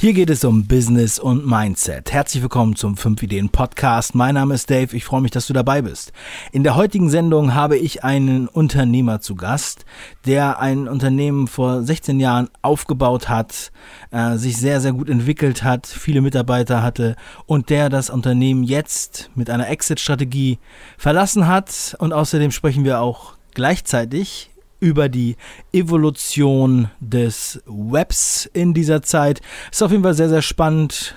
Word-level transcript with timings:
Hier 0.00 0.14
geht 0.14 0.30
es 0.30 0.44
um 0.44 0.66
Business 0.66 1.18
und 1.18 1.46
Mindset. 1.46 2.10
Herzlich 2.10 2.42
willkommen 2.42 2.74
zum 2.74 2.96
5 2.96 3.22
Ideen 3.22 3.50
Podcast. 3.50 4.14
Mein 4.14 4.36
Name 4.36 4.54
ist 4.54 4.70
Dave. 4.70 4.96
Ich 4.96 5.04
freue 5.04 5.20
mich, 5.20 5.30
dass 5.30 5.46
du 5.46 5.52
dabei 5.52 5.82
bist. 5.82 6.14
In 6.52 6.64
der 6.64 6.74
heutigen 6.74 7.10
Sendung 7.10 7.52
habe 7.52 7.76
ich 7.76 8.02
einen 8.02 8.48
Unternehmer 8.48 9.20
zu 9.20 9.34
Gast, 9.34 9.84
der 10.24 10.58
ein 10.58 10.88
Unternehmen 10.88 11.48
vor 11.48 11.82
16 11.82 12.18
Jahren 12.18 12.48
aufgebaut 12.62 13.28
hat, 13.28 13.72
äh, 14.10 14.38
sich 14.38 14.56
sehr, 14.56 14.80
sehr 14.80 14.94
gut 14.94 15.10
entwickelt 15.10 15.64
hat, 15.64 15.86
viele 15.86 16.22
Mitarbeiter 16.22 16.82
hatte 16.82 17.14
und 17.44 17.68
der 17.68 17.90
das 17.90 18.08
Unternehmen 18.08 18.64
jetzt 18.64 19.30
mit 19.34 19.50
einer 19.50 19.68
Exit-Strategie 19.68 20.58
verlassen 20.96 21.46
hat. 21.46 21.94
Und 21.98 22.14
außerdem 22.14 22.52
sprechen 22.52 22.84
wir 22.84 23.02
auch 23.02 23.34
gleichzeitig 23.52 24.50
über 24.80 25.08
die 25.08 25.36
Evolution 25.72 26.90
des 26.98 27.62
Webs 27.66 28.46
in 28.52 28.74
dieser 28.74 29.02
Zeit. 29.02 29.40
Ist 29.70 29.82
auf 29.82 29.90
jeden 29.90 30.02
Fall 30.02 30.14
sehr, 30.14 30.28
sehr 30.28 30.42
spannend. 30.42 31.14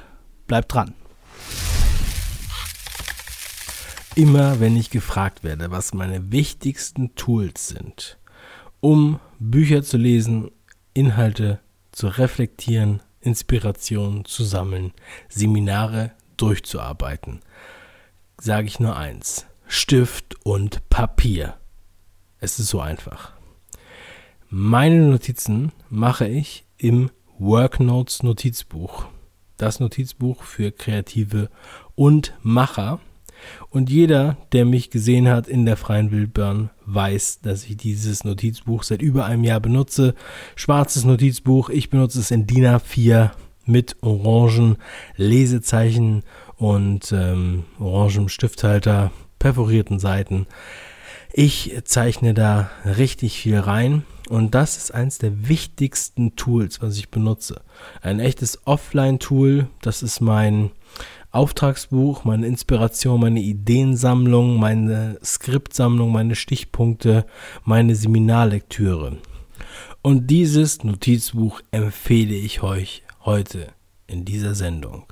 Bleibt 0.47 0.73
dran. 0.73 0.93
Immer 4.15 4.59
wenn 4.59 4.77
ich 4.77 4.91
gefragt 4.91 5.43
werde, 5.43 5.71
was 5.71 5.93
meine 5.93 6.31
wichtigsten 6.31 7.15
Tools 7.15 7.69
sind, 7.69 8.19
um 8.79 9.19
Bücher 9.39 9.81
zu 9.81 9.97
lesen, 9.97 10.51
Inhalte 10.93 11.59
zu 11.91 12.07
reflektieren, 12.07 13.01
Inspiration 13.21 14.25
zu 14.25 14.43
sammeln, 14.43 14.93
Seminare 15.29 16.11
durchzuarbeiten, 16.37 17.39
sage 18.39 18.67
ich 18.67 18.79
nur 18.79 18.95
eins. 18.95 19.47
Stift 19.67 20.35
und 20.45 20.87
Papier. 20.89 21.57
Es 22.39 22.59
ist 22.59 22.67
so 22.67 22.79
einfach. 22.79 23.32
Meine 24.55 24.99
Notizen 24.99 25.71
mache 25.89 26.27
ich 26.27 26.63
im 26.77 27.09
Worknotes 27.39 28.21
Notizbuch. 28.21 29.07
Das 29.57 29.79
Notizbuch 29.79 30.43
für 30.43 30.71
Kreative 30.71 31.49
und 31.95 32.35
Macher. 32.43 32.99
Und 33.71 33.89
jeder, 33.89 34.37
der 34.51 34.65
mich 34.65 34.91
gesehen 34.91 35.27
hat 35.27 35.47
in 35.47 35.65
der 35.65 35.75
freien 35.75 36.11
Wildbahn, 36.11 36.69
weiß, 36.85 37.39
dass 37.41 37.63
ich 37.63 37.77
dieses 37.77 38.25
Notizbuch 38.25 38.83
seit 38.83 39.01
über 39.01 39.25
einem 39.25 39.43
Jahr 39.43 39.59
benutze. 39.59 40.13
Schwarzes 40.55 41.03
Notizbuch. 41.03 41.71
Ich 41.71 41.89
benutze 41.89 42.19
es 42.19 42.29
in 42.29 42.45
DIN 42.45 42.65
A4 42.65 43.31
mit 43.65 43.95
orangen 44.03 44.77
Lesezeichen 45.15 46.21
und 46.57 47.11
ähm, 47.11 47.63
orangem 47.79 48.29
Stifthalter, 48.29 49.11
perforierten 49.39 49.97
Seiten. 49.97 50.45
Ich 51.35 51.75
zeichne 51.85 52.35
da 52.35 52.69
richtig 52.85 53.39
viel 53.39 53.57
rein 53.57 54.05
und 54.29 54.53
das 54.53 54.77
ist 54.77 54.93
eines 54.93 55.17
der 55.17 55.49
wichtigsten 55.49 56.35
Tools, 56.35 56.79
was 56.79 56.95
ich 56.99 57.09
benutze. 57.09 57.61
Ein 58.03 58.19
echtes 58.19 58.67
Offline-Tool, 58.67 59.65
das 59.81 60.03
ist 60.03 60.21
mein 60.21 60.69
Auftragsbuch, 61.31 62.23
meine 62.23 62.45
Inspiration, 62.45 63.19
meine 63.19 63.41
Ideensammlung, 63.41 64.59
meine 64.59 65.17
Skriptsammlung, 65.23 66.11
meine 66.11 66.35
Stichpunkte, 66.35 67.25
meine 67.63 67.95
Seminarlektüre. 67.95 69.17
Und 70.03 70.27
dieses 70.27 70.83
Notizbuch 70.83 71.61
empfehle 71.71 72.35
ich 72.35 72.61
euch 72.61 73.01
heute 73.25 73.69
in 74.05 74.23
dieser 74.23 74.53
Sendung. 74.53 75.11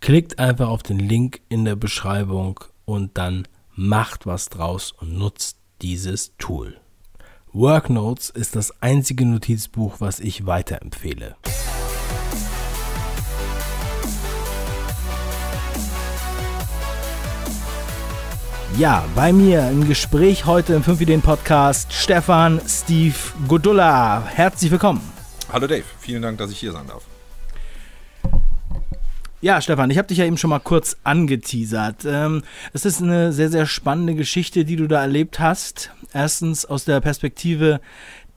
Klickt 0.00 0.40
einfach 0.40 0.68
auf 0.68 0.82
den 0.82 0.98
Link 0.98 1.42
in 1.48 1.64
der 1.64 1.76
Beschreibung 1.76 2.58
und 2.86 3.16
dann 3.16 3.46
macht 3.76 4.26
was 4.26 4.48
draus 4.48 4.92
und 4.92 5.16
nutzt 5.16 5.59
dieses 5.82 6.36
Tool. 6.38 6.80
Worknotes 7.52 8.30
ist 8.30 8.54
das 8.54 8.80
einzige 8.80 9.26
Notizbuch, 9.26 9.96
was 9.98 10.20
ich 10.20 10.46
weiterempfehle. 10.46 11.36
Ja, 18.78 19.04
bei 19.14 19.32
mir 19.32 19.68
im 19.68 19.86
Gespräch 19.86 20.46
heute 20.46 20.74
im 20.74 20.82
5 20.82 21.00
Ideen 21.00 21.22
Podcast 21.22 21.92
Stefan 21.92 22.60
Steve 22.66 23.16
Godulla. 23.48 24.24
Herzlich 24.26 24.70
willkommen. 24.70 25.00
Hallo 25.52 25.66
Dave, 25.66 25.84
vielen 25.98 26.22
Dank, 26.22 26.38
dass 26.38 26.50
ich 26.50 26.58
hier 26.58 26.72
sein 26.72 26.86
darf. 26.86 27.09
Ja, 29.42 29.62
Stefan, 29.62 29.88
ich 29.88 29.96
habe 29.96 30.06
dich 30.06 30.18
ja 30.18 30.26
eben 30.26 30.36
schon 30.36 30.50
mal 30.50 30.58
kurz 30.58 30.98
angeteasert. 31.02 32.04
Ähm, 32.04 32.42
es 32.74 32.84
ist 32.84 33.00
eine 33.00 33.32
sehr, 33.32 33.48
sehr 33.48 33.64
spannende 33.64 34.14
Geschichte, 34.14 34.66
die 34.66 34.76
du 34.76 34.86
da 34.86 35.00
erlebt 35.00 35.40
hast. 35.40 35.92
Erstens 36.12 36.66
aus 36.66 36.84
der 36.84 37.00
Perspektive 37.00 37.80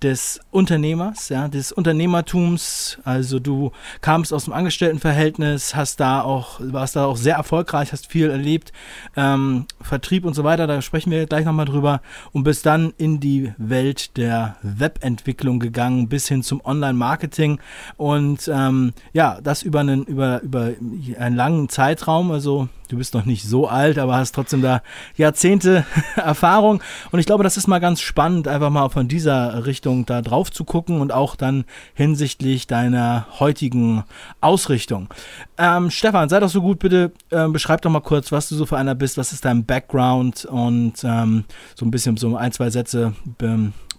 des 0.03 0.41
Unternehmers, 0.51 1.29
ja, 1.29 1.47
des 1.47 1.71
Unternehmertums. 1.71 2.99
Also 3.03 3.39
du 3.39 3.71
kamst 4.01 4.33
aus 4.33 4.45
dem 4.45 4.53
Angestelltenverhältnis, 4.53 5.75
hast 5.75 5.99
da 5.99 6.21
auch, 6.21 6.59
warst 6.59 6.95
da 6.95 7.05
auch 7.05 7.17
sehr 7.17 7.35
erfolgreich, 7.35 7.91
hast 7.91 8.07
viel 8.07 8.29
erlebt, 8.29 8.73
ähm, 9.15 9.65
Vertrieb 9.81 10.25
und 10.25 10.33
so 10.33 10.43
weiter, 10.43 10.67
da 10.67 10.81
sprechen 10.81 11.11
wir 11.11 11.25
gleich 11.25 11.45
nochmal 11.45 11.65
drüber 11.65 12.01
und 12.33 12.43
bist 12.43 12.65
dann 12.65 12.93
in 12.97 13.19
die 13.19 13.53
Welt 13.57 14.17
der 14.17 14.57
Webentwicklung 14.61 15.59
gegangen, 15.59 16.09
bis 16.09 16.27
hin 16.27 16.43
zum 16.43 16.61
Online-Marketing 16.63 17.59
und 17.97 18.49
ähm, 18.53 18.93
ja, 19.13 19.39
das 19.41 19.63
über 19.63 19.79
einen, 19.79 20.03
über, 20.03 20.41
über 20.41 20.71
einen 21.17 21.35
langen 21.35 21.69
Zeitraum, 21.69 22.31
also 22.31 22.67
du 22.93 22.97
bist 22.97 23.13
noch 23.13 23.25
nicht 23.25 23.43
so 23.43 23.67
alt, 23.67 23.97
aber 23.97 24.15
hast 24.15 24.35
trotzdem 24.35 24.61
da 24.61 24.81
Jahrzehnte 25.15 25.85
Erfahrung. 26.15 26.81
Und 27.11 27.19
ich 27.19 27.25
glaube, 27.25 27.43
das 27.43 27.57
ist 27.57 27.67
mal 27.67 27.79
ganz 27.79 28.01
spannend, 28.01 28.47
einfach 28.47 28.69
mal 28.69 28.89
von 28.89 29.07
dieser 29.07 29.65
Richtung 29.65 29.92
da 30.01 30.21
drauf 30.21 30.51
zu 30.51 30.63
gucken 30.65 30.99
und 30.99 31.11
auch 31.13 31.35
dann 31.35 31.65
hinsichtlich 31.93 32.67
deiner 32.67 33.27
heutigen 33.39 34.03
Ausrichtung. 34.41 35.07
Ähm, 35.57 35.91
Stefan, 35.91 36.29
sei 36.29 36.39
doch 36.39 36.49
so 36.49 36.61
gut, 36.61 36.79
bitte 36.79 37.11
äh, 37.29 37.47
beschreib 37.47 37.81
doch 37.81 37.91
mal 37.91 38.01
kurz, 38.01 38.31
was 38.31 38.49
du 38.49 38.55
so 38.55 38.65
für 38.65 38.77
einer 38.77 38.95
bist, 38.95 39.17
was 39.17 39.31
ist 39.31 39.45
dein 39.45 39.65
Background 39.65 40.45
und 40.45 41.03
ähm, 41.03 41.45
so 41.75 41.85
ein 41.85 41.91
bisschen 41.91 42.17
so 42.17 42.35
ein, 42.35 42.51
zwei 42.51 42.69
Sätze, 42.69 43.13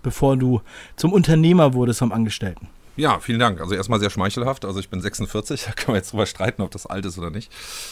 bevor 0.03 0.37
du 0.37 0.61
zum 0.97 1.13
Unternehmer 1.13 1.75
wurdest 1.75 2.01
vom 2.01 2.13
Angestellten. 2.13 2.69
Ja, 2.97 3.19
vielen 3.19 3.41
Dank. 3.41 3.61
Also 3.61 3.75
erstmal 3.75 3.99
sehr 3.99 4.11
schmeichelhaft. 4.11 4.65
Also 4.65 4.79
ich 4.79 4.89
bin 4.89 5.01
46, 5.01 5.65
da 5.67 5.73
kann 5.73 5.89
man 5.89 5.97
jetzt 5.97 6.13
drüber 6.13 6.27
streiten, 6.27 6.63
ob 6.63 6.71
das 6.71 6.87
alt 6.87 7.05
ist 7.05 7.19
oder 7.19 7.31
nicht. 7.31 7.51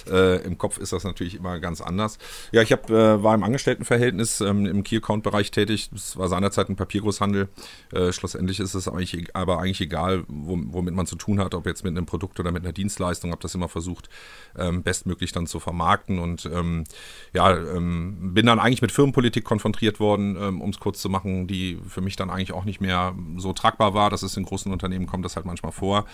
Äh, 0.09 0.45
Im 0.45 0.59
Kopf 0.59 0.79
ist 0.79 0.93
das 0.93 1.03
natürlich 1.03 1.35
immer 1.35 1.59
ganz 1.59 1.81
anders. 1.81 2.19
Ja, 2.53 2.63
ich 2.63 2.71
hab, 2.71 2.89
äh, 2.89 3.21
war 3.21 3.35
im 3.35 3.43
Angestelltenverhältnis 3.43 4.41
ähm, 4.41 4.65
im 4.65 4.85
Key-Account-Bereich 4.85 5.51
tätig. 5.51 5.91
Das 5.91 6.17
war 6.17 6.29
seinerzeit 6.29 6.69
ein 6.69 6.77
Papiergroßhandel. 6.77 7.49
Äh, 7.93 8.13
schlussendlich 8.13 8.61
ist 8.61 8.75
es 8.75 8.87
eigentlich, 8.87 9.35
aber 9.35 9.59
eigentlich 9.59 9.81
egal, 9.81 10.23
womit 10.29 10.95
man 10.95 11.07
zu 11.07 11.17
tun 11.17 11.41
hat, 11.41 11.55
ob 11.55 11.67
jetzt 11.67 11.83
mit 11.83 11.97
einem 11.97 12.07
Produkt 12.07 12.39
oder 12.39 12.53
mit 12.53 12.63
einer 12.63 12.73
Dienstleistung. 12.73 13.33
Habe 13.33 13.43
das 13.43 13.57
immer 13.57 13.69
versucht, 13.69 14.09
ähm, 14.57 14.85
bestmöglich 14.85 15.33
dann 15.33 15.49
zu 15.49 15.59
vermarkten 15.59 16.21
und 16.21 16.47
ähm, 16.47 16.85
ja, 17.33 17.57
ähm, 17.57 18.35
bin 18.35 18.47
dann 18.47 18.61
eigentlich 18.61 18.83
mit 18.83 18.93
Firmenpolitik 18.93 19.43
konfrontiert 19.43 19.99
worden, 19.99 20.37
ähm, 20.39 20.61
um 20.61 20.71
es 20.71 20.79
kurz 20.79 21.01
zu 21.01 21.09
machen, 21.09 21.49
die 21.49 21.81
für 21.89 22.03
mich 22.03 22.15
dann 22.15 22.31
eigentlich 22.31 22.53
auch 22.53 22.65
nicht 22.65 22.81
mehr 22.81 23.17
so 23.39 23.53
tragbar 23.53 23.95
war. 23.95 24.09
Das 24.09 24.23
ist 24.23 24.37
in 24.37 24.45
großen 24.45 24.71
Unternehmen 24.71 24.92
kommt 25.07 25.25
das 25.25 25.37
halt 25.37 25.47
manchmal 25.47 25.73
vor 25.73 26.05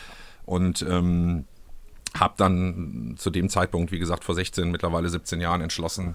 und 0.45 0.83
ähm, 0.83 1.45
habe 2.17 2.35
dann 2.37 3.15
zu 3.17 3.31
dem 3.31 3.49
Zeitpunkt, 3.49 3.93
wie 3.93 3.99
gesagt, 3.99 4.25
vor 4.25 4.35
16, 4.35 4.71
mittlerweile 4.71 5.09
17 5.09 5.41
Jahren 5.41 5.61
entschlossen, 5.61 6.15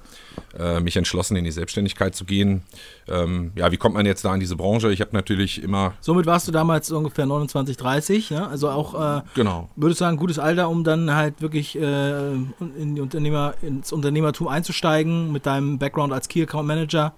äh, 0.57 0.79
mich 0.79 0.97
entschlossen, 0.97 1.35
in 1.35 1.44
die 1.44 1.51
Selbstständigkeit 1.51 2.16
zu 2.16 2.25
gehen. 2.25 2.63
Ähm, 3.07 3.51
ja, 3.56 3.72
wie 3.72 3.78
kommt 3.78 3.96
man 3.96 4.06
jetzt 4.06 4.25
da 4.25 4.34
in 4.34 4.40
diese 4.40 4.56
Branche? 4.56 4.91
Ich 4.91 5.01
habe 5.01 5.12
natürlich 5.13 5.62
immer. 5.62 5.94
Somit 6.01 6.25
warst 6.25 6.47
du 6.47 6.51
damals 6.51 6.91
ungefähr 6.91 7.25
29, 7.25 7.78
30, 7.78 8.29
ja? 8.31 8.47
Also 8.47 8.69
auch, 8.69 9.19
äh, 9.19 9.22
genau. 9.35 9.69
würdest 9.75 10.01
du 10.01 10.06
sagen, 10.06 10.18
gutes 10.18 10.40
Alter, 10.40 10.69
um 10.69 10.84
dann 10.84 11.13
halt 11.13 11.41
wirklich 11.41 11.78
äh, 11.78 12.34
in 12.34 12.95
die 12.95 13.01
Unternehmer, 13.01 13.53
ins 13.62 13.91
Unternehmertum 13.91 14.47
einzusteigen 14.47 15.31
mit 15.31 15.45
deinem 15.45 15.78
Background 15.78 16.12
als 16.12 16.28
Key 16.28 16.44
Account 16.44 16.68
Manager? 16.68 17.13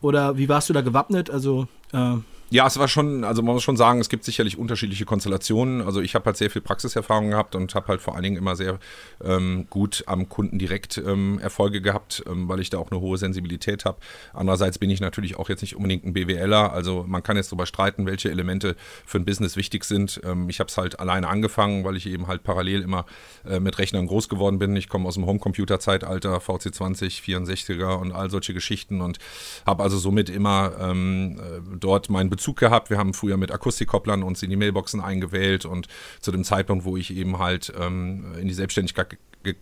Oder 0.00 0.36
wie 0.36 0.48
warst 0.48 0.68
du 0.68 0.72
da 0.72 0.80
gewappnet? 0.80 1.30
Also. 1.30 1.68
Äh, 1.92 2.16
ja, 2.52 2.66
es 2.66 2.78
war 2.80 2.88
schon, 2.88 3.22
also 3.22 3.42
man 3.42 3.54
muss 3.54 3.62
schon 3.62 3.76
sagen, 3.76 4.00
es 4.00 4.08
gibt 4.08 4.24
sicherlich 4.24 4.58
unterschiedliche 4.58 5.04
Konstellationen. 5.04 5.82
Also 5.82 6.00
ich 6.00 6.16
habe 6.16 6.24
halt 6.24 6.36
sehr 6.36 6.50
viel 6.50 6.60
Praxiserfahrung 6.60 7.30
gehabt 7.30 7.54
und 7.54 7.76
habe 7.76 7.86
halt 7.86 8.00
vor 8.00 8.14
allen 8.14 8.24
Dingen 8.24 8.36
immer 8.36 8.56
sehr 8.56 8.80
ähm, 9.22 9.68
gut 9.70 10.02
am 10.06 10.28
Kunden 10.28 10.58
direkt 10.58 10.98
ähm, 10.98 11.38
Erfolge 11.38 11.80
gehabt, 11.80 12.24
ähm, 12.26 12.48
weil 12.48 12.58
ich 12.58 12.68
da 12.68 12.78
auch 12.78 12.90
eine 12.90 13.00
hohe 13.00 13.18
Sensibilität 13.18 13.84
habe. 13.84 13.98
Andererseits 14.32 14.78
bin 14.78 14.90
ich 14.90 15.00
natürlich 15.00 15.36
auch 15.36 15.48
jetzt 15.48 15.60
nicht 15.60 15.76
unbedingt 15.76 16.04
ein 16.04 16.12
BWLer. 16.12 16.72
Also 16.72 17.04
man 17.06 17.22
kann 17.22 17.36
jetzt 17.36 17.52
darüber 17.52 17.66
streiten, 17.66 18.04
welche 18.04 18.32
Elemente 18.32 18.74
für 19.06 19.18
ein 19.18 19.24
Business 19.24 19.54
wichtig 19.54 19.84
sind. 19.84 20.20
Ähm, 20.24 20.48
ich 20.48 20.58
habe 20.58 20.68
es 20.68 20.76
halt 20.76 20.98
alleine 20.98 21.28
angefangen, 21.28 21.84
weil 21.84 21.96
ich 21.96 22.06
eben 22.06 22.26
halt 22.26 22.42
parallel 22.42 22.82
immer 22.82 23.06
äh, 23.48 23.60
mit 23.60 23.78
Rechnern 23.78 24.08
groß 24.08 24.28
geworden 24.28 24.58
bin. 24.58 24.74
Ich 24.74 24.88
komme 24.88 25.06
aus 25.06 25.14
dem 25.14 25.24
Homecomputer-Zeitalter, 25.24 26.38
VC20, 26.38 27.22
64er 27.22 27.94
und 27.94 28.10
all 28.10 28.28
solche 28.28 28.54
Geschichten 28.54 29.02
und 29.02 29.20
habe 29.66 29.84
also 29.84 29.98
somit 29.98 30.28
immer 30.28 30.72
ähm, 30.80 31.38
äh, 31.38 31.60
dort 31.78 32.10
meinen 32.10 32.28
Bezug 32.28 32.39
gehabt. 32.58 32.90
Wir 32.90 32.98
haben 32.98 33.14
früher 33.14 33.36
mit 33.36 33.52
Akustikkopplern 33.52 34.22
uns 34.22 34.42
in 34.42 34.50
die 34.50 34.56
Mailboxen 34.56 35.00
eingewählt 35.00 35.64
und 35.64 35.88
zu 36.20 36.32
dem 36.32 36.44
Zeitpunkt, 36.44 36.84
wo 36.84 36.96
ich 36.96 37.14
eben 37.14 37.38
halt 37.38 37.72
ähm, 37.78 38.34
in 38.40 38.48
die 38.48 38.54
Selbstständigkeit 38.54 39.18
ge 39.42 39.54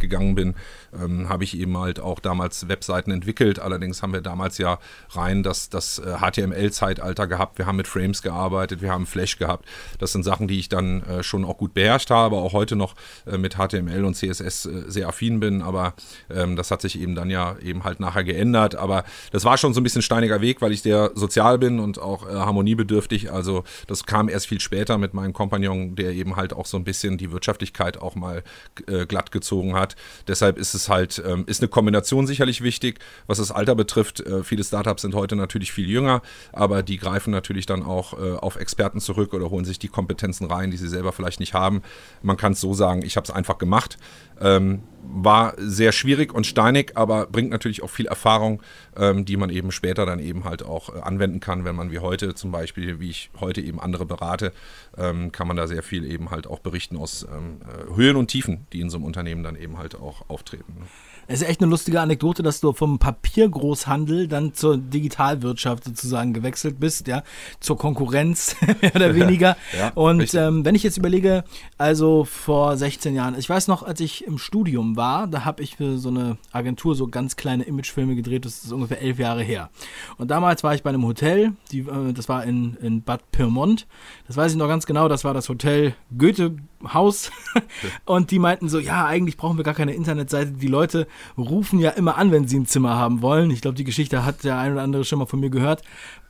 gegangen 0.00 0.34
bin, 0.34 0.54
ähm, 0.92 1.28
habe 1.28 1.44
ich 1.44 1.56
eben 1.58 1.76
halt 1.78 2.00
auch 2.00 2.20
damals 2.20 2.68
Webseiten 2.68 3.10
entwickelt. 3.10 3.58
Allerdings 3.58 4.02
haben 4.02 4.12
wir 4.12 4.20
damals 4.20 4.58
ja 4.58 4.78
rein 5.10 5.42
das, 5.42 5.68
das 5.68 6.00
HTML-Zeitalter 6.00 7.26
gehabt. 7.26 7.58
Wir 7.58 7.66
haben 7.66 7.76
mit 7.76 7.88
Frames 7.88 8.22
gearbeitet, 8.22 8.82
wir 8.82 8.90
haben 8.90 9.06
Flash 9.06 9.38
gehabt. 9.38 9.66
Das 9.98 10.12
sind 10.12 10.22
Sachen, 10.22 10.48
die 10.48 10.58
ich 10.58 10.68
dann 10.68 11.02
äh, 11.02 11.22
schon 11.22 11.44
auch 11.44 11.58
gut 11.58 11.74
beherrscht 11.74 12.10
habe, 12.10 12.36
auch 12.36 12.52
heute 12.52 12.76
noch 12.76 12.94
äh, 13.26 13.38
mit 13.38 13.54
HTML 13.54 14.04
und 14.04 14.14
CSS 14.14 14.66
äh, 14.66 14.84
sehr 14.88 15.08
affin 15.08 15.40
bin. 15.40 15.62
Aber 15.62 15.94
ähm, 16.30 16.56
das 16.56 16.70
hat 16.70 16.82
sich 16.82 17.00
eben 17.00 17.14
dann 17.14 17.30
ja 17.30 17.56
eben 17.62 17.84
halt 17.84 18.00
nachher 18.00 18.24
geändert. 18.24 18.74
Aber 18.74 19.04
das 19.30 19.44
war 19.44 19.56
schon 19.56 19.74
so 19.74 19.80
ein 19.80 19.84
bisschen 19.84 20.02
steiniger 20.02 20.40
Weg, 20.40 20.60
weil 20.60 20.72
ich 20.72 20.82
sehr 20.82 21.12
sozial 21.14 21.58
bin 21.58 21.80
und 21.80 21.98
auch 21.98 22.28
äh, 22.28 22.32
harmoniebedürftig. 22.32 23.32
Also 23.32 23.64
das 23.86 24.04
kam 24.04 24.28
erst 24.28 24.46
viel 24.46 24.60
später 24.60 24.98
mit 24.98 25.14
meinem 25.14 25.32
Kompagnon, 25.32 25.94
der 25.94 26.12
eben 26.12 26.36
halt 26.36 26.52
auch 26.52 26.66
so 26.66 26.76
ein 26.76 26.84
bisschen 26.84 27.18
die 27.18 27.32
Wirtschaftlichkeit 27.32 28.00
auch 28.00 28.14
mal 28.14 28.42
äh, 28.86 29.06
glatt 29.22 29.32
gezogen 29.32 29.74
hat. 29.74 29.96
Deshalb 30.26 30.58
ist 30.58 30.74
es 30.74 30.88
halt, 30.88 31.22
ähm, 31.24 31.44
ist 31.46 31.60
eine 31.60 31.68
Kombination 31.68 32.26
sicherlich 32.26 32.62
wichtig. 32.62 32.98
Was 33.26 33.38
das 33.38 33.50
Alter 33.50 33.74
betrifft, 33.74 34.20
äh, 34.20 34.42
viele 34.42 34.64
Startups 34.64 35.02
sind 35.02 35.14
heute 35.14 35.36
natürlich 35.36 35.72
viel 35.72 35.88
jünger, 35.88 36.22
aber 36.52 36.82
die 36.82 36.98
greifen 36.98 37.30
natürlich 37.30 37.66
dann 37.66 37.82
auch 37.82 38.14
äh, 38.14 38.32
auf 38.32 38.56
Experten 38.56 39.00
zurück 39.00 39.34
oder 39.34 39.50
holen 39.50 39.64
sich 39.64 39.78
die 39.78 39.88
Kompetenzen 39.88 40.46
rein, 40.46 40.70
die 40.70 40.76
sie 40.76 40.88
selber 40.88 41.12
vielleicht 41.12 41.40
nicht 41.40 41.54
haben. 41.54 41.82
Man 42.22 42.36
kann 42.36 42.52
es 42.52 42.60
so 42.60 42.74
sagen, 42.74 43.02
ich 43.04 43.16
habe 43.16 43.24
es 43.24 43.30
einfach 43.30 43.58
gemacht. 43.58 43.98
Ähm, 44.40 44.82
war 45.02 45.54
sehr 45.58 45.92
schwierig 45.92 46.32
und 46.32 46.46
steinig, 46.46 46.92
aber 46.96 47.26
bringt 47.26 47.50
natürlich 47.50 47.82
auch 47.82 47.90
viel 47.90 48.06
Erfahrung, 48.06 48.62
ähm, 48.96 49.24
die 49.24 49.36
man 49.36 49.50
eben 49.50 49.72
später 49.72 50.06
dann 50.06 50.20
eben 50.20 50.44
halt 50.44 50.62
auch 50.62 50.94
äh, 50.94 51.00
anwenden 51.00 51.40
kann, 51.40 51.64
wenn 51.64 51.74
man 51.74 51.90
wie 51.90 51.98
heute 51.98 52.34
zum 52.34 52.52
Beispiel, 52.52 53.00
wie 53.00 53.10
ich 53.10 53.30
heute 53.40 53.60
eben 53.60 53.80
andere 53.80 54.06
berate, 54.06 54.52
ähm, 54.96 55.32
kann 55.32 55.48
man 55.48 55.56
da 55.56 55.66
sehr 55.66 55.82
viel 55.82 56.04
eben 56.04 56.30
halt 56.30 56.46
auch 56.46 56.60
berichten 56.60 56.96
aus 56.96 57.26
ähm, 57.30 57.60
äh, 57.62 57.96
Höhen 57.96 58.16
und 58.16 58.28
Tiefen, 58.28 58.66
die 58.72 58.80
in 58.80 58.90
so 58.90 58.96
einem 58.96 59.04
Unternehmen 59.04 59.42
dann 59.42 59.56
eben 59.56 59.78
halt 59.78 59.96
auch 59.96 60.28
auftreten. 60.28 60.74
Ne? 60.78 60.86
Es 61.28 61.40
ist 61.40 61.48
echt 61.48 61.62
eine 61.62 61.70
lustige 61.70 62.00
Anekdote, 62.00 62.42
dass 62.42 62.60
du 62.60 62.72
vom 62.72 62.98
Papiergroßhandel 62.98 64.26
dann 64.26 64.54
zur 64.54 64.76
Digitalwirtschaft 64.76 65.84
sozusagen 65.84 66.32
gewechselt 66.32 66.80
bist, 66.80 67.06
ja, 67.06 67.22
zur 67.60 67.78
Konkurrenz 67.78 68.56
mehr 68.80 68.94
oder 68.94 69.14
weniger. 69.14 69.56
ja, 69.78 69.92
und 69.94 70.34
ähm, 70.34 70.64
wenn 70.64 70.74
ich 70.74 70.82
jetzt 70.82 70.98
überlege, 70.98 71.44
also 71.78 72.24
vor 72.24 72.76
16 72.76 73.14
Jahren, 73.14 73.38
ich 73.38 73.48
weiß 73.48 73.68
noch, 73.68 73.82
als 73.82 74.00
ich 74.00 74.26
im 74.26 74.38
Studium 74.38 74.91
war, 74.96 75.26
da 75.26 75.44
habe 75.44 75.62
ich 75.62 75.76
für 75.76 75.98
so 75.98 76.08
eine 76.08 76.38
Agentur 76.52 76.94
so 76.94 77.08
ganz 77.08 77.36
kleine 77.36 77.64
Imagefilme 77.64 78.14
gedreht, 78.14 78.44
das 78.44 78.64
ist 78.64 78.72
ungefähr 78.72 79.00
elf 79.00 79.18
Jahre 79.18 79.42
her. 79.42 79.70
Und 80.18 80.30
damals 80.30 80.62
war 80.64 80.74
ich 80.74 80.82
bei 80.82 80.90
einem 80.90 81.04
Hotel, 81.04 81.52
die, 81.70 81.80
äh, 81.80 82.12
das 82.12 82.28
war 82.28 82.44
in, 82.44 82.74
in 82.76 83.02
Bad 83.02 83.30
Pyrmont, 83.32 83.86
das 84.26 84.36
weiß 84.36 84.52
ich 84.52 84.58
noch 84.58 84.68
ganz 84.68 84.86
genau, 84.86 85.08
das 85.08 85.24
war 85.24 85.34
das 85.34 85.48
Hotel 85.48 85.94
Goethe 86.16 86.56
Haus 86.92 87.30
und 88.04 88.30
die 88.30 88.38
meinten 88.38 88.68
so, 88.68 88.78
ja, 88.78 89.06
eigentlich 89.06 89.36
brauchen 89.36 89.56
wir 89.56 89.64
gar 89.64 89.74
keine 89.74 89.94
Internetseite. 89.94 90.52
Die 90.52 90.66
Leute 90.66 91.06
rufen 91.38 91.78
ja 91.78 91.90
immer 91.90 92.16
an, 92.16 92.32
wenn 92.32 92.48
sie 92.48 92.58
ein 92.58 92.66
Zimmer 92.66 92.96
haben 92.96 93.22
wollen. 93.22 93.50
Ich 93.50 93.60
glaube, 93.60 93.76
die 93.76 93.84
Geschichte 93.84 94.24
hat 94.24 94.44
der 94.44 94.58
ein 94.58 94.72
oder 94.72 94.82
andere 94.82 95.04
schon 95.04 95.18
mal 95.18 95.26
von 95.26 95.40
mir 95.40 95.50
gehört. 95.50 95.82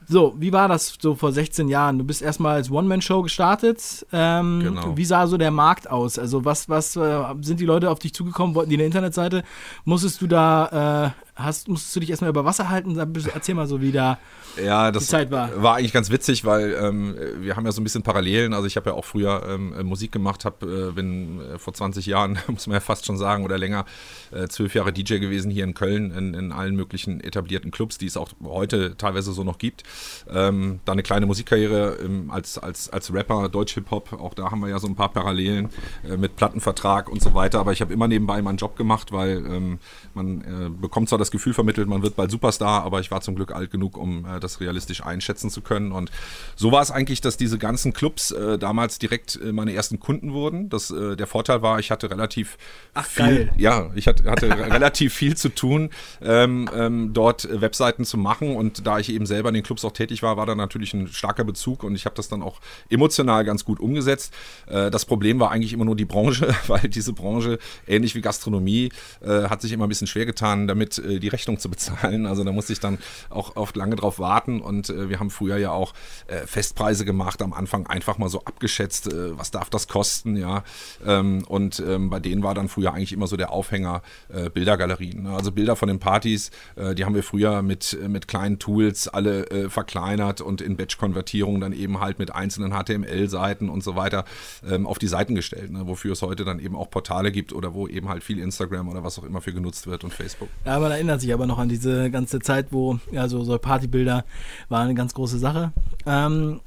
So, 0.08 0.34
wie 0.38 0.52
war 0.52 0.68
das 0.68 0.96
so 1.00 1.14
vor 1.14 1.32
16 1.32 1.68
Jahren? 1.68 1.98
Du 1.98 2.04
bist 2.04 2.22
erstmal 2.22 2.54
als 2.54 2.70
One-Man-Show 2.70 3.22
gestartet. 3.22 4.06
Ähm, 4.12 4.60
genau. 4.62 4.96
Wie 4.96 5.04
sah 5.04 5.26
so 5.26 5.36
der 5.36 5.50
Markt 5.50 5.90
aus? 5.90 6.18
Also, 6.18 6.44
was, 6.44 6.68
was 6.68 6.96
äh, 6.96 7.22
sind 7.40 7.60
die 7.60 7.66
Leute 7.66 7.90
auf 7.90 7.98
dich 7.98 8.14
zugekommen? 8.14 8.54
Wollten 8.54 8.70
die 8.70 8.76
eine 8.76 8.84
Internetseite? 8.86 9.42
Musstest 9.84 10.20
du 10.20 10.26
da 10.26 11.14
äh, 11.31 11.31
hast, 11.34 11.68
musstest 11.68 11.96
du 11.96 12.00
dich 12.00 12.10
erstmal 12.10 12.30
über 12.30 12.44
Wasser 12.44 12.68
halten? 12.68 12.96
Erzähl 13.32 13.54
mal 13.54 13.66
so, 13.66 13.80
wie 13.80 13.92
da 13.92 14.18
ja, 14.62 14.90
das 14.90 15.04
die 15.04 15.08
Zeit 15.08 15.30
war. 15.30 15.62
War 15.62 15.76
eigentlich 15.76 15.92
ganz 15.92 16.10
witzig, 16.10 16.44
weil 16.44 16.74
ähm, 16.74 17.16
wir 17.38 17.56
haben 17.56 17.64
ja 17.64 17.72
so 17.72 17.80
ein 17.80 17.84
bisschen 17.84 18.02
Parallelen. 18.02 18.52
Also 18.52 18.66
ich 18.66 18.76
habe 18.76 18.90
ja 18.90 18.96
auch 18.96 19.04
früher 19.04 19.42
ähm, 19.48 19.72
äh, 19.72 19.82
Musik 19.82 20.12
gemacht, 20.12 20.44
hab, 20.44 20.62
äh, 20.62 20.92
bin 20.92 21.40
äh, 21.40 21.58
vor 21.58 21.72
20 21.72 22.04
Jahren, 22.06 22.38
muss 22.48 22.66
man 22.66 22.74
ja 22.74 22.80
fast 22.80 23.06
schon 23.06 23.16
sagen, 23.16 23.44
oder 23.44 23.56
länger, 23.56 23.86
äh, 24.30 24.48
zwölf 24.48 24.74
Jahre 24.74 24.92
DJ 24.92 25.18
gewesen 25.18 25.50
hier 25.50 25.64
in 25.64 25.74
Köln, 25.74 26.10
in, 26.10 26.34
in, 26.34 26.52
allen 26.52 26.76
möglichen 26.76 27.20
etablierten 27.20 27.70
Clubs, 27.70 27.96
die 27.96 28.06
es 28.06 28.16
auch 28.16 28.30
heute 28.44 28.96
teilweise 28.96 29.32
so 29.32 29.42
noch 29.42 29.58
gibt. 29.58 29.84
Ähm, 30.28 30.80
dann 30.84 30.94
eine 30.94 31.02
kleine 31.02 31.26
Musikkarriere 31.26 31.98
ähm, 32.04 32.30
als, 32.30 32.58
als, 32.58 32.90
als 32.90 33.12
Rapper, 33.12 33.48
Deutsch-Hip-Hop, 33.48 34.12
auch 34.12 34.34
da 34.34 34.50
haben 34.50 34.60
wir 34.60 34.68
ja 34.68 34.78
so 34.78 34.86
ein 34.86 34.96
paar 34.96 35.08
Parallelen 35.08 35.70
äh, 36.08 36.16
mit 36.16 36.36
Plattenvertrag 36.36 37.08
und 37.08 37.22
so 37.22 37.34
weiter. 37.34 37.60
Aber 37.60 37.72
ich 37.72 37.80
habe 37.80 37.92
immer 37.92 38.08
nebenbei 38.08 38.42
meinen 38.42 38.58
Job 38.58 38.76
gemacht, 38.76 39.12
weil 39.12 39.38
ähm, 39.46 39.78
man 40.12 40.40
äh, 40.42 40.68
bekommt 40.68 41.08
zwar 41.08 41.18
das 41.22 41.30
Gefühl 41.30 41.54
vermittelt, 41.54 41.88
man 41.88 42.02
wird 42.02 42.16
bald 42.16 42.30
Superstar, 42.30 42.82
aber 42.82 43.00
ich 43.00 43.10
war 43.10 43.20
zum 43.20 43.36
Glück 43.36 43.52
alt 43.54 43.70
genug, 43.70 43.96
um 43.96 44.26
äh, 44.26 44.40
das 44.40 44.60
realistisch 44.60 45.04
einschätzen 45.04 45.50
zu 45.50 45.60
können. 45.60 45.92
Und 45.92 46.10
so 46.56 46.72
war 46.72 46.82
es 46.82 46.90
eigentlich, 46.90 47.20
dass 47.20 47.36
diese 47.36 47.58
ganzen 47.58 47.92
Clubs 47.92 48.32
äh, 48.32 48.58
damals 48.58 48.98
direkt 48.98 49.38
äh, 49.42 49.52
meine 49.52 49.72
ersten 49.72 50.00
Kunden 50.00 50.32
wurden. 50.32 50.68
Das, 50.68 50.90
äh, 50.90 51.16
der 51.16 51.26
Vorteil 51.26 51.62
war, 51.62 51.78
ich 51.78 51.90
hatte 51.90 52.10
relativ 52.10 52.58
Ach, 52.94 53.06
viel, 53.06 53.46
geil. 53.46 53.52
ja, 53.56 53.90
ich 53.94 54.06
hatte, 54.06 54.28
hatte 54.30 54.50
relativ 54.50 55.14
viel 55.14 55.36
zu 55.36 55.48
tun, 55.48 55.90
ähm, 56.20 56.68
ähm, 56.74 57.12
dort 57.12 57.48
Webseiten 57.48 58.04
zu 58.04 58.18
machen. 58.18 58.56
Und 58.56 58.86
da 58.86 58.98
ich 58.98 59.10
eben 59.12 59.26
selber 59.26 59.48
in 59.48 59.54
den 59.54 59.62
Clubs 59.62 59.84
auch 59.84 59.92
tätig 59.92 60.22
war, 60.22 60.36
war 60.36 60.46
da 60.46 60.54
natürlich 60.54 60.92
ein 60.92 61.06
starker 61.08 61.44
Bezug 61.44 61.84
und 61.84 61.94
ich 61.94 62.04
habe 62.04 62.16
das 62.16 62.28
dann 62.28 62.42
auch 62.42 62.60
emotional 62.90 63.44
ganz 63.44 63.64
gut 63.64 63.78
umgesetzt. 63.78 64.34
Äh, 64.66 64.90
das 64.90 65.04
Problem 65.04 65.38
war 65.38 65.50
eigentlich 65.50 65.72
immer 65.72 65.84
nur 65.84 65.96
die 65.96 66.04
Branche, 66.04 66.54
weil 66.66 66.88
diese 66.88 67.12
Branche, 67.12 67.58
ähnlich 67.86 68.14
wie 68.14 68.20
Gastronomie, 68.20 68.90
hat 69.22 69.62
sich 69.62 69.72
immer 69.72 69.86
ein 69.86 69.88
bisschen 69.88 70.06
schwer 70.06 70.26
getan, 70.26 70.66
damit 70.66 71.00
die 71.20 71.28
Rechnung 71.28 71.58
zu 71.58 71.68
bezahlen. 71.70 72.26
Also 72.26 72.44
da 72.44 72.52
musste 72.52 72.72
ich 72.72 72.80
dann 72.80 72.98
auch 73.30 73.56
oft 73.56 73.76
lange 73.76 73.96
drauf 73.96 74.18
warten 74.18 74.60
und 74.60 74.90
äh, 74.90 75.08
wir 75.08 75.20
haben 75.20 75.30
früher 75.30 75.56
ja 75.56 75.70
auch 75.70 75.94
äh, 76.26 76.46
Festpreise 76.46 77.04
gemacht, 77.04 77.42
am 77.42 77.52
Anfang 77.52 77.86
einfach 77.86 78.18
mal 78.18 78.28
so 78.28 78.40
abgeschätzt, 78.44 79.12
äh, 79.12 79.38
was 79.38 79.50
darf 79.50 79.70
das 79.70 79.88
kosten, 79.88 80.36
ja. 80.36 80.64
Ähm, 81.06 81.44
und 81.48 81.82
ähm, 81.86 82.10
bei 82.10 82.20
denen 82.20 82.42
war 82.42 82.54
dann 82.54 82.68
früher 82.68 82.92
eigentlich 82.92 83.12
immer 83.12 83.26
so 83.26 83.36
der 83.36 83.52
Aufhänger 83.52 84.02
äh, 84.28 84.50
Bildergalerien. 84.50 85.24
Ne? 85.24 85.30
Also 85.30 85.52
Bilder 85.52 85.76
von 85.76 85.88
den 85.88 85.98
Partys, 85.98 86.50
äh, 86.76 86.94
die 86.94 87.04
haben 87.04 87.14
wir 87.14 87.22
früher 87.22 87.62
mit, 87.62 87.98
äh, 88.02 88.08
mit 88.08 88.28
kleinen 88.28 88.58
Tools 88.58 89.08
alle 89.08 89.42
verkleinert 89.68 90.40
und 90.40 90.60
in 90.60 90.76
Batch-Konvertierung 90.76 91.60
dann 91.60 91.72
eben 91.72 92.00
halt 92.00 92.18
mit 92.18 92.34
einzelnen 92.34 92.72
HTML-Seiten 92.72 93.68
und 93.68 93.82
so 93.82 93.96
weiter 93.96 94.24
ähm, 94.68 94.86
auf 94.86 94.98
die 94.98 95.08
Seiten 95.08 95.34
gestellt, 95.34 95.70
ne? 95.70 95.86
wofür 95.86 96.12
es 96.12 96.22
heute 96.22 96.44
dann 96.44 96.58
eben 96.58 96.76
auch 96.76 96.90
Portale 96.90 97.32
gibt 97.32 97.52
oder 97.52 97.74
wo 97.74 97.88
eben 97.88 98.08
halt 98.08 98.22
viel 98.22 98.38
Instagram 98.38 98.88
oder 98.88 99.04
was 99.04 99.18
auch 99.18 99.24
immer 99.24 99.40
für 99.40 99.52
genutzt 99.52 99.86
wird 99.86 100.04
und 100.04 100.12
Facebook. 100.12 100.48
Ja, 100.64 100.78
man 100.78 100.92
erinnert 101.02 101.20
sich 101.20 101.34
aber 101.34 101.48
noch 101.48 101.58
an 101.58 101.68
diese 101.68 102.12
ganze 102.12 102.38
Zeit, 102.38 102.68
wo 102.70 103.00
ja 103.10 103.26
so, 103.26 103.58
Partybilder 103.58 104.24
waren 104.68 104.84
eine 104.84 104.94
ganz 104.94 105.14
große 105.14 105.36
Sache. 105.36 105.72
Ähm, 106.06 106.60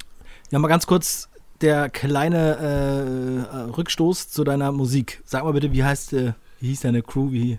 ja, 0.50 0.58
mal 0.58 0.68
ganz 0.68 0.86
kurz 0.86 1.30
der 1.62 1.88
kleine 1.88 3.46
äh, 3.48 3.70
Rückstoß 3.70 4.28
zu 4.28 4.44
deiner 4.44 4.72
Musik. 4.72 5.22
Sag 5.24 5.44
mal 5.44 5.54
bitte, 5.54 5.72
wie 5.72 5.82
heißt, 5.82 6.12
äh, 6.12 6.34
wie 6.60 6.68
hieß 6.68 6.80
deine 6.80 7.00
Crew? 7.00 7.32
Wie, 7.32 7.58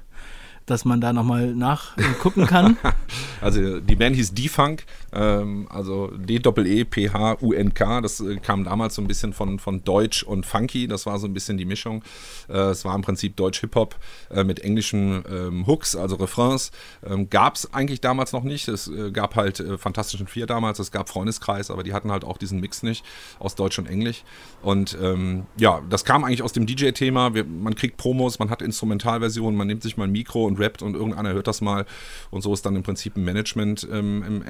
dass 0.68 0.86
man 0.86 1.02
da 1.02 1.14
nochmal 1.14 1.56
nachgucken 1.56 2.46
kann. 2.46 2.78
also 3.42 3.80
die 3.80 3.96
Band 3.96 4.16
hieß 4.16 4.36
D-Funk, 4.36 4.86
ähm, 5.14 5.68
also 5.70 6.08
D-E-P-H-U-N-K. 6.16 8.02
Das 8.02 8.20
äh, 8.20 8.38
kam 8.38 8.64
damals 8.64 8.96
so 8.96 9.02
ein 9.02 9.08
bisschen 9.08 9.34
von, 9.34 9.60
von 9.60 9.84
Deutsch 9.84 10.24
und 10.24 10.46
Funky. 10.46 10.88
Das 10.88 11.06
war 11.06 11.20
so 11.20 11.28
ein 11.28 11.34
bisschen 11.34 11.58
die 11.58 11.66
Mischung. 11.66 12.04
Äh, 12.50 12.58
es 12.58 12.86
war 12.86 12.96
im 12.96 13.02
Prinzip 13.02 13.36
Deutsch-Hip-Hop 13.36 13.96
äh, 14.32 14.44
mit 14.44 14.60
englischen 14.60 15.24
ähm, 15.30 15.68
Hooks, 15.68 15.96
also 15.96 16.16
Refrains. 16.16 16.72
Ähm, 17.06 17.30
gab 17.30 17.56
es 17.56 17.74
eigentlich 17.74 18.02
damals 18.02 18.34
noch 18.34 18.44
nicht. 18.44 18.68
Es 18.68 18.88
äh, 18.88 19.12
gab 19.12 19.36
halt 19.36 19.60
äh, 19.60 19.78
Fantastischen 19.78 20.28
Vier 20.28 20.46
damals, 20.46 20.80
es 20.80 20.92
gab 20.92 21.10
Freundeskreis, 21.10 21.72
aber 21.72 21.84
die 21.84 21.94
hatten 21.94 22.12
halt 22.12 22.24
auch 22.24 22.38
diesen 22.38 22.60
Mix 22.60 22.84
nicht 22.84 23.06
aus 23.40 23.56
Deutsch 23.56 23.80
und 23.80 23.88
Englisch. 23.88 24.24
Und 24.62 24.98
ähm, 25.02 25.46
ja, 25.58 25.82
das 25.90 26.04
kam 26.06 26.24
eigentlich 26.24 26.44
aus 26.44 26.54
dem 26.54 26.66
DJ-Thema. 26.66 27.30
Man 27.30 27.76
kriegt 27.76 27.98
Promos, 27.98 28.40
man 28.40 28.50
hat 28.50 28.62
Instrumentalversionen, 28.62 29.58
man 29.58 29.68
nimmt 29.68 29.84
sich 29.84 29.98
mal 29.98 30.06
ein 30.06 30.12
Mikro 30.12 30.46
und 30.46 30.60
rappt 30.60 30.82
und 30.82 30.96
irgendeiner 30.96 31.34
hört 31.34 31.48
das 31.48 31.62
mal. 31.62 31.86
Und 32.32 32.42
so 32.42 32.54
ist 32.54 32.66
dann 32.66 32.76
im 32.76 32.84
Prinzip 32.84 33.16
ein 33.16 33.24
Management 33.24 33.88
ähm, 33.92 34.44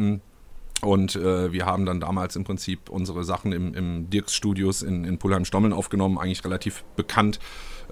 entstanden. 0.00 0.22
Und 0.82 1.14
äh, 1.14 1.52
wir 1.52 1.66
haben 1.66 1.84
dann 1.84 2.00
damals 2.00 2.36
im 2.36 2.44
Prinzip 2.44 2.88
unsere 2.88 3.22
Sachen 3.22 3.52
im, 3.52 3.74
im 3.74 4.08
Dirks 4.08 4.34
Studios 4.34 4.80
in, 4.80 5.04
in 5.04 5.18
Pullheim-Stommeln 5.18 5.74
aufgenommen, 5.74 6.16
eigentlich 6.16 6.42
relativ 6.42 6.84
bekannt, 6.96 7.38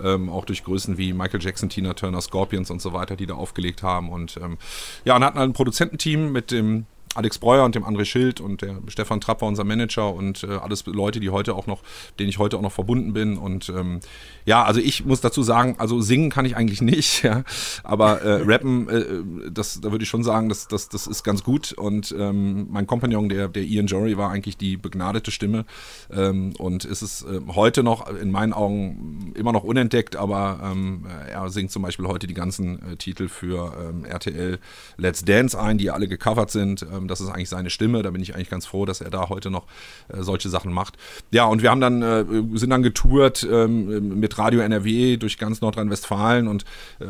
ähm, 0.02 0.30
auch 0.30 0.46
durch 0.46 0.64
Größen 0.64 0.96
wie 0.96 1.12
Michael 1.12 1.42
Jackson, 1.42 1.68
Tina 1.68 1.92
Turner, 1.92 2.22
Scorpions 2.22 2.70
und 2.70 2.80
so 2.80 2.94
weiter, 2.94 3.14
die 3.14 3.26
da 3.26 3.34
aufgelegt 3.34 3.82
haben. 3.82 4.08
Und 4.08 4.38
ähm, 4.38 4.56
ja, 5.04 5.16
und 5.16 5.22
hatten 5.22 5.38
halt 5.38 5.50
ein 5.50 5.52
Produzententeam 5.52 6.32
mit 6.32 6.50
dem 6.50 6.86
Alex 7.14 7.38
Breuer 7.38 7.64
und 7.64 7.74
dem 7.74 7.84
André 7.84 8.04
Schild 8.04 8.40
und 8.40 8.62
der 8.62 8.76
Stefan 8.88 9.20
Trapp 9.20 9.40
war 9.40 9.48
unser 9.48 9.64
Manager 9.64 10.14
und 10.14 10.44
äh, 10.44 10.48
alles 10.48 10.84
Leute, 10.86 11.20
die 11.20 11.30
heute 11.30 11.54
auch 11.54 11.66
noch, 11.66 11.82
denen 12.18 12.28
ich 12.28 12.38
heute 12.38 12.56
auch 12.56 12.62
noch 12.62 12.72
verbunden 12.72 13.12
bin. 13.12 13.36
Und 13.36 13.68
ähm, 13.70 14.00
ja, 14.44 14.64
also 14.64 14.80
ich 14.80 15.04
muss 15.04 15.20
dazu 15.20 15.42
sagen, 15.42 15.76
also 15.78 16.00
singen 16.00 16.30
kann 16.30 16.44
ich 16.44 16.56
eigentlich 16.56 16.80
nicht, 16.82 17.22
ja, 17.22 17.44
aber 17.82 18.22
äh, 18.22 18.42
rappen, 18.42 18.88
äh, 18.88 19.50
das, 19.50 19.80
da 19.80 19.90
würde 19.90 20.04
ich 20.04 20.08
schon 20.08 20.22
sagen, 20.22 20.48
das, 20.48 20.68
das, 20.68 20.88
das 20.88 21.06
ist 21.06 21.22
ganz 21.22 21.42
gut. 21.44 21.72
Und 21.72 22.14
ähm, 22.18 22.68
mein 22.70 22.86
Kompagnon, 22.86 23.28
der, 23.28 23.48
der 23.48 23.62
Ian 23.62 23.86
Jory, 23.86 24.16
war 24.16 24.30
eigentlich 24.30 24.56
die 24.56 24.76
begnadete 24.76 25.30
Stimme 25.30 25.64
ähm, 26.10 26.52
und 26.58 26.84
ist 26.84 27.02
es 27.02 27.22
äh, 27.22 27.40
heute 27.54 27.82
noch 27.82 28.08
in 28.08 28.30
meinen 28.30 28.52
Augen 28.52 29.32
immer 29.34 29.52
noch 29.52 29.64
unentdeckt, 29.64 30.16
aber 30.16 30.60
ähm, 30.62 31.06
er 31.28 31.48
singt 31.50 31.70
zum 31.70 31.82
Beispiel 31.82 32.06
heute 32.06 32.26
die 32.26 32.34
ganzen 32.34 32.92
äh, 32.92 32.96
Titel 32.96 33.28
für 33.28 33.72
ähm, 33.88 34.04
RTL 34.04 34.58
Let's 34.96 35.24
Dance 35.24 35.58
ein, 35.58 35.78
die 35.78 35.90
alle 35.90 36.08
gecovert 36.08 36.50
sind 36.50 36.86
das 37.06 37.20
ist 37.20 37.28
eigentlich 37.28 37.48
seine 37.48 37.70
Stimme. 37.70 38.02
Da 38.02 38.10
bin 38.10 38.22
ich 38.22 38.34
eigentlich 38.34 38.50
ganz 38.50 38.66
froh, 38.66 38.86
dass 38.86 39.00
er 39.00 39.10
da 39.10 39.28
heute 39.28 39.50
noch 39.50 39.66
äh, 40.08 40.22
solche 40.22 40.48
Sachen 40.48 40.72
macht. 40.72 40.96
Ja, 41.30 41.44
und 41.44 41.62
wir 41.62 41.70
haben 41.70 41.80
dann, 41.80 42.02
äh, 42.02 42.24
sind 42.54 42.70
dann 42.70 42.82
getourt 42.82 43.46
ähm, 43.48 44.18
mit 44.18 44.36
Radio 44.38 44.60
NRW 44.60 45.16
durch 45.18 45.38
ganz 45.38 45.60
Nordrhein-Westfalen 45.60 46.48
und 46.48 46.64
äh, 47.00 47.04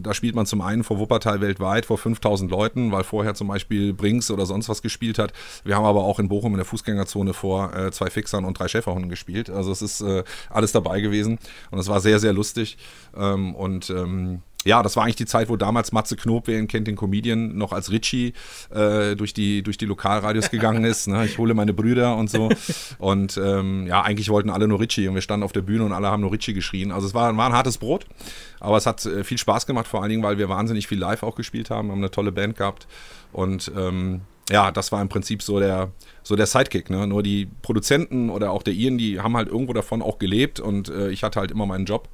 da 0.00 0.14
spielt 0.14 0.34
man 0.34 0.46
zum 0.46 0.60
einen 0.60 0.84
vor 0.84 0.98
Wuppertal 0.98 1.40
weltweit 1.40 1.86
vor 1.86 1.98
5000 1.98 2.50
Leuten, 2.50 2.92
weil 2.92 3.04
vorher 3.04 3.34
zum 3.34 3.48
Beispiel 3.48 3.92
Brinks 3.92 4.30
oder 4.30 4.46
sonst 4.46 4.68
was 4.68 4.80
gespielt 4.80 5.18
hat. 5.18 5.32
Wir 5.64 5.76
haben 5.76 5.84
aber 5.84 6.04
auch 6.04 6.18
in 6.18 6.28
Bochum 6.28 6.52
in 6.52 6.58
der 6.58 6.64
Fußgängerzone 6.64 7.34
vor 7.34 7.72
zwei 7.90 8.08
Fixern 8.10 8.44
und 8.44 8.58
drei 8.58 8.68
Schäferhunden 8.68 9.10
gespielt. 9.10 9.50
Also 9.50 9.72
es 9.72 9.82
ist 9.82 10.04
alles 10.48 10.72
dabei 10.72 11.00
gewesen 11.00 11.38
und 11.70 11.78
es 11.78 11.88
war 11.88 12.00
sehr, 12.00 12.18
sehr 12.18 12.32
lustig. 12.32 12.78
Ähm, 13.16 13.54
und 13.54 13.90
ähm, 13.90 14.42
ja, 14.66 14.82
das 14.82 14.96
war 14.96 15.04
eigentlich 15.04 15.16
die 15.16 15.26
Zeit, 15.26 15.48
wo 15.48 15.56
damals 15.56 15.92
Matze 15.92 16.16
Knob, 16.16 16.48
wer 16.48 16.58
ihn 16.58 16.66
kennt, 16.66 16.88
den 16.88 16.96
Comedian, 16.96 17.56
noch 17.56 17.72
als 17.72 17.92
Richie 17.92 18.32
äh, 18.70 19.14
durch, 19.14 19.32
die, 19.32 19.62
durch 19.62 19.78
die 19.78 19.86
Lokalradios 19.86 20.50
gegangen 20.50 20.84
ist. 20.92 21.06
Ne? 21.06 21.24
Ich 21.24 21.38
hole 21.38 21.54
meine 21.54 21.72
Brüder 21.72 22.16
und 22.16 22.28
so. 22.28 22.50
Und 22.98 23.40
ähm, 23.42 23.86
ja, 23.86 24.02
eigentlich 24.02 24.28
wollten 24.28 24.50
alle 24.50 24.66
nur 24.66 24.80
Richie 24.80 25.06
und 25.06 25.14
wir 25.14 25.22
standen 25.22 25.44
auf 25.44 25.52
der 25.52 25.62
Bühne 25.62 25.84
und 25.84 25.92
alle 25.92 26.08
haben 26.08 26.20
nur 26.20 26.32
Richie 26.32 26.52
geschrien. 26.52 26.90
Also 26.90 27.06
es 27.06 27.14
war, 27.14 27.34
war 27.36 27.46
ein 27.46 27.52
hartes 27.52 27.78
Brot, 27.78 28.06
aber 28.58 28.76
es 28.76 28.86
hat 28.86 29.06
äh, 29.06 29.22
viel 29.22 29.38
Spaß 29.38 29.66
gemacht, 29.66 29.86
vor 29.86 30.02
allen 30.02 30.10
Dingen, 30.10 30.24
weil 30.24 30.36
wir 30.36 30.48
wahnsinnig 30.48 30.88
viel 30.88 30.98
live 30.98 31.22
auch 31.22 31.36
gespielt 31.36 31.70
haben, 31.70 31.92
haben 31.92 31.98
eine 31.98 32.10
tolle 32.10 32.32
Band 32.32 32.56
gehabt 32.56 32.88
und 33.32 33.70
ähm, 33.76 34.22
ja, 34.50 34.70
das 34.70 34.92
war 34.92 35.02
im 35.02 35.08
Prinzip 35.08 35.42
so 35.42 35.58
der, 35.58 35.90
so 36.22 36.36
der 36.36 36.46
Sidekick. 36.46 36.88
Ne? 36.88 37.06
Nur 37.06 37.22
die 37.22 37.48
Produzenten 37.62 38.30
oder 38.30 38.52
auch 38.52 38.62
der 38.62 38.74
Ian, 38.74 38.96
die 38.98 39.20
haben 39.20 39.36
halt 39.36 39.48
irgendwo 39.48 39.72
davon 39.72 40.02
auch 40.02 40.18
gelebt 40.18 40.60
und 40.60 40.88
äh, 40.88 41.10
ich 41.10 41.22
hatte 41.24 41.40
halt 41.40 41.50
immer 41.50 41.66
meinen 41.66 41.84
Job. 41.84 42.08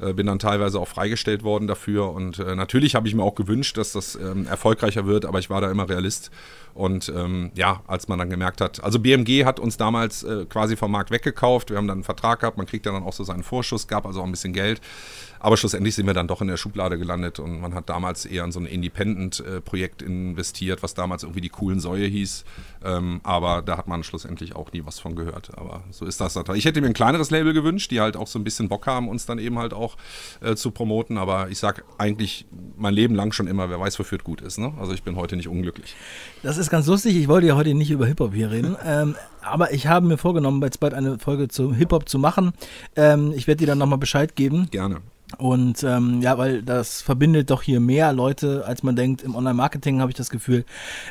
Äh, 0.00 0.14
bin 0.14 0.26
dann 0.26 0.38
teilweise 0.38 0.78
auch 0.80 0.88
freigestellt 0.88 1.42
worden 1.42 1.66
dafür. 1.66 2.12
Und 2.12 2.38
äh, 2.38 2.54
natürlich 2.54 2.94
habe 2.94 3.06
ich 3.08 3.14
mir 3.14 3.22
auch 3.22 3.34
gewünscht, 3.34 3.76
dass 3.76 3.92
das 3.92 4.16
ähm, 4.16 4.46
erfolgreicher 4.46 5.06
wird, 5.06 5.24
aber 5.26 5.38
ich 5.38 5.50
war 5.50 5.60
da 5.60 5.70
immer 5.70 5.88
Realist. 5.88 6.30
Und 6.74 7.12
ähm, 7.14 7.50
ja, 7.54 7.82
als 7.86 8.08
man 8.08 8.18
dann 8.18 8.30
gemerkt 8.30 8.60
hat, 8.60 8.82
also 8.82 8.98
BMG 8.98 9.44
hat 9.44 9.60
uns 9.60 9.76
damals 9.76 10.22
äh, 10.22 10.46
quasi 10.46 10.76
vom 10.76 10.92
Markt 10.92 11.10
weggekauft. 11.10 11.70
Wir 11.70 11.76
haben 11.76 11.88
dann 11.88 11.98
einen 11.98 12.04
Vertrag 12.04 12.40
gehabt, 12.40 12.56
man 12.56 12.66
kriegt 12.66 12.86
ja 12.86 12.92
dann 12.92 13.02
auch 13.02 13.12
so 13.12 13.24
seinen 13.24 13.42
Vorschuss, 13.42 13.88
gab 13.88 14.06
also 14.06 14.20
auch 14.20 14.24
ein 14.24 14.30
bisschen 14.30 14.52
Geld. 14.52 14.80
Aber 15.40 15.56
schlussendlich 15.56 15.94
sind 15.94 16.06
wir 16.06 16.14
dann 16.14 16.28
doch 16.28 16.42
in 16.42 16.48
der 16.48 16.58
Schublade 16.58 16.98
gelandet 16.98 17.38
und 17.38 17.60
man 17.60 17.74
hat 17.74 17.88
damals 17.88 18.26
eher 18.26 18.44
in 18.44 18.52
so 18.52 18.60
ein 18.60 18.66
Independent-Projekt 18.66 20.02
investiert, 20.02 20.82
was 20.82 20.94
damals 20.94 21.22
irgendwie 21.22 21.40
die 21.40 21.48
coolen 21.48 21.80
Säue 21.80 22.06
hieß. 22.06 22.44
Ähm, 22.84 23.20
aber 23.24 23.62
da 23.62 23.78
hat 23.78 23.88
man 23.88 24.04
schlussendlich 24.04 24.54
auch 24.54 24.72
nie 24.72 24.82
was 24.84 25.00
von 25.00 25.16
gehört. 25.16 25.50
Aber 25.56 25.82
so 25.90 26.04
ist 26.04 26.20
das. 26.20 26.38
Ich 26.54 26.64
hätte 26.66 26.80
mir 26.80 26.88
ein 26.88 26.92
kleineres 26.92 27.30
Label 27.30 27.54
gewünscht, 27.54 27.90
die 27.90 28.00
halt 28.00 28.16
auch 28.16 28.26
so 28.26 28.38
ein 28.38 28.44
bisschen 28.44 28.68
Bock 28.68 28.86
haben, 28.86 29.08
uns 29.08 29.26
dann 29.26 29.38
eben 29.38 29.58
halt 29.58 29.72
auch 29.72 29.96
äh, 30.40 30.54
zu 30.54 30.70
promoten. 30.70 31.16
Aber 31.16 31.48
ich 31.48 31.58
sage 31.58 31.82
eigentlich 31.96 32.46
mein 32.76 32.92
Leben 32.92 33.14
lang 33.14 33.32
schon 33.32 33.46
immer, 33.46 33.70
wer 33.70 33.80
weiß, 33.80 33.98
wofür 33.98 34.18
es 34.18 34.24
gut 34.24 34.42
ist. 34.42 34.58
Ne? 34.58 34.72
Also 34.78 34.92
ich 34.92 35.02
bin 35.02 35.16
heute 35.16 35.36
nicht 35.36 35.48
unglücklich. 35.48 35.96
Das 36.42 36.58
ist 36.58 36.70
ganz 36.70 36.86
lustig. 36.86 37.16
Ich 37.16 37.28
wollte 37.28 37.46
ja 37.46 37.56
heute 37.56 37.74
nicht 37.74 37.90
über 37.90 38.06
Hip-Hop 38.06 38.34
hier 38.34 38.50
reden. 38.50 38.76
ähm, 38.84 39.16
aber 39.42 39.72
ich 39.72 39.86
habe 39.86 40.06
mir 40.06 40.18
vorgenommen, 40.18 40.62
jetzt 40.62 40.80
bald 40.80 40.92
eine 40.92 41.18
Folge 41.18 41.48
zu 41.48 41.74
Hip-Hop 41.74 42.08
zu 42.08 42.18
machen. 42.18 42.52
Ähm, 42.94 43.32
ich 43.34 43.46
werde 43.46 43.60
dir 43.60 43.66
dann 43.66 43.78
nochmal 43.78 43.98
Bescheid 43.98 44.36
geben. 44.36 44.68
Gerne. 44.70 45.00
Und 45.38 45.82
ähm, 45.84 46.20
ja, 46.22 46.38
weil 46.38 46.62
das 46.62 47.02
verbindet 47.02 47.50
doch 47.50 47.62
hier 47.62 47.80
mehr 47.80 48.12
Leute, 48.12 48.64
als 48.66 48.82
man 48.82 48.96
denkt. 48.96 49.22
Im 49.22 49.34
Online-Marketing 49.34 50.00
habe 50.00 50.10
ich 50.10 50.16
das 50.16 50.30
Gefühl. 50.30 50.64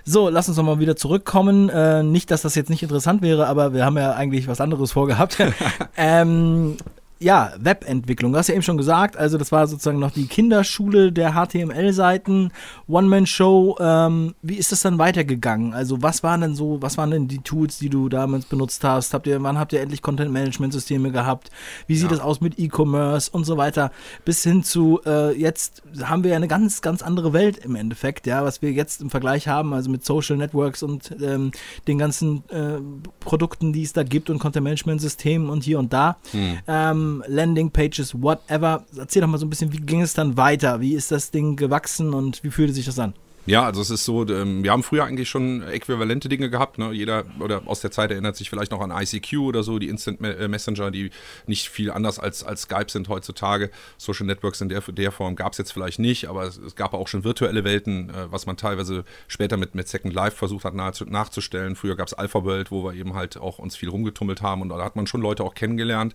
So, 0.03 0.29
lass 0.29 0.47
uns 0.47 0.57
nochmal 0.57 0.79
wieder 0.79 0.95
zurückkommen. 0.95 1.69
Äh, 1.69 2.03
nicht, 2.03 2.31
dass 2.31 2.41
das 2.41 2.55
jetzt 2.55 2.69
nicht 2.69 2.83
interessant 2.83 3.21
wäre, 3.21 3.47
aber 3.47 3.73
wir 3.73 3.85
haben 3.85 3.97
ja 3.97 4.13
eigentlich 4.13 4.47
was 4.47 4.61
anderes 4.61 4.91
vorgehabt. 4.91 5.37
ähm, 5.97 6.77
ja, 7.21 7.53
Webentwicklung. 7.59 8.31
Du 8.31 8.37
hast 8.37 8.47
ja 8.47 8.53
eben 8.53 8.63
schon 8.63 8.77
gesagt, 8.77 9.17
also 9.17 9.37
das 9.37 9.51
war 9.51 9.67
sozusagen 9.67 9.99
noch 9.99 10.11
die 10.11 10.27
Kinderschule 10.27 11.11
der 11.11 11.33
HTML-Seiten, 11.33 12.51
One-Man-Show. 12.87 13.77
Ähm, 13.79 14.35
wie 14.41 14.55
ist 14.55 14.71
das 14.71 14.81
dann 14.81 14.97
weitergegangen? 14.99 15.73
Also 15.73 16.01
was 16.01 16.23
waren 16.23 16.39
denn 16.39 16.55
so, 16.55 16.81
was 16.81 16.97
waren 16.97 17.11
denn 17.11 17.27
die 17.27 17.39
Tools, 17.39 17.77
die 17.77 17.89
du 17.89 18.07
damals 18.07 18.45
benutzt 18.45 18.85
hast? 18.85 19.13
Habt 19.13 19.27
ihr, 19.27 19.43
wann 19.43 19.59
habt 19.59 19.73
ihr 19.73 19.81
endlich 19.81 20.01
Content-Management-Systeme 20.01 21.11
gehabt? 21.11 21.49
Wie 21.87 21.97
sieht 21.97 22.11
es 22.11 22.19
ja. 22.19 22.23
aus 22.23 22.39
mit 22.39 22.57
E-Commerce 22.57 23.29
und 23.29 23.43
so 23.43 23.57
weiter? 23.57 23.91
Bis 24.23 24.41
hin 24.43 24.63
zu 24.63 25.01
äh, 25.05 25.37
jetzt 25.37 25.83
haben 26.03 26.23
wir 26.23 26.31
ja 26.31 26.37
eine 26.37 26.47
ganz, 26.47 26.81
ganz 26.81 27.01
andere 27.01 27.33
Welt 27.33 27.57
im 27.57 27.75
Endeffekt, 27.75 28.27
ja, 28.27 28.45
was 28.45 28.61
wir 28.61 28.71
jetzt 28.71 29.01
im 29.01 29.09
Vergleich 29.09 29.49
haben, 29.49 29.73
also 29.73 29.89
mit 29.89 30.05
Social 30.05 30.37
Networks 30.37 30.83
und 30.83 31.13
ähm, 31.21 31.51
den 31.85 31.97
ganzen 31.97 32.43
äh, 32.49 32.79
Produkten, 33.19 33.73
die 33.73 33.83
es 33.83 33.91
da 33.91 34.03
gibt 34.03 34.29
und 34.29 34.39
Content-Management-Systemen 34.39 35.49
und 35.49 35.63
hier 35.63 35.79
und 35.79 35.91
da. 35.91 36.15
Hm. 36.31 36.57
Ähm, 36.65 37.08
Landing 37.27 37.71
Pages, 37.71 38.21
whatever. 38.21 38.85
Erzähl 38.97 39.21
doch 39.21 39.29
mal 39.29 39.37
so 39.37 39.45
ein 39.45 39.49
bisschen, 39.49 39.71
wie 39.73 39.77
ging 39.77 40.01
es 40.01 40.13
dann 40.13 40.37
weiter? 40.37 40.79
Wie 40.81 40.93
ist 40.93 41.11
das 41.11 41.31
Ding 41.31 41.55
gewachsen 41.55 42.13
und 42.13 42.43
wie 42.43 42.51
fühlte 42.51 42.73
sich 42.73 42.85
das 42.85 42.99
an? 42.99 43.13
Ja, 43.49 43.65
also 43.65 43.81
es 43.81 43.89
ist 43.89 44.05
so, 44.05 44.27
ähm, 44.27 44.63
wir 44.63 44.71
haben 44.71 44.83
früher 44.83 45.05
eigentlich 45.05 45.27
schon 45.27 45.63
äquivalente 45.63 46.29
Dinge 46.29 46.51
gehabt. 46.51 46.77
Ne? 46.77 46.91
Jeder 46.91 47.25
oder 47.39 47.63
aus 47.65 47.81
der 47.81 47.89
Zeit 47.89 48.11
erinnert 48.11 48.35
sich 48.35 48.47
vielleicht 48.47 48.71
noch 48.71 48.79
an 48.79 48.91
ICQ 48.91 49.39
oder 49.39 49.63
so, 49.63 49.79
die 49.79 49.89
Instant 49.89 50.21
äh, 50.21 50.47
Messenger, 50.47 50.91
die 50.91 51.09
nicht 51.47 51.67
viel 51.67 51.89
anders 51.89 52.19
als, 52.19 52.43
als 52.43 52.61
Skype 52.61 52.91
sind 52.91 53.09
heutzutage. 53.09 53.71
Social 53.97 54.27
Networks 54.27 54.61
in 54.61 54.69
der, 54.69 54.81
der 54.81 55.11
Form 55.11 55.35
gab 55.35 55.53
es 55.53 55.57
jetzt 55.57 55.73
vielleicht 55.73 55.97
nicht, 55.97 56.29
aber 56.29 56.43
es, 56.43 56.57
es, 56.57 56.75
gab 56.75 56.93
auch 56.93 57.07
schon 57.07 57.23
virtuelle 57.23 57.63
Welten, 57.63 58.11
äh, 58.11 58.31
was 58.31 58.45
man 58.45 58.55
teilweise 58.55 59.03
später 59.27 59.57
mit, 59.57 59.73
mit 59.73 59.87
Second 59.87 60.13
Life 60.13 60.37
versucht 60.37 60.63
hat 60.63 60.75
nahe, 60.75 60.91
nachzustellen. 61.07 61.75
Früher 61.75 61.95
gab 61.95 62.05
es 62.05 62.13
Alpha 62.13 62.43
World, 62.43 62.69
wo 62.69 62.83
wir 62.83 62.93
eben 62.93 63.15
halt 63.15 63.37
auch 63.37 63.57
uns 63.57 63.75
viel 63.75 63.89
rumgetummelt 63.89 64.43
haben 64.43 64.61
und 64.61 64.69
da 64.69 64.77
hat 64.85 64.95
man 64.95 65.07
schon 65.07 65.21
Leute 65.21 65.43
auch 65.43 65.55
kennengelernt. 65.55 66.13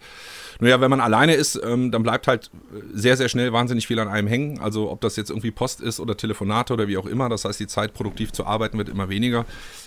Naja, 0.61 0.81
wenn 0.81 0.91
man 0.91 1.01
alleine 1.01 1.35
ist, 1.35 1.61
ähm, 1.65 1.91
dann 1.91 2.05
bleibt 2.05 2.29
halt 2.29 2.53
sehr, 2.93 3.17
sehr 3.17 3.29
schnell 3.29 3.53
wahnsinnig 3.53 3.89
viel 3.89 3.99
an 3.99 4.07
einem 4.07 4.29
hängen. 4.29 4.61
Also 4.61 4.89
ob 4.89 5.01
das 5.01 5.17
jetzt 5.17 5.31
irgendwie 5.31 5.51
Post 5.51 5.81
ist 5.81 5.99
oder 5.99 6.17
Telefonate 6.17 6.73
oder 6.73 6.87
wie 6.87 6.97
auch 6.97 7.07
immer 7.07 7.24
immer. 7.25 7.31
Das 7.31 7.45
heißt, 7.45 7.59
die 7.61 7.67
Zeit 7.67 7.95
produktiv 7.95 8.33
zu 8.33 8.47
arbeiten 8.47 8.79
wird 8.79 8.89
immer 8.89 9.09
weniger. 9.09 9.45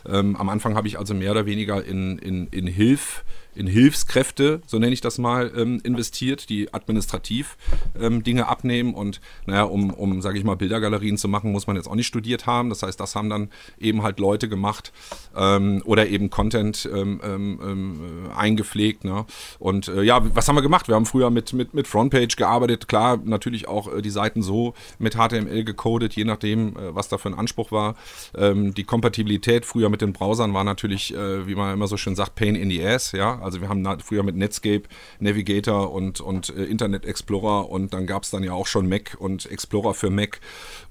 Ähm, 0.07 0.35
am 0.35 0.49
Anfang 0.49 0.75
habe 0.75 0.87
ich 0.87 0.97
also 0.97 1.13
mehr 1.13 1.31
oder 1.31 1.45
weniger 1.45 1.83
in, 1.83 2.17
in, 2.17 2.47
in 2.47 2.67
Hilf 2.67 3.23
in 3.57 3.67
Hilfskräfte, 3.67 4.61
so 4.65 4.77
nenne 4.79 4.93
ich 4.93 5.01
das 5.01 5.17
mal, 5.17 5.51
ähm, 5.55 5.81
investiert, 5.83 6.49
die 6.49 6.73
administrativ 6.73 7.57
ähm, 7.99 8.23
Dinge 8.23 8.47
abnehmen. 8.47 8.93
Und 8.93 9.19
naja, 9.45 9.63
um, 9.63 9.91
um 9.91 10.21
sage 10.21 10.37
ich 10.37 10.43
mal, 10.43 10.55
Bildergalerien 10.55 11.17
zu 11.17 11.27
machen, 11.27 11.51
muss 11.51 11.67
man 11.67 11.75
jetzt 11.75 11.87
auch 11.87 11.95
nicht 11.95 12.07
studiert 12.07 12.45
haben. 12.45 12.69
Das 12.69 12.83
heißt, 12.83 12.99
das 12.99 13.15
haben 13.15 13.29
dann 13.29 13.49
eben 13.79 14.03
halt 14.03 14.19
Leute 14.19 14.47
gemacht 14.47 14.91
ähm, 15.35 15.81
oder 15.85 16.07
eben 16.07 16.29
Content 16.29 16.87
ähm, 16.93 17.19
ähm, 17.23 17.59
ähm, 17.63 18.29
eingepflegt. 18.35 19.03
Ne? 19.03 19.25
Und 19.59 19.87
äh, 19.87 20.03
ja, 20.03 20.21
was 20.35 20.47
haben 20.47 20.55
wir 20.55 20.61
gemacht? 20.61 20.87
Wir 20.87 20.95
haben 20.95 21.05
früher 21.05 21.29
mit, 21.29 21.53
mit, 21.53 21.73
mit 21.73 21.87
Frontpage 21.87 22.35
gearbeitet. 22.35 22.87
Klar, 22.87 23.19
natürlich 23.23 23.67
auch 23.67 23.93
äh, 23.93 24.01
die 24.01 24.09
Seiten 24.09 24.41
so 24.41 24.73
mit 24.99 25.15
HTML 25.15 25.63
gecodet, 25.63 26.15
je 26.15 26.25
nachdem, 26.25 26.77
äh, 26.77 26.95
was 26.95 27.09
da 27.09 27.17
für 27.17 27.29
ein 27.29 27.35
Anspruch 27.35 27.71
war. 27.71 27.95
die 28.35 28.83
Kompatibilität 28.83 29.65
früher 29.65 29.89
mit 29.89 30.01
den 30.01 30.13
Browsern 30.13 30.53
war 30.53 30.63
natürlich, 30.63 31.13
äh, 31.13 31.47
wie 31.47 31.55
man 31.55 31.73
immer 31.73 31.87
so 31.87 31.97
schön 31.97 32.15
sagt, 32.15 32.35
Pain 32.35 32.55
in 32.55 32.69
the 32.69 32.85
Ass. 32.85 33.11
Ja? 33.11 33.39
Also 33.47 33.61
wir 33.61 33.69
haben 33.69 33.85
früher 34.01 34.23
mit 34.23 34.35
Netscape, 34.35 34.83
Navigator 35.19 35.91
und, 35.93 36.19
und 36.19 36.49
äh, 36.55 36.65
Internet 36.65 37.05
Explorer 37.05 37.69
und 37.69 37.93
dann 37.93 38.05
gab 38.05 38.23
es 38.23 38.29
dann 38.29 38.43
ja 38.43 38.51
auch 38.51 38.67
schon 38.67 38.89
Mac 38.89 39.15
und 39.17 39.49
Explorer 39.49 39.93
für 39.93 40.09
Mac 40.09 40.41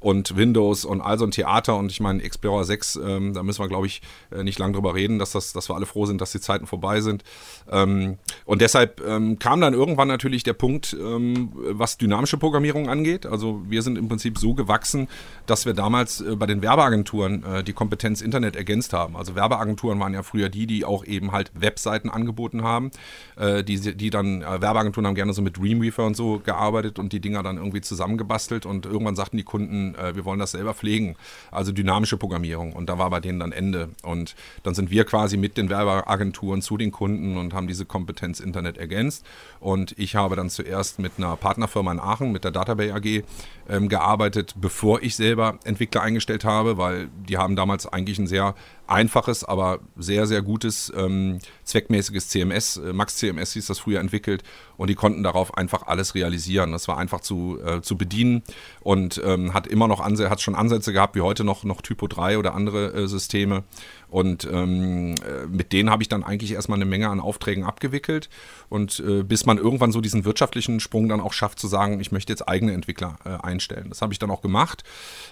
und 0.01 0.37
Windows 0.37 0.87
und 0.87 1.03
all 1.03 1.19
so 1.19 1.27
ein 1.27 1.31
Theater 1.31 1.77
und 1.77 1.91
ich 1.91 2.01
meine 2.01 2.23
Explorer 2.23 2.65
6, 2.65 2.97
ähm, 2.97 3.35
da 3.35 3.43
müssen 3.43 3.63
wir 3.63 3.69
glaube 3.69 3.87
ich 3.87 4.01
äh, 4.33 4.43
nicht 4.43 4.59
lange 4.59 4.73
drüber 4.73 4.95
reden, 4.95 5.19
dass, 5.19 5.33
das, 5.33 5.53
dass 5.53 5.69
wir 5.69 5.75
alle 5.75 5.85
froh 5.85 6.07
sind, 6.07 6.21
dass 6.21 6.33
die 6.33 6.41
Zeiten 6.41 6.67
vorbei 6.67 7.01
sind. 7.01 7.25
Ähm, 7.71 8.17
und 8.45 8.63
deshalb 8.63 9.03
ähm, 9.07 9.39
kam 9.39 9.61
dann 9.61 9.75
irgendwann 9.75 10.09
natürlich 10.09 10.43
der 10.43 10.55
Punkt, 10.55 10.97
ähm, 10.99 11.53
was 11.55 11.99
dynamische 11.99 12.39
Programmierung 12.39 12.89
angeht. 12.89 13.27
Also 13.27 13.63
wir 13.69 13.83
sind 13.83 13.99
im 13.99 14.09
Prinzip 14.09 14.39
so 14.39 14.55
gewachsen, 14.55 15.09
dass 15.45 15.67
wir 15.67 15.75
damals 15.75 16.21
äh, 16.21 16.37
bei 16.37 16.47
den 16.47 16.63
Werbeagenturen 16.63 17.45
äh, 17.45 17.65
die 17.65 17.73
Kompetenz 17.73 18.23
Internet 18.23 18.57
ergänzt 18.57 18.93
haben. 18.93 19.17
Also 19.17 19.35
Werbeagenturen 19.35 20.01
waren 20.01 20.15
ja 20.15 20.23
früher 20.23 20.49
die, 20.49 20.67
die 20.67 20.85
auch 20.85 21.05
eben 21.05 21.33
halt 21.33 21.51
Webseiten 21.55 22.11
angeboten 22.11 22.46
angeboten 22.47 22.62
haben. 22.62 22.91
Äh, 23.37 23.65
die, 23.65 23.97
die 23.97 24.11
dann, 24.11 24.43
äh, 24.43 24.61
Werbeagenturen 24.61 25.07
haben 25.07 25.15
gerne 25.15 25.33
so 25.33 25.43
mit 25.43 25.59
Dreamweaver 25.59 26.07
und 26.07 26.17
so 26.17 26.41
gearbeitet 26.45 26.99
und 26.99 27.12
die 27.12 27.21
Dinger 27.21 27.43
dann 27.43 27.57
irgendwie 27.57 27.81
zusammengebastelt 27.81 28.67
und 28.67 28.87
irgendwann 28.87 29.17
sagten 29.17 29.37
die 29.37 29.45
Kunden, 29.45 29.95
äh, 29.95 30.15
wir 30.15 30.25
wollen 30.25 30.38
das 30.38 30.53
selber 30.53 30.75
pflegen. 30.75 31.17
Also 31.50 31.73
dynamische 31.73 32.17
Programmierung. 32.17 32.73
Und 32.73 32.88
da 32.88 32.99
war 32.99 33.11
bei 33.11 33.21
denen 33.21 33.41
dann 33.41 33.53
Ende. 33.53 33.91
Und 34.03 34.35
dann 34.62 34.75
sind 34.75 34.91
wir 34.91 35.05
quasi 35.05 35.37
mit 35.37 35.57
den 35.57 35.69
Werbeagenturen 35.69 36.62
zu 36.62 36.76
den 36.76 36.93
Kunden 36.93 37.37
und 37.37 37.55
haben 37.55 37.67
diese 37.67 37.85
Kompetenz 37.85 38.41
Internet 38.41 38.79
ergänzt. 38.79 39.26
Und 39.66 39.99
ich 39.99 40.14
habe 40.14 40.37
dann 40.37 40.49
zuerst 40.49 41.00
mit 41.00 41.14
einer 41.18 41.35
Partnerfirma 41.35 41.90
in 41.90 41.99
Aachen, 41.99 42.30
mit 42.30 42.44
der 42.44 42.52
Databay 42.52 42.92
AG, 42.92 43.25
ähm, 43.68 43.88
gearbeitet, 43.88 44.54
bevor 44.56 45.02
ich 45.02 45.16
selber 45.16 45.58
Entwickler 45.64 46.02
eingestellt 46.02 46.44
habe, 46.44 46.78
weil 46.78 47.08
die 47.28 47.37
haben 47.37 47.56
damals 47.56 47.85
eigentlich 47.85 48.20
ein 48.20 48.28
sehr 48.28 48.54
einfaches, 48.87 49.42
aber 49.42 49.80
sehr, 49.96 50.28
sehr 50.28 50.42
gutes, 50.42 50.92
ähm, 50.96 51.40
zweckmäßiges 51.64 52.28
CMS. 52.28 52.76
Äh, 52.76 52.92
Max 52.92 53.16
CMS 53.16 53.54
hieß 53.54 53.66
das 53.66 53.80
früher 53.80 53.99
entwickelt 53.99 54.44
und 54.76 54.88
die 54.88 54.94
konnten 54.94 55.25
darauf 55.25 55.56
einfach 55.56 55.88
alles 55.88 56.14
realisieren. 56.14 56.70
Das 56.70 56.87
war 56.87 56.96
einfach 56.99 57.20
zu, 57.20 57.58
äh, 57.61 57.80
zu 57.82 57.96
bedienen 57.96 58.44
und 58.80 59.20
ähm, 59.25 59.52
hat 59.52 59.66
immer 59.66 59.88
noch 59.88 59.99
Ansätze, 59.99 60.30
hat 60.30 60.40
schon 60.40 60.54
Ansätze 60.54 60.92
gehabt, 60.92 61.16
wie 61.16 61.23
heute 61.23 61.42
noch, 61.42 61.64
noch 61.64 61.82
Typo 61.82 62.06
3 62.06 62.38
oder 62.38 62.54
andere 62.54 62.92
äh, 62.92 63.08
Systeme. 63.08 63.64
Und 64.09 64.49
ähm, 64.51 65.15
äh, 65.17 65.47
mit 65.49 65.73
denen 65.73 65.91
habe 65.91 66.03
ich 66.03 66.09
dann 66.09 66.23
eigentlich 66.23 66.53
erstmal 66.53 66.79
eine 66.79 66.85
Menge 66.85 67.09
an 67.09 67.21
Aufträgen 67.21 67.65
abgewickelt. 67.65 68.29
Und 68.69 69.01
äh, 69.01 69.23
bis 69.23 69.47
man 69.47 69.59
irgendwann 69.59 69.93
so 69.93 70.01
diesen 70.01 70.25
wirtschaftlichen 70.25 70.81
Sprung 70.81 71.09
dann 71.09 71.21
auch 71.21 71.33
schafft, 71.33 71.59
zu 71.59 71.69
sagen, 71.69 72.01
ich 72.01 72.13
möchte 72.13 72.33
jetzt 72.33 72.49
eigene 72.49 72.73
Entwickler 72.73 73.19
äh, 73.25 73.31
einstellen. 73.45 73.87
Das 73.89 74.03
habe 74.03 74.13
ich 74.13 74.19
dann 74.19 74.31
auch 74.31 74.43
gemacht. 74.43 74.85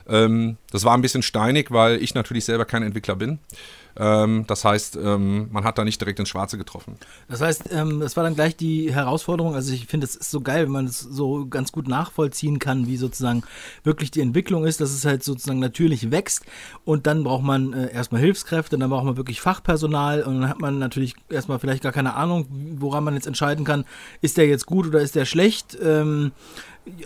Ähm, 0.09 0.57
das 0.71 0.85
war 0.85 0.95
ein 0.95 1.03
bisschen 1.03 1.23
steinig, 1.23 1.71
weil 1.71 2.03
ich 2.03 2.15
natürlich 2.15 2.45
selber 2.45 2.65
kein 2.65 2.83
Entwickler 2.83 3.17
bin. 3.17 3.39
Ähm, 3.97 4.45
das 4.47 4.65
heißt, 4.65 4.97
ähm, 4.97 5.49
man 5.51 5.65
hat 5.65 5.79
da 5.79 5.85
nicht 5.85 6.01
direkt 6.01 6.19
ins 6.19 6.29
Schwarze 6.29 6.59
getroffen. 6.59 6.97
Das 7.29 7.41
heißt, 7.41 7.71
ähm, 7.71 8.01
das 8.01 8.17
war 8.17 8.25
dann 8.25 8.35
gleich 8.35 8.57
die 8.57 8.93
Herausforderung. 8.93 9.55
Also 9.55 9.73
ich 9.73 9.87
finde, 9.87 10.07
es 10.07 10.17
ist 10.17 10.31
so 10.31 10.41
geil, 10.41 10.65
wenn 10.65 10.73
man 10.73 10.87
es 10.87 11.01
so 11.01 11.47
ganz 11.47 11.73
gut 11.73 11.89
nachvollziehen 11.89 12.59
kann, 12.59 12.87
wie 12.87 12.97
sozusagen 12.97 13.43
wirklich 13.85 14.11
die 14.11 14.21
Entwicklung 14.21 14.65
ist, 14.65 14.81
dass 14.81 14.91
es 14.91 15.05
halt 15.05 15.23
sozusagen 15.23 15.61
natürlich 15.61 16.11
wächst 16.11 16.45
und 16.85 17.07
dann 17.07 17.25
braucht 17.25 17.45
man 17.45 17.73
äh, 17.73 17.93
erstmal 17.93 18.21
Hilfskräfte, 18.21 18.79
dann 18.79 18.91
braucht 18.91 19.05
man 19.05 19.17
wirklich 19.17 19.41
Fachpersonal 19.41 20.23
und 20.23 20.41
dann 20.41 20.49
hat 20.49 20.61
man 20.61 20.79
natürlich 20.79 21.15
erstmal 21.29 21.59
vielleicht 21.59 21.83
gar 21.83 21.93
keine 21.93 22.15
Ahnung, 22.15 22.47
woran 22.77 23.05
man 23.05 23.15
jetzt 23.15 23.27
entscheiden 23.27 23.65
kann, 23.65 23.85
ist 24.21 24.37
der 24.37 24.47
jetzt 24.47 24.67
gut 24.67 24.87
oder 24.87 25.01
ist 25.01 25.15
der 25.15 25.25
schlecht. 25.25 25.79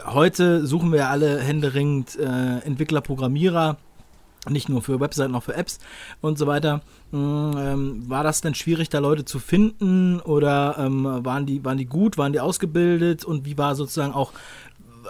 Heute 0.04 0.66
suchen 0.66 0.92
wir 0.92 1.08
alle 1.08 1.38
händeringend 1.38 2.18
äh, 2.18 2.58
Entwickler, 2.64 3.00
Programmierer 3.00 3.78
nicht 4.50 4.68
nur 4.68 4.82
für 4.82 5.00
Webseiten, 5.00 5.34
auch 5.34 5.42
für 5.42 5.54
Apps 5.54 5.78
und 6.20 6.38
so 6.38 6.46
weiter. 6.46 6.82
Mm, 7.10 7.52
ähm, 7.56 8.10
war 8.10 8.24
das 8.24 8.40
denn 8.40 8.54
schwierig, 8.54 8.88
da 8.88 8.98
Leute 8.98 9.24
zu 9.24 9.38
finden? 9.38 10.20
Oder 10.20 10.76
ähm, 10.78 11.04
waren, 11.24 11.46
die, 11.46 11.64
waren 11.64 11.78
die 11.78 11.86
gut, 11.86 12.18
waren 12.18 12.32
die 12.32 12.40
ausgebildet? 12.40 13.24
Und 13.24 13.44
wie 13.44 13.58
war 13.58 13.74
sozusagen 13.74 14.12
auch, 14.12 14.32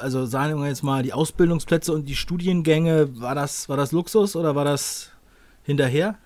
also 0.00 0.26
sagen 0.26 0.60
wir 0.60 0.68
jetzt 0.68 0.82
mal, 0.82 1.02
die 1.02 1.12
Ausbildungsplätze 1.12 1.92
und 1.92 2.08
die 2.08 2.16
Studiengänge, 2.16 3.20
war 3.20 3.34
das, 3.34 3.68
war 3.68 3.76
das 3.76 3.92
Luxus 3.92 4.36
oder 4.36 4.54
war 4.54 4.64
das 4.64 5.10
hinterher? 5.68 6.16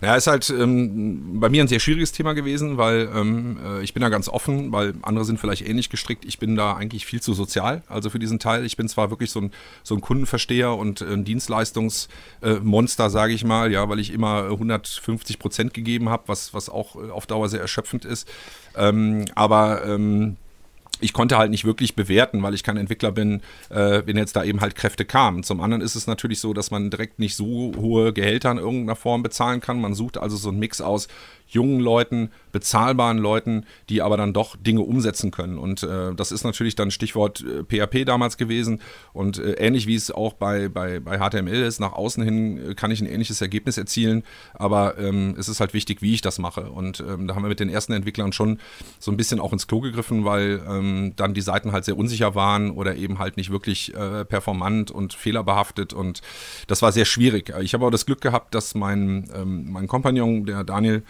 Ja, 0.00 0.16
ist 0.16 0.26
halt 0.26 0.48
ähm, 0.48 1.38
bei 1.38 1.50
mir 1.50 1.62
ein 1.62 1.68
sehr 1.68 1.80
schwieriges 1.80 2.12
Thema 2.12 2.32
gewesen, 2.32 2.78
weil 2.78 3.10
ähm, 3.14 3.58
äh, 3.62 3.82
ich 3.82 3.92
bin 3.92 4.00
da 4.00 4.08
ganz 4.08 4.26
offen, 4.26 4.72
weil 4.72 4.94
andere 5.02 5.26
sind 5.26 5.38
vielleicht 5.38 5.68
ähnlich 5.68 5.90
gestrickt. 5.90 6.24
Ich 6.24 6.38
bin 6.38 6.56
da 6.56 6.74
eigentlich 6.74 7.04
viel 7.04 7.20
zu 7.20 7.34
sozial, 7.34 7.82
also 7.88 8.08
für 8.08 8.18
diesen 8.18 8.38
Teil. 8.38 8.64
Ich 8.64 8.78
bin 8.78 8.88
zwar 8.88 9.10
wirklich 9.10 9.30
so 9.30 9.40
ein, 9.40 9.52
so 9.82 9.94
ein 9.94 10.00
Kundenversteher 10.00 10.74
und 10.74 11.02
ein 11.02 11.26
Dienstleistungsmonster, 11.26 13.06
äh, 13.06 13.10
sage 13.10 13.34
ich 13.34 13.44
mal, 13.44 13.70
ja, 13.70 13.86
weil 13.90 14.00
ich 14.00 14.14
immer 14.14 14.44
150 14.44 15.38
Prozent 15.38 15.74
gegeben 15.74 16.08
habe, 16.08 16.22
was, 16.28 16.54
was 16.54 16.70
auch 16.70 16.96
auf 16.96 17.26
Dauer 17.26 17.50
sehr 17.50 17.60
erschöpfend 17.60 18.06
ist. 18.06 18.26
Ähm, 18.76 19.26
aber 19.34 19.84
ähm, 19.84 20.38
ich 21.00 21.12
konnte 21.12 21.36
halt 21.38 21.50
nicht 21.50 21.64
wirklich 21.64 21.94
bewerten, 21.94 22.42
weil 22.42 22.54
ich 22.54 22.62
kein 22.62 22.76
Entwickler 22.76 23.12
bin, 23.12 23.42
äh, 23.70 24.02
wenn 24.04 24.16
jetzt 24.16 24.36
da 24.36 24.44
eben 24.44 24.60
halt 24.60 24.74
Kräfte 24.74 25.04
kamen. 25.04 25.42
Zum 25.42 25.60
anderen 25.60 25.82
ist 25.82 25.94
es 25.94 26.06
natürlich 26.06 26.40
so, 26.40 26.54
dass 26.54 26.70
man 26.70 26.90
direkt 26.90 27.18
nicht 27.18 27.36
so 27.36 27.72
hohe 27.76 28.12
Gehälter 28.12 28.50
in 28.50 28.58
irgendeiner 28.58 28.96
Form 28.96 29.22
bezahlen 29.22 29.60
kann. 29.60 29.80
Man 29.80 29.94
sucht 29.94 30.18
also 30.18 30.36
so 30.36 30.48
einen 30.48 30.58
Mix 30.58 30.80
aus 30.80 31.08
jungen 31.48 31.80
Leuten, 31.80 32.30
bezahlbaren 32.56 33.18
Leuten, 33.18 33.66
die 33.90 34.00
aber 34.00 34.16
dann 34.16 34.32
doch 34.32 34.56
Dinge 34.56 34.80
umsetzen 34.80 35.30
können. 35.30 35.58
Und 35.58 35.82
äh, 35.82 36.14
das 36.14 36.32
ist 36.32 36.42
natürlich 36.42 36.74
dann 36.74 36.90
Stichwort 36.90 37.44
äh, 37.44 37.64
PHP 37.64 38.06
damals 38.06 38.38
gewesen. 38.38 38.80
Und 39.12 39.36
äh, 39.36 39.52
ähnlich 39.58 39.86
wie 39.86 39.94
es 39.94 40.10
auch 40.10 40.32
bei, 40.32 40.70
bei, 40.70 41.00
bei 41.00 41.18
HTML 41.18 41.62
ist, 41.62 41.80
nach 41.80 41.92
außen 41.92 42.24
hin 42.24 42.70
äh, 42.70 42.74
kann 42.74 42.90
ich 42.90 43.02
ein 43.02 43.06
ähnliches 43.06 43.42
Ergebnis 43.42 43.76
erzielen. 43.76 44.22
Aber 44.54 44.96
ähm, 44.96 45.34
es 45.38 45.50
ist 45.50 45.60
halt 45.60 45.74
wichtig, 45.74 46.00
wie 46.00 46.14
ich 46.14 46.22
das 46.22 46.38
mache. 46.38 46.70
Und 46.70 47.00
ähm, 47.00 47.28
da 47.28 47.34
haben 47.34 47.42
wir 47.42 47.50
mit 47.50 47.60
den 47.60 47.68
ersten 47.68 47.92
Entwicklern 47.92 48.32
schon 48.32 48.58
so 48.98 49.10
ein 49.10 49.18
bisschen 49.18 49.38
auch 49.38 49.52
ins 49.52 49.66
Klo 49.66 49.80
gegriffen, 49.80 50.24
weil 50.24 50.62
ähm, 50.66 51.12
dann 51.16 51.34
die 51.34 51.42
Seiten 51.42 51.72
halt 51.72 51.84
sehr 51.84 51.98
unsicher 51.98 52.34
waren 52.34 52.70
oder 52.70 52.96
eben 52.96 53.18
halt 53.18 53.36
nicht 53.36 53.50
wirklich 53.50 53.94
äh, 53.94 54.24
performant 54.24 54.90
und 54.90 55.12
fehlerbehaftet. 55.12 55.92
Und 55.92 56.22
das 56.68 56.80
war 56.80 56.90
sehr 56.90 57.04
schwierig. 57.04 57.52
Ich 57.60 57.74
habe 57.74 57.84
aber 57.84 57.90
das 57.90 58.06
Glück 58.06 58.22
gehabt, 58.22 58.54
dass 58.54 58.74
mein, 58.74 59.28
ähm, 59.34 59.70
mein 59.70 59.88
Kompagnon, 59.88 60.46
der 60.46 60.64
Daniel, 60.64 61.02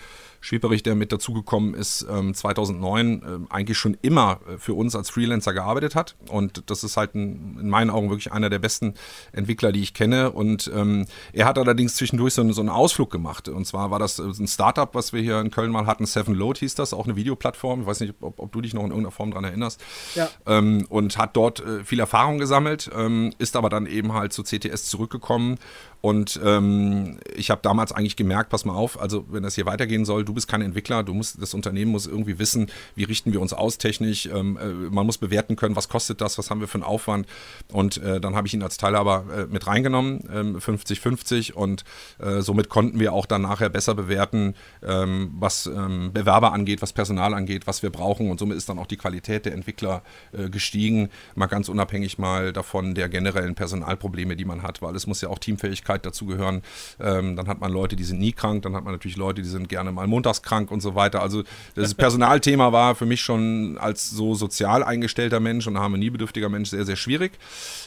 Schwieberich, 0.47 0.83
der 0.85 0.95
mit 0.95 1.11
dazugekommen 1.11 1.75
ist, 1.75 1.99
2009 1.99 3.07
ähm, 3.07 3.23
ähm, 3.27 3.47
eigentlich 3.51 3.77
schon 3.77 3.97
immer 4.03 4.39
äh, 4.49 4.59
für 4.59 4.75
uns 4.75 4.95
als 4.95 5.11
Freelancer 5.11 5.53
gearbeitet 5.53 5.97
hat. 5.97 6.15
Und 6.29 6.71
das 6.71 6.85
ist 6.85 6.97
halt 6.97 7.17
ein, 7.17 7.59
in 7.61 7.69
meinen 7.69 7.91
Augen 7.91 8.11
wirklich 8.11 8.33
einer 8.33 8.49
der 8.49 8.61
besten 8.61 8.95
Entwickler, 9.33 9.73
die 9.73 9.83
ich 9.83 9.93
kenne. 9.93 10.31
Und 10.31 10.71
ähm, 10.73 11.07
er 11.33 11.47
hat 11.47 11.59
allerdings 11.59 11.97
zwischendurch 11.97 12.35
so, 12.35 12.53
so 12.53 12.61
einen 12.61 12.71
Ausflug 12.71 13.11
gemacht. 13.11 13.49
Und 13.49 13.67
zwar 13.67 13.91
war 13.91 13.99
das 13.99 14.21
äh, 14.21 14.23
ein 14.23 14.47
Startup, 14.47 14.95
was 14.95 15.13
wir 15.13 15.21
hier 15.21 15.41
in 15.41 15.51
Köln 15.51 15.73
mal 15.73 15.87
hatten. 15.87 16.07
Seven 16.07 16.35
Load 16.35 16.61
hieß 16.61 16.77
das, 16.77 16.95
auch 16.95 17.07
eine 17.07 17.17
Videoplattform. 17.17 17.81
Ich 17.81 17.87
weiß 17.87 18.01
nicht, 18.01 18.15
ob, 18.21 18.39
ob 18.39 18.53
du 18.53 18.61
dich 18.61 18.73
noch 18.73 18.83
in 18.83 18.91
irgendeiner 18.91 19.11
Form 19.13 19.31
daran 19.31 19.45
erinnerst. 19.45 19.83
Ja. 20.15 20.29
Ähm, 20.47 20.87
und 20.89 21.19
hat 21.19 21.37
dort 21.37 21.61
äh, 21.61 21.83
viel 21.83 21.99
Erfahrung 21.99 22.39
gesammelt, 22.39 22.89
ähm, 22.97 23.33
ist 23.39 23.57
aber 23.57 23.69
dann 23.69 23.87
eben 23.87 24.13
halt 24.13 24.33
zu 24.33 24.45
CTS 24.45 24.85
zurückgekommen 24.87 25.59
und 26.07 26.39
ähm, 26.45 27.19
ich 27.35 27.51
habe 27.51 27.63
damals 27.63 27.91
eigentlich 27.91 28.15
gemerkt, 28.15 28.51
pass 28.51 28.65
mal 28.65 28.75
auf, 28.75 29.01
also 29.01 29.25
wenn 29.29 29.43
das 29.43 29.57
hier 29.57 29.67
weitergehen 29.67 30.05
soll, 30.05 30.25
du 30.25 30.35
bist 30.37 30.47
kein 30.47 30.63
Entwickler, 30.63 31.03
du 31.03 31.15
musst, 31.15 31.43
das 31.43 31.53
Unternehmen 31.55 31.91
muss 31.91 32.07
irgendwie 32.07 32.39
wissen, 32.39 32.71
wie 32.95 33.03
richten 33.03 33.33
wir 33.33 33.41
uns 33.41 33.53
aus 33.53 33.79
technisch, 33.79 34.27
ähm, 34.27 34.57
äh, 34.57 34.67
man 34.67 35.05
muss 35.05 35.19
bewerten 35.19 35.57
können, 35.57 35.75
was 35.75 35.89
kostet 35.89 36.21
das, 36.21 36.39
was 36.39 36.51
haben 36.51 36.61
wir 36.61 36.69
für 36.69 36.77
einen 36.77 36.85
Aufwand. 36.85 37.27
Und 37.73 37.97
äh, 37.99 38.21
dann 38.21 38.37
habe 38.37 38.47
ich 38.47 38.55
ihn 38.55 38.63
als 38.63 38.77
Teilhaber 38.77 39.25
äh, 39.35 39.47
mit 39.47 39.67
reingenommen, 39.67 40.21
50-50 40.61 41.51
ähm, 41.51 41.57
und 41.57 41.85
äh, 42.19 42.41
somit 42.41 42.69
konnten 42.69 43.01
wir 43.01 43.13
auch 43.13 43.27
dann 43.27 43.43
nachher 43.43 43.69
besser 43.69 43.95
bewerten, 43.95 44.55
ähm, 44.87 45.33
was 45.39 45.67
ähm, 45.67 46.13
Bewerber 46.13 46.53
angeht, 46.53 46.83
was 46.83 46.93
Personal 46.93 47.35
angeht, 47.35 47.67
was 47.67 47.83
wir 47.83 47.91
brauchen 47.91 48.31
und 48.31 48.39
somit 48.39 48.57
ist 48.57 48.69
dann 48.69 48.79
auch 48.79 48.87
die 48.87 48.97
Qualität 48.97 49.47
der 49.47 49.55
Entwickler 49.55 50.03
äh, 50.33 50.49
gestiegen, 50.49 51.09
mal 51.35 51.47
ganz 51.47 51.69
unabhängig 51.69 52.19
mal 52.19 52.53
davon 52.53 52.95
der 52.95 53.09
generellen 53.09 53.55
Personalprobleme, 53.55 54.37
die 54.37 54.45
man 54.45 54.63
hat, 54.63 54.83
weil 54.83 54.95
es 54.95 55.07
muss 55.07 55.21
ja 55.23 55.29
auch 55.31 55.39
Teamfähigkeit 55.39 56.05
dazugehören. 56.05 56.63
Ähm, 57.01 57.37
dann 57.37 57.49
hat 57.49 57.61
man 57.61 57.73
Leute, 57.73 57.97
die 57.97 58.05
sind 58.05 58.21
nie 58.21 58.33
krank, 58.33 58.63
dann 58.63 58.77
hat 58.77 58.85
man 58.85 58.93
natürlich 58.93 59.17
Leute, 59.17 59.43
die 59.43 59.49
sind 59.49 59.69
gerne 59.69 59.93
mal 59.93 60.07
montags 60.07 60.26
krank 60.43 60.71
und 60.71 60.81
so 60.81 60.95
weiter. 60.95 61.23
Also 61.23 61.43
das 61.75 61.95
Personalthema 61.95 62.73
war 62.73 62.95
für 62.95 63.07
mich 63.07 63.21
schon 63.21 63.79
als 63.79 64.11
so 64.11 64.35
sozial 64.35 64.83
eingestellter 64.83 65.41
Mensch 65.41 65.67
und 65.67 65.79
harmoniebedürftiger 65.79 66.49
Mensch 66.49 66.71
sehr, 66.71 66.85
sehr 66.85 66.97
schwierig. 66.97 67.33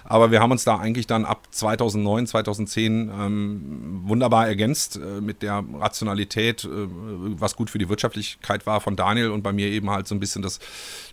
Aber 0.03 0.31
wir 0.31 0.39
haben 0.39 0.51
uns 0.51 0.63
da 0.63 0.77
eigentlich 0.77 1.07
dann 1.07 1.25
ab 1.25 1.47
2009, 1.51 2.27
2010 2.27 3.11
ähm, 3.13 4.01
wunderbar 4.03 4.47
ergänzt 4.47 4.97
äh, 4.97 5.21
mit 5.21 5.41
der 5.41 5.63
Rationalität, 5.73 6.63
äh, 6.63 6.67
was 6.69 7.55
gut 7.55 7.69
für 7.69 7.77
die 7.77 7.89
Wirtschaftlichkeit 7.89 8.65
war 8.65 8.81
von 8.81 8.95
Daniel 8.95 9.31
und 9.31 9.43
bei 9.43 9.53
mir 9.53 9.67
eben 9.67 9.89
halt 9.89 10.07
so 10.07 10.15
ein 10.15 10.19
bisschen 10.19 10.41
das, 10.41 10.59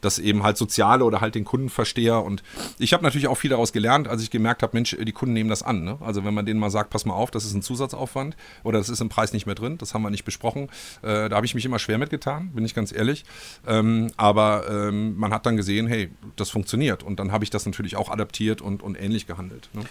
das 0.00 0.18
eben 0.18 0.42
halt 0.42 0.56
Soziale 0.56 1.04
oder 1.04 1.20
halt 1.20 1.34
den 1.34 1.44
Kundenversteher. 1.44 2.22
Und 2.22 2.42
ich 2.78 2.92
habe 2.92 3.02
natürlich 3.02 3.28
auch 3.28 3.36
viel 3.36 3.50
daraus 3.50 3.72
gelernt, 3.72 4.08
als 4.08 4.22
ich 4.22 4.30
gemerkt 4.30 4.62
habe, 4.62 4.76
Mensch, 4.76 4.96
die 4.98 5.12
Kunden 5.12 5.34
nehmen 5.34 5.50
das 5.50 5.62
an. 5.62 5.84
Ne? 5.84 5.98
Also 6.00 6.24
wenn 6.24 6.34
man 6.34 6.46
denen 6.46 6.60
mal 6.60 6.70
sagt, 6.70 6.90
pass 6.90 7.04
mal 7.04 7.14
auf, 7.14 7.30
das 7.30 7.44
ist 7.44 7.54
ein 7.54 7.62
Zusatzaufwand 7.62 8.36
oder 8.62 8.78
das 8.78 8.88
ist 8.88 9.00
im 9.00 9.08
Preis 9.08 9.32
nicht 9.32 9.46
mehr 9.46 9.54
drin, 9.54 9.78
das 9.78 9.94
haben 9.94 10.02
wir 10.02 10.10
nicht 10.10 10.24
besprochen. 10.24 10.68
Äh, 11.06 11.28
da 11.28 11.36
habe 11.36 11.46
ich 11.46 11.54
mich 11.54 11.64
immer 11.64 11.78
schwer 11.78 11.98
mitgetan, 11.98 12.50
bin 12.52 12.64
ich 12.64 12.74
ganz 12.74 12.92
ehrlich. 12.92 13.24
Ähm, 13.66 14.10
aber 14.16 14.64
ähm, 14.68 15.16
man 15.16 15.32
hat 15.32 15.46
dann 15.46 15.56
gesehen, 15.56 15.86
hey, 15.86 16.10
das 16.34 16.50
funktioniert 16.50 17.02
und 17.04 17.20
dann 17.20 17.30
habe 17.30 17.44
ich 17.44 17.50
das 17.50 17.64
natürlich 17.64 17.96
auch 17.96 18.10
adaptiert 18.10 18.60
und, 18.60 18.82
und 18.82 19.00
ähnlich 19.00 19.26
gehandelt. 19.26 19.68
Ne? 19.72 19.82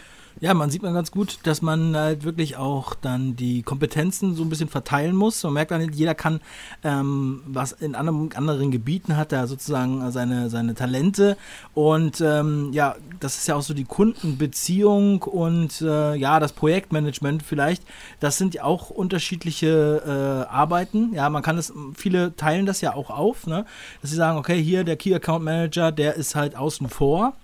Ja, 0.41 0.53
man 0.53 0.69
sieht 0.69 0.83
man 0.83 0.93
ganz 0.93 1.11
gut, 1.11 1.39
dass 1.43 1.61
man 1.61 1.95
halt 1.95 2.25
wirklich 2.25 2.57
auch 2.57 2.93
dann 2.93 3.37
die 3.37 3.63
Kompetenzen 3.63 4.35
so 4.35 4.43
ein 4.43 4.49
bisschen 4.49 4.67
verteilen 4.67 5.15
muss. 5.15 5.41
Man 5.43 5.53
merkt 5.53 5.71
dann, 5.71 5.93
jeder 5.93 6.13
kann, 6.13 6.41
ähm, 6.83 7.41
was 7.47 7.71
in 7.71 7.95
anderen, 7.95 8.33
anderen 8.33 8.69
Gebieten 8.69 9.15
hat, 9.15 9.31
da 9.31 9.47
sozusagen 9.47 10.11
seine, 10.11 10.49
seine 10.49 10.75
Talente. 10.75 11.37
Und 11.73 12.19
ähm, 12.19 12.73
ja, 12.73 12.97
das 13.21 13.37
ist 13.37 13.47
ja 13.47 13.55
auch 13.55 13.61
so 13.61 13.73
die 13.73 13.85
Kundenbeziehung 13.85 15.21
und 15.21 15.79
äh, 15.81 16.15
ja, 16.15 16.41
das 16.41 16.51
Projektmanagement 16.51 17.41
vielleicht. 17.41 17.83
Das 18.19 18.37
sind 18.37 18.55
ja 18.55 18.65
auch 18.65 18.89
unterschiedliche 18.89 20.03
äh, 20.05 20.53
Arbeiten. 20.53 21.13
Ja, 21.13 21.29
man 21.29 21.43
kann 21.43 21.57
es, 21.57 21.71
viele 21.95 22.35
teilen 22.35 22.65
das 22.65 22.81
ja 22.81 22.93
auch 22.93 23.09
auf, 23.09 23.47
ne? 23.47 23.65
dass 24.01 24.11
sie 24.11 24.17
sagen, 24.17 24.37
okay, 24.37 24.61
hier 24.61 24.83
der 24.83 24.97
Key 24.97 25.15
Account 25.15 25.45
Manager, 25.45 25.93
der 25.93 26.15
ist 26.15 26.35
halt 26.35 26.57
außen 26.57 26.89
vor. 26.89 27.37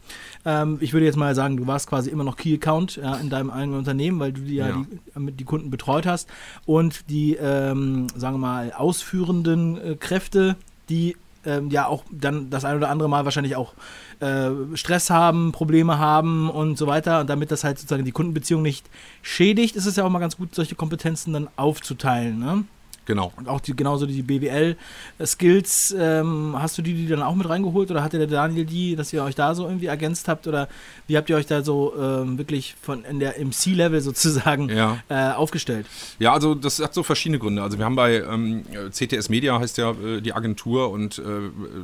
Ähm, 0.46 0.78
ich 0.82 0.94
würde 0.94 1.06
jetzt 1.06 1.18
mal 1.18 1.36
sagen, 1.36 1.58
du 1.58 1.68
warst 1.68 1.88
quasi 1.88 2.10
immer 2.10 2.24
noch 2.24 2.38
Key 2.38 2.56
Account 2.56 2.96
ja, 2.96 3.16
in 3.16 3.30
deinem 3.30 3.50
eigenen 3.50 3.78
Unternehmen, 3.78 4.20
weil 4.20 4.34
du 4.34 4.42
die, 4.42 4.56
ja, 4.56 4.70
ja. 4.70 4.86
Die, 5.16 5.32
die, 5.32 5.44
Kunden 5.44 5.70
betreut 5.70 6.06
hast. 6.06 6.30
Und 6.66 7.10
die, 7.10 7.36
ähm, 7.36 8.08
sagen 8.16 8.36
wir 8.36 8.40
mal, 8.40 8.74
ausführenden 8.74 9.78
äh, 9.78 9.96
Kräfte, 9.96 10.56
die 10.90 11.16
ähm, 11.46 11.70
ja 11.70 11.88
auch 11.88 12.04
dann 12.12 12.50
das 12.50 12.66
ein 12.66 12.78
oder 12.78 12.90
andere 12.90 13.10
Mal 13.10 13.26
wahrscheinlich 13.26 13.56
auch 13.56 13.74
äh, 14.20 14.50
Stress 14.76 15.10
haben, 15.10 15.52
Probleme 15.52 15.98
haben 15.98 16.50
und 16.50 16.78
so 16.78 16.88
weiter. 16.88 17.22
Und 17.22 17.30
damit 17.30 17.52
das 17.52 17.64
halt 17.64 17.80
sozusagen 17.80 18.06
die 18.06 18.12
Kundenbeziehung 18.12 18.62
nicht 18.62 18.90
schädigt, 19.22 19.76
ist 19.76 19.86
es 19.86 19.96
ja 19.96 20.04
auch 20.04 20.10
mal 20.10 20.20
ganz 20.20 20.38
gut, 20.38 20.54
solche 20.56 20.76
Kompetenzen 20.76 21.34
dann 21.34 21.48
aufzuteilen. 21.56 22.40
Ne? 22.40 22.64
Genau. 23.12 23.34
Und 23.36 23.50
auch 23.50 23.60
die, 23.60 23.76
genauso 23.76 24.06
die 24.06 24.22
BWL-Skills, 24.22 25.94
ähm, 26.00 26.56
hast 26.58 26.78
du 26.78 26.82
die, 26.82 26.94
die 26.94 27.08
dann 27.08 27.22
auch 27.22 27.36
mit 27.36 27.50
reingeholt 27.50 27.92
oder 27.92 28.04
hatte 28.04 28.18
der 28.20 28.28
Daniel 28.28 28.64
die, 28.64 28.96
dass 28.96 29.12
ihr 29.12 29.22
euch 29.22 29.36
da 29.36 29.54
so 29.54 29.66
irgendwie 29.66 29.88
ergänzt 29.88 30.30
habt 30.30 30.48
oder 30.48 30.70
wie 31.08 31.18
habt 31.18 31.30
ihr 31.30 31.36
euch 31.36 31.46
da 31.46 31.62
so 31.62 31.94
ähm, 32.00 32.38
wirklich 32.38 32.74
von 32.82 33.04
in 33.04 33.20
der 33.20 33.36
im 33.36 33.52
C-Level 33.52 34.00
sozusagen 34.12 34.70
ja. 34.70 35.00
äh, 35.10 35.34
aufgestellt? 35.34 35.88
Ja, 36.20 36.32
also 36.32 36.56
das 36.56 36.80
hat 36.80 36.94
so 36.94 37.04
verschiedene 37.04 37.38
Gründe. 37.38 37.62
Also 37.62 37.78
wir 37.78 37.84
haben 37.84 37.98
bei 37.98 38.22
ähm, 38.22 38.64
CTS 38.92 39.28
Media 39.28 39.60
heißt 39.60 39.78
ja 39.78 39.92
äh, 39.92 40.22
die 40.22 40.32
Agentur 40.32 40.90
und 40.90 41.20
äh, 41.20 41.24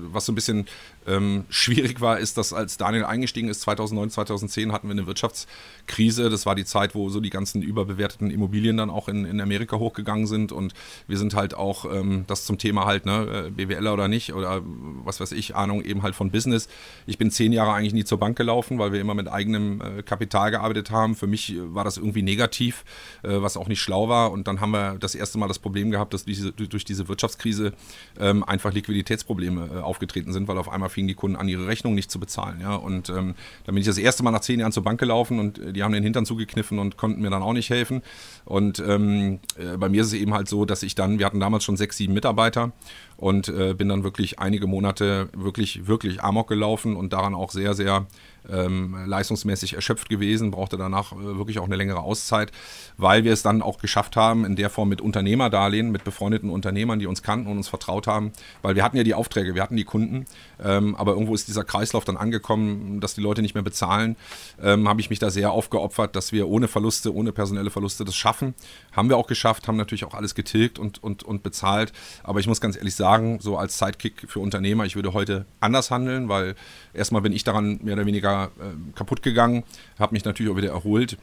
was 0.09 0.27
so 0.27 0.31
ein 0.31 0.35
bisschen 0.35 0.65
ähm, 1.07 1.45
schwierig 1.49 2.01
war, 2.01 2.19
ist, 2.19 2.37
dass 2.37 2.53
als 2.53 2.77
Daniel 2.77 3.05
eingestiegen 3.05 3.49
ist, 3.49 3.61
2009, 3.61 4.11
2010 4.11 4.71
hatten 4.71 4.87
wir 4.87 4.93
eine 4.93 5.07
Wirtschaftskrise. 5.07 6.29
Das 6.29 6.45
war 6.45 6.55
die 6.55 6.65
Zeit, 6.65 6.95
wo 6.95 7.09
so 7.09 7.19
die 7.19 7.29
ganzen 7.29 7.61
überbewerteten 7.61 8.29
Immobilien 8.29 8.77
dann 8.77 8.89
auch 8.89 9.07
in, 9.07 9.25
in 9.25 9.41
Amerika 9.41 9.77
hochgegangen 9.77 10.27
sind. 10.27 10.51
Und 10.51 10.73
wir 11.07 11.16
sind 11.17 11.35
halt 11.35 11.53
auch, 11.53 11.85
ähm, 11.85 12.25
das 12.27 12.45
zum 12.45 12.57
Thema 12.57 12.85
halt, 12.85 13.05
ne, 13.05 13.47
äh, 13.47 13.49
BWLer 13.51 13.93
oder 13.93 14.07
nicht, 14.07 14.33
oder 14.33 14.61
was 15.03 15.19
weiß 15.19 15.31
ich, 15.31 15.55
Ahnung 15.55 15.81
eben 15.81 16.03
halt 16.03 16.15
von 16.15 16.31
Business. 16.31 16.67
Ich 17.05 17.17
bin 17.17 17.31
zehn 17.31 17.51
Jahre 17.51 17.73
eigentlich 17.73 17.93
nie 17.93 18.03
zur 18.03 18.19
Bank 18.19 18.37
gelaufen, 18.37 18.79
weil 18.79 18.91
wir 18.91 19.01
immer 19.01 19.13
mit 19.13 19.27
eigenem 19.27 19.81
äh, 19.81 20.03
Kapital 20.03 20.51
gearbeitet 20.51 20.91
haben. 20.91 21.15
Für 21.15 21.27
mich 21.27 21.55
war 21.57 21.83
das 21.83 21.97
irgendwie 21.97 22.21
negativ, 22.21 22.83
äh, 23.23 23.41
was 23.41 23.57
auch 23.57 23.67
nicht 23.67 23.81
schlau 23.81 24.09
war. 24.09 24.31
Und 24.31 24.47
dann 24.47 24.61
haben 24.61 24.71
wir 24.71 24.97
das 24.99 25.15
erste 25.15 25.37
Mal 25.37 25.47
das 25.47 25.59
Problem 25.59 25.91
gehabt, 25.91 26.13
dass 26.13 26.25
diese, 26.25 26.51
durch 26.51 26.85
diese 26.85 27.07
Wirtschaftskrise 27.07 27.73
ähm, 28.19 28.43
einfach 28.43 28.73
Liquiditätsprobleme 28.73 29.69
äh, 29.75 29.79
aufgetreten 29.79 30.33
sind, 30.33 30.47
weil 30.47 30.57
auf 30.57 30.69
einmal 30.69 30.89
fingen 30.89 31.07
die 31.07 31.15
Kunden 31.15 31.37
an, 31.37 31.47
ihre 31.47 31.67
Rechnung 31.67 31.95
nicht 31.95 32.11
zu 32.11 32.19
bezahlen. 32.19 32.59
Ja? 32.61 32.75
Und 32.75 33.09
ähm, 33.09 33.35
dann 33.65 33.75
bin 33.75 33.77
ich 33.77 33.87
das 33.87 33.97
erste 33.97 34.23
Mal 34.23 34.31
nach 34.31 34.41
zehn 34.41 34.59
Jahren 34.59 34.71
zur 34.71 34.83
Bank 34.83 34.99
gelaufen 34.99 35.39
und 35.39 35.59
äh, 35.59 35.73
die 35.73 35.83
haben 35.83 35.93
den 35.93 36.03
Hintern 36.03 36.25
zugekniffen 36.25 36.79
und 36.79 36.97
konnten 36.97 37.21
mir 37.21 37.29
dann 37.29 37.41
auch 37.41 37.53
nicht 37.53 37.69
helfen. 37.69 38.01
Und 38.45 38.79
ähm, 38.79 39.39
äh, 39.57 39.77
bei 39.77 39.89
mir 39.89 40.01
ist 40.01 40.07
es 40.07 40.13
eben 40.13 40.33
halt 40.33 40.47
so, 40.47 40.65
dass 40.65 40.83
ich 40.83 40.95
dann, 40.99 41.19
wir 41.19 41.25
hatten 41.25 41.39
damals 41.39 41.63
schon 41.63 41.77
sechs, 41.77 41.97
sieben 41.97 42.13
Mitarbeiter 42.13 42.71
und 43.17 43.49
äh, 43.49 43.73
bin 43.73 43.89
dann 43.89 44.03
wirklich 44.03 44.39
einige 44.39 44.67
Monate 44.67 45.29
wirklich, 45.33 45.87
wirklich 45.87 46.23
amok 46.23 46.47
gelaufen 46.47 46.95
und 46.95 47.13
daran 47.13 47.33
auch 47.33 47.51
sehr, 47.51 47.73
sehr 47.73 48.05
ähm, 48.49 48.95
leistungsmäßig 49.05 49.73
erschöpft 49.73 50.09
gewesen, 50.09 50.51
brauchte 50.51 50.77
danach 50.77 51.11
äh, 51.11 51.37
wirklich 51.37 51.59
auch 51.59 51.65
eine 51.65 51.75
längere 51.75 51.99
Auszeit, 51.99 52.51
weil 52.97 53.23
wir 53.23 53.33
es 53.33 53.43
dann 53.43 53.61
auch 53.61 53.79
geschafft 53.79 54.15
haben, 54.15 54.45
in 54.45 54.55
der 54.55 54.69
Form 54.69 54.89
mit 54.89 55.01
Unternehmerdarlehen, 55.01 55.91
mit 55.91 56.03
befreundeten 56.03 56.49
Unternehmern, 56.49 56.99
die 56.99 57.07
uns 57.07 57.23
kannten 57.23 57.47
und 57.47 57.57
uns 57.57 57.67
vertraut 57.67 58.07
haben, 58.07 58.31
weil 58.61 58.75
wir 58.75 58.83
hatten 58.83 58.97
ja 58.97 59.03
die 59.03 59.15
Aufträge, 59.15 59.55
wir 59.55 59.63
hatten 59.63 59.77
die 59.77 59.83
Kunden, 59.83 60.25
ähm, 60.63 60.95
aber 60.95 61.13
irgendwo 61.13 61.35
ist 61.35 61.47
dieser 61.47 61.63
Kreislauf 61.63 62.05
dann 62.05 62.17
angekommen, 62.17 62.99
dass 62.99 63.15
die 63.15 63.21
Leute 63.21 63.41
nicht 63.41 63.53
mehr 63.53 63.63
bezahlen, 63.63 64.15
ähm, 64.61 64.87
habe 64.87 65.01
ich 65.01 65.09
mich 65.09 65.19
da 65.19 65.29
sehr 65.29 65.51
aufgeopfert, 65.51 66.15
dass 66.15 66.31
wir 66.31 66.47
ohne 66.47 66.67
Verluste, 66.67 67.13
ohne 67.13 67.31
personelle 67.31 67.69
Verluste 67.69 68.05
das 68.05 68.15
schaffen. 68.15 68.53
Haben 68.91 69.09
wir 69.09 69.17
auch 69.17 69.27
geschafft, 69.27 69.67
haben 69.67 69.77
natürlich 69.77 70.05
auch 70.05 70.13
alles 70.13 70.35
getilgt 70.35 70.79
und, 70.79 71.03
und, 71.03 71.23
und 71.23 71.43
bezahlt, 71.43 71.93
aber 72.23 72.39
ich 72.39 72.47
muss 72.47 72.61
ganz 72.61 72.75
ehrlich 72.75 72.95
sagen, 72.95 73.39
so 73.41 73.57
als 73.57 73.77
Sidekick 73.77 74.25
für 74.27 74.39
Unternehmer, 74.39 74.85
ich 74.85 74.95
würde 74.95 75.13
heute 75.13 75.45
anders 75.59 75.91
handeln, 75.91 76.29
weil 76.29 76.55
erstmal 76.93 77.21
bin 77.21 77.33
ich 77.33 77.43
daran 77.43 77.79
mehr 77.83 77.93
oder 77.93 78.05
weniger 78.05 78.51
äh, 78.59 78.95
kaputt 78.95 79.21
gegangen, 79.21 79.63
habe 79.99 80.13
mich 80.13 80.25
natürlich 80.25 80.51
auch 80.51 80.57
wieder 80.57 80.69
erholt. 80.69 81.17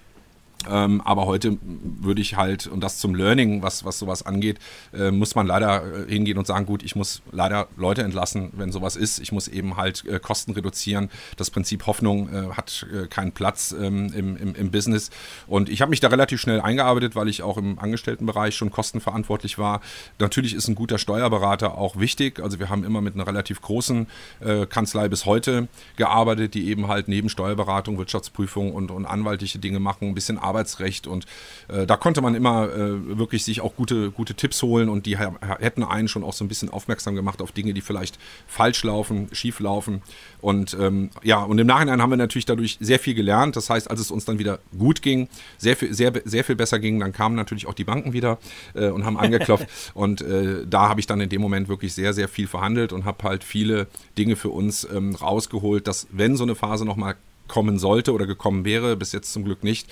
Ähm, 0.69 1.01
aber 1.01 1.27
heute 1.27 1.59
würde 1.63 2.21
ich 2.21 2.37
halt, 2.37 2.67
und 2.67 2.81
das 2.81 2.99
zum 2.99 3.15
Learning, 3.15 3.63
was, 3.63 3.85
was 3.85 3.99
sowas 3.99 4.25
angeht, 4.25 4.59
äh, 4.93 5.11
muss 5.11 5.35
man 5.35 5.47
leider 5.47 6.07
äh, 6.07 6.11
hingehen 6.11 6.39
und 6.39 6.47
sagen, 6.47 6.67
gut, 6.67 6.83
ich 6.83 6.97
muss 6.97 7.23
leider 7.33 7.69
Leute 7.77 8.03
entlassen, 8.03 8.51
wenn 8.53 8.73
sowas 8.73 8.97
ist. 8.97 9.19
Ich 9.19 9.33
muss 9.33 9.49
eben 9.49 9.77
halt 9.77 10.05
äh, 10.07 10.19
Kosten 10.19 10.53
reduzieren. 10.53 11.11
Das 11.37 11.51
Prinzip 11.51 11.87
Hoffnung 11.87 12.29
äh, 12.29 12.55
hat 12.55 12.87
äh, 12.93 13.07
keinen 13.07 13.33
Platz 13.33 13.75
ähm, 13.79 14.13
im, 14.15 14.37
im, 14.37 14.55
im, 14.55 14.71
Business. 14.71 15.11
Und 15.47 15.69
ich 15.69 15.81
habe 15.81 15.91
mich 15.91 16.01
da 16.01 16.09
relativ 16.09 16.41
schnell 16.41 16.61
eingearbeitet, 16.61 17.15
weil 17.15 17.29
ich 17.29 17.43
auch 17.43 17.57
im 17.57 17.79
Angestelltenbereich 17.79 18.57
schon 18.57 18.71
kostenverantwortlich 18.71 19.59
war. 19.59 19.81
Natürlich 20.19 20.55
ist 20.55 20.69
ein 20.69 20.75
guter 20.75 20.99
Steuerberater 20.99 21.79
auch 21.79 21.99
wichtig. 21.99 22.41
Also 22.41 22.59
wir 22.59 22.71
haben 22.71 22.85
immer 22.85 23.01
mit 23.01 23.15
einer 23.15 23.27
relativ 23.27 23.61
großen 23.61 24.07
äh, 24.41 24.67
Kanzlei 24.67 25.09
bis 25.09 25.27
heute 25.27 25.69
gearbeitet, 25.97 26.55
die 26.55 26.69
eben 26.69 26.89
halt 26.89 27.09
neben 27.09 27.29
Steuerberatung, 27.29 27.99
Wirtschaftsprüfung 27.99 28.73
und, 28.73 28.91
und 28.91 29.07
anwaltliche 29.07 29.59
Dinge 29.59 29.81
machen, 29.81 30.09
ein 30.09 30.15
bisschen 30.15 30.39
Arbeit 30.39 30.54
Arbeitsrecht 30.55 31.07
und 31.07 31.27
äh, 31.69 31.87
da 31.87 31.97
konnte 31.97 32.21
man 32.21 32.35
immer 32.35 32.69
äh, 32.73 33.19
wirklich 33.19 33.45
sich 33.45 33.61
auch 33.61 33.75
gute, 33.75 34.11
gute 34.13 34.35
Tipps 34.35 34.63
holen 34.63 34.89
und 34.89 35.07
die 35.07 35.19
hätten 35.19 35.83
einen 35.83 36.07
schon 36.07 36.23
auch 36.23 36.33
so 36.33 36.45
ein 36.45 36.49
bisschen 36.49 36.71
aufmerksam 36.71 37.17
gemacht 37.17 37.43
auf 37.43 37.51
Dinge, 37.53 37.75
die 37.75 37.81
vielleicht 37.81 38.19
falsch 38.47 38.85
laufen, 38.85 39.29
schief 39.33 39.59
laufen 39.59 40.03
und 40.41 40.77
ähm, 40.81 41.11
ja, 41.23 41.43
und 41.43 41.59
im 41.59 41.67
Nachhinein 41.67 42.01
haben 42.01 42.11
wir 42.11 42.17
natürlich 42.17 42.47
dadurch 42.47 42.79
sehr 42.81 42.99
viel 42.99 43.15
gelernt. 43.15 43.57
Das 43.57 43.71
heißt, 43.71 43.91
als 43.91 44.01
es 44.01 44.11
uns 44.11 44.25
dann 44.25 44.39
wieder 44.39 44.61
gut 44.79 45.03
ging, 45.03 45.29
sehr 45.59 45.77
viel, 45.77 45.93
sehr, 45.93 46.13
sehr 46.25 46.45
viel 46.45 46.57
besser 46.57 46.79
ging, 46.79 47.01
dann 47.01 47.13
kamen 47.13 47.35
natürlich 47.35 47.67
auch 47.67 47.75
die 47.75 47.85
Banken 47.85 48.13
wieder 48.13 48.39
äh, 48.75 48.89
und 48.89 49.05
haben 49.05 49.17
angeklopft 49.17 49.67
und 49.95 50.21
äh, 50.21 50.67
da 50.67 50.89
habe 50.89 51.01
ich 51.01 51.07
dann 51.07 51.21
in 51.21 51.29
dem 51.29 51.41
Moment 51.41 51.69
wirklich 51.69 51.95
sehr, 51.95 52.13
sehr 52.13 52.29
viel 52.29 52.47
verhandelt 52.47 52.93
und 52.93 53.05
habe 53.05 53.25
halt 53.25 53.43
viele 53.43 53.89
Dinge 54.17 54.37
für 54.37 54.51
uns 54.51 54.87
ähm, 54.93 55.15
rausgeholt, 55.15 55.89
dass 55.89 56.07
wenn 56.11 56.37
so 56.37 56.45
eine 56.45 56.55
Phase 56.55 56.85
nochmal 56.85 57.17
kommen 57.49 57.79
sollte 57.79 58.13
oder 58.13 58.27
gekommen 58.27 58.65
wäre, 58.65 58.97
bis 58.97 59.13
jetzt 59.13 59.33
zum 59.33 59.45
Glück 59.45 59.65
nicht, 59.65 59.89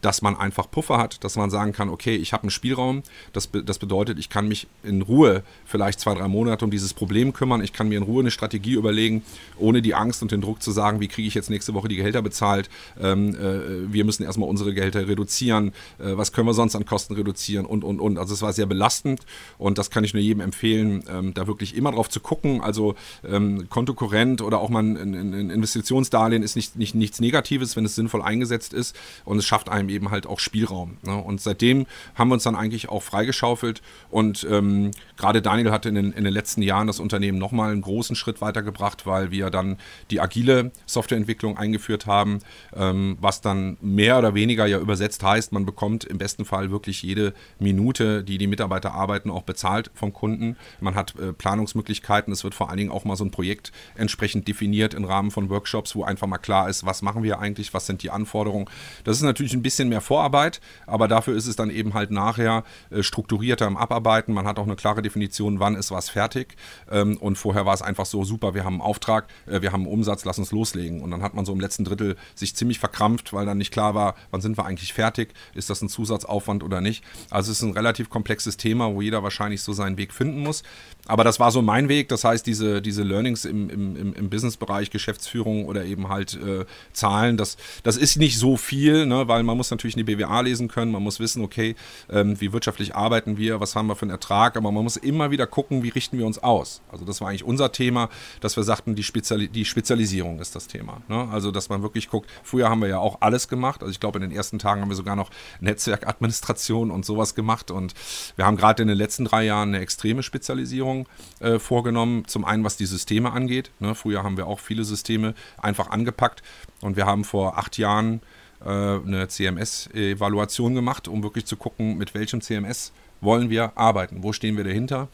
dass 0.00 0.22
man 0.22 0.36
einfach 0.36 0.70
Puffer 0.70 0.98
hat, 0.98 1.22
dass 1.24 1.36
man 1.36 1.50
sagen 1.50 1.72
kann, 1.72 1.88
okay, 1.88 2.16
ich 2.16 2.32
habe 2.32 2.44
einen 2.44 2.50
Spielraum. 2.50 3.02
Das, 3.32 3.48
das 3.64 3.78
bedeutet, 3.78 4.18
ich 4.18 4.28
kann 4.28 4.48
mich 4.48 4.66
in 4.82 5.02
Ruhe 5.02 5.42
vielleicht 5.64 6.00
zwei, 6.00 6.14
drei 6.14 6.28
Monate 6.28 6.64
um 6.64 6.70
dieses 6.70 6.94
Problem 6.94 7.32
kümmern. 7.32 7.62
Ich 7.62 7.72
kann 7.72 7.88
mir 7.88 7.98
in 7.98 8.04
Ruhe 8.04 8.20
eine 8.20 8.30
Strategie 8.30 8.74
überlegen, 8.74 9.22
ohne 9.58 9.82
die 9.82 9.94
Angst 9.94 10.22
und 10.22 10.32
den 10.32 10.40
Druck 10.40 10.62
zu 10.62 10.70
sagen, 10.70 11.00
wie 11.00 11.08
kriege 11.08 11.28
ich 11.28 11.34
jetzt 11.34 11.50
nächste 11.50 11.74
Woche 11.74 11.88
die 11.88 11.96
Gehälter 11.96 12.22
bezahlt. 12.22 12.68
Ähm, 13.00 13.34
äh, 13.34 13.92
wir 13.92 14.04
müssen 14.04 14.22
erstmal 14.22 14.48
unsere 14.48 14.74
Gehälter 14.74 15.06
reduzieren. 15.08 15.72
Äh, 15.98 16.16
was 16.16 16.32
können 16.32 16.46
wir 16.46 16.54
sonst 16.54 16.76
an 16.76 16.84
Kosten 16.84 17.14
reduzieren 17.14 17.66
und, 17.66 17.84
und, 17.84 18.00
und. 18.00 18.18
Also 18.18 18.34
es 18.34 18.42
war 18.42 18.52
sehr 18.52 18.66
belastend 18.66 19.20
und 19.58 19.78
das 19.78 19.90
kann 19.90 20.04
ich 20.04 20.14
nur 20.14 20.22
jedem 20.22 20.40
empfehlen, 20.40 21.02
ähm, 21.08 21.34
da 21.34 21.46
wirklich 21.46 21.76
immer 21.76 21.92
drauf 21.92 22.08
zu 22.08 22.20
gucken. 22.20 22.60
Also 22.60 22.94
ähm, 23.24 23.68
Kontokorrent 23.68 24.42
oder 24.42 24.60
auch 24.60 24.68
mal 24.68 24.82
ein, 24.82 24.96
ein 24.96 25.50
Investitionsdarlehen 25.50 26.42
ist 26.42 26.56
nicht, 26.56 26.76
nicht, 26.76 26.94
nichts 26.94 27.20
Negatives, 27.20 27.76
wenn 27.76 27.84
es 27.84 27.94
sinnvoll 27.94 28.22
eingesetzt 28.22 28.72
ist 28.72 28.96
und 29.24 29.38
es 29.38 29.44
schafft 29.44 29.68
einem 29.68 29.85
eben 29.88 30.10
halt 30.10 30.26
auch 30.26 30.40
Spielraum. 30.40 30.98
Ne? 31.02 31.16
Und 31.16 31.40
seitdem 31.40 31.86
haben 32.14 32.28
wir 32.28 32.34
uns 32.34 32.44
dann 32.44 32.56
eigentlich 32.56 32.88
auch 32.88 33.02
freigeschaufelt 33.02 33.82
und 34.10 34.46
ähm, 34.50 34.90
gerade 35.16 35.42
Daniel 35.42 35.70
hatte 35.70 35.88
in 35.88 35.94
den, 35.94 36.12
in 36.12 36.24
den 36.24 36.32
letzten 36.32 36.62
Jahren 36.62 36.86
das 36.86 37.00
Unternehmen 37.00 37.38
nochmal 37.38 37.72
einen 37.72 37.82
großen 37.82 38.16
Schritt 38.16 38.40
weitergebracht, 38.40 39.06
weil 39.06 39.30
wir 39.30 39.50
dann 39.50 39.76
die 40.10 40.20
agile 40.20 40.72
Softwareentwicklung 40.86 41.56
eingeführt 41.56 42.06
haben, 42.06 42.40
ähm, 42.74 43.16
was 43.20 43.40
dann 43.40 43.76
mehr 43.80 44.18
oder 44.18 44.34
weniger 44.34 44.66
ja 44.66 44.78
übersetzt 44.78 45.22
heißt, 45.22 45.52
man 45.52 45.66
bekommt 45.66 46.04
im 46.04 46.18
besten 46.18 46.44
Fall 46.44 46.70
wirklich 46.70 47.02
jede 47.02 47.34
Minute, 47.58 48.24
die 48.24 48.38
die 48.38 48.46
Mitarbeiter 48.46 48.92
arbeiten, 48.92 49.30
auch 49.30 49.42
bezahlt 49.42 49.90
vom 49.94 50.12
Kunden. 50.12 50.56
Man 50.80 50.94
hat 50.94 51.14
äh, 51.18 51.32
Planungsmöglichkeiten, 51.32 52.32
es 52.32 52.44
wird 52.44 52.54
vor 52.54 52.68
allen 52.68 52.78
Dingen 52.78 52.90
auch 52.90 53.04
mal 53.04 53.16
so 53.16 53.24
ein 53.24 53.30
Projekt 53.30 53.72
entsprechend 53.94 54.48
definiert 54.48 54.94
im 54.94 55.04
Rahmen 55.04 55.30
von 55.30 55.50
Workshops, 55.50 55.94
wo 55.94 56.04
einfach 56.04 56.26
mal 56.26 56.38
klar 56.38 56.68
ist, 56.68 56.86
was 56.86 57.02
machen 57.02 57.22
wir 57.22 57.38
eigentlich, 57.38 57.74
was 57.74 57.86
sind 57.86 58.02
die 58.02 58.10
Anforderungen. 58.10 58.66
Das 59.04 59.16
ist 59.16 59.22
natürlich 59.22 59.54
ein 59.54 59.62
bisschen 59.62 59.75
bisschen 59.76 59.90
mehr 59.90 60.00
Vorarbeit, 60.00 60.60
aber 60.86 61.06
dafür 61.06 61.36
ist 61.36 61.46
es 61.46 61.54
dann 61.54 61.68
eben 61.68 61.92
halt 61.92 62.10
nachher 62.10 62.64
äh, 62.90 63.02
strukturierter 63.02 63.66
im 63.66 63.76
Abarbeiten. 63.76 64.32
Man 64.32 64.46
hat 64.46 64.58
auch 64.58 64.64
eine 64.64 64.76
klare 64.76 65.02
Definition, 65.02 65.60
wann 65.60 65.74
ist 65.74 65.90
was 65.90 66.08
fertig. 66.08 66.56
Ähm, 66.90 67.18
und 67.18 67.36
vorher 67.36 67.66
war 67.66 67.74
es 67.74 67.82
einfach 67.82 68.06
so, 68.06 68.24
super, 68.24 68.54
wir 68.54 68.64
haben 68.64 68.74
einen 68.74 68.80
Auftrag, 68.80 69.28
äh, 69.46 69.60
wir 69.60 69.72
haben 69.72 69.82
einen 69.82 69.92
Umsatz, 69.92 70.24
lass 70.24 70.38
uns 70.38 70.50
loslegen. 70.50 71.02
Und 71.02 71.10
dann 71.10 71.22
hat 71.22 71.34
man 71.34 71.44
so 71.44 71.52
im 71.52 71.60
letzten 71.60 71.84
Drittel 71.84 72.16
sich 72.34 72.56
ziemlich 72.56 72.78
verkrampft, 72.78 73.34
weil 73.34 73.44
dann 73.44 73.58
nicht 73.58 73.72
klar 73.72 73.94
war, 73.94 74.14
wann 74.30 74.40
sind 74.40 74.56
wir 74.56 74.64
eigentlich 74.64 74.94
fertig, 74.94 75.34
ist 75.54 75.68
das 75.68 75.82
ein 75.82 75.90
Zusatzaufwand 75.90 76.62
oder 76.64 76.80
nicht. 76.80 77.04
Also 77.30 77.52
es 77.52 77.58
ist 77.58 77.62
ein 77.62 77.72
relativ 77.72 78.08
komplexes 78.08 78.56
Thema, 78.56 78.94
wo 78.94 79.02
jeder 79.02 79.22
wahrscheinlich 79.22 79.62
so 79.62 79.74
seinen 79.74 79.98
Weg 79.98 80.14
finden 80.14 80.40
muss. 80.40 80.62
Aber 81.06 81.24
das 81.24 81.38
war 81.38 81.50
so 81.50 81.62
mein 81.62 81.88
Weg. 81.88 82.08
Das 82.08 82.24
heißt, 82.24 82.46
diese, 82.46 82.82
diese 82.82 83.02
Learnings 83.02 83.44
im, 83.44 83.70
im, 83.70 84.12
im 84.12 84.30
Businessbereich, 84.30 84.90
Geschäftsführung 84.90 85.66
oder 85.66 85.84
eben 85.84 86.08
halt 86.08 86.34
äh, 86.34 86.64
Zahlen, 86.92 87.36
das, 87.36 87.56
das 87.82 87.96
ist 87.96 88.16
nicht 88.16 88.38
so 88.38 88.56
viel, 88.56 89.06
ne, 89.06 89.28
weil 89.28 89.42
man 89.42 89.56
muss 89.56 89.70
natürlich 89.70 89.96
eine 89.96 90.04
BWA 90.04 90.40
lesen 90.40 90.68
können, 90.68 90.90
man 90.90 91.02
muss 91.02 91.20
wissen, 91.20 91.42
okay, 91.42 91.76
ähm, 92.10 92.40
wie 92.40 92.52
wirtschaftlich 92.52 92.94
arbeiten 92.94 93.38
wir, 93.38 93.60
was 93.60 93.76
haben 93.76 93.86
wir 93.86 93.94
für 93.94 94.02
einen 94.02 94.10
Ertrag, 94.10 94.56
aber 94.56 94.72
man 94.72 94.82
muss 94.82 94.96
immer 94.96 95.30
wieder 95.30 95.46
gucken, 95.46 95.82
wie 95.82 95.90
richten 95.90 96.18
wir 96.18 96.26
uns 96.26 96.38
aus. 96.38 96.82
Also 96.90 97.04
das 97.04 97.20
war 97.20 97.28
eigentlich 97.28 97.44
unser 97.44 97.70
Thema, 97.70 98.08
dass 98.40 98.56
wir 98.56 98.64
sagten, 98.64 98.94
die, 98.94 99.04
Speziali 99.04 99.48
die 99.48 99.64
Spezialisierung 99.64 100.40
ist 100.40 100.56
das 100.56 100.66
Thema. 100.66 101.02
Ne? 101.08 101.28
Also 101.30 101.50
dass 101.50 101.68
man 101.68 101.82
wirklich 101.82 102.08
guckt, 102.08 102.28
früher 102.42 102.68
haben 102.68 102.80
wir 102.80 102.88
ja 102.88 102.98
auch 102.98 103.18
alles 103.20 103.48
gemacht. 103.48 103.82
Also 103.82 103.92
ich 103.92 104.00
glaube, 104.00 104.18
in 104.18 104.28
den 104.28 104.36
ersten 104.36 104.58
Tagen 104.58 104.80
haben 104.80 104.88
wir 104.88 104.96
sogar 104.96 105.16
noch 105.16 105.30
Netzwerkadministration 105.60 106.90
und 106.90 107.04
sowas 107.04 107.34
gemacht 107.34 107.70
und 107.70 107.94
wir 108.34 108.44
haben 108.44 108.56
gerade 108.56 108.82
in 108.82 108.88
den 108.88 108.98
letzten 108.98 109.24
drei 109.24 109.44
Jahren 109.44 109.68
eine 109.68 109.80
extreme 109.80 110.22
Spezialisierung 110.22 110.95
äh, 111.40 111.58
vorgenommen. 111.58 112.26
Zum 112.26 112.44
einen, 112.44 112.64
was 112.64 112.76
die 112.76 112.86
Systeme 112.86 113.32
angeht. 113.32 113.70
Ne? 113.80 113.94
Früher 113.94 114.22
haben 114.22 114.36
wir 114.36 114.46
auch 114.46 114.60
viele 114.60 114.84
Systeme 114.84 115.34
einfach 115.58 115.90
angepackt 115.90 116.42
und 116.80 116.96
wir 116.96 117.04
haben 117.06 117.24
vor 117.24 117.58
acht 117.58 117.76
Jahren 117.76 118.22
äh, 118.64 118.68
eine 118.68 119.28
CMS-Evaluation 119.28 120.74
gemacht, 120.74 121.08
um 121.08 121.22
wirklich 121.22 121.44
zu 121.46 121.56
gucken, 121.56 121.98
mit 121.98 122.14
welchem 122.14 122.40
CMS 122.40 122.92
wollen 123.20 123.50
wir 123.50 123.76
arbeiten, 123.76 124.22
wo 124.22 124.32
stehen 124.32 124.56
wir 124.56 124.64
dahinter. 124.64 125.08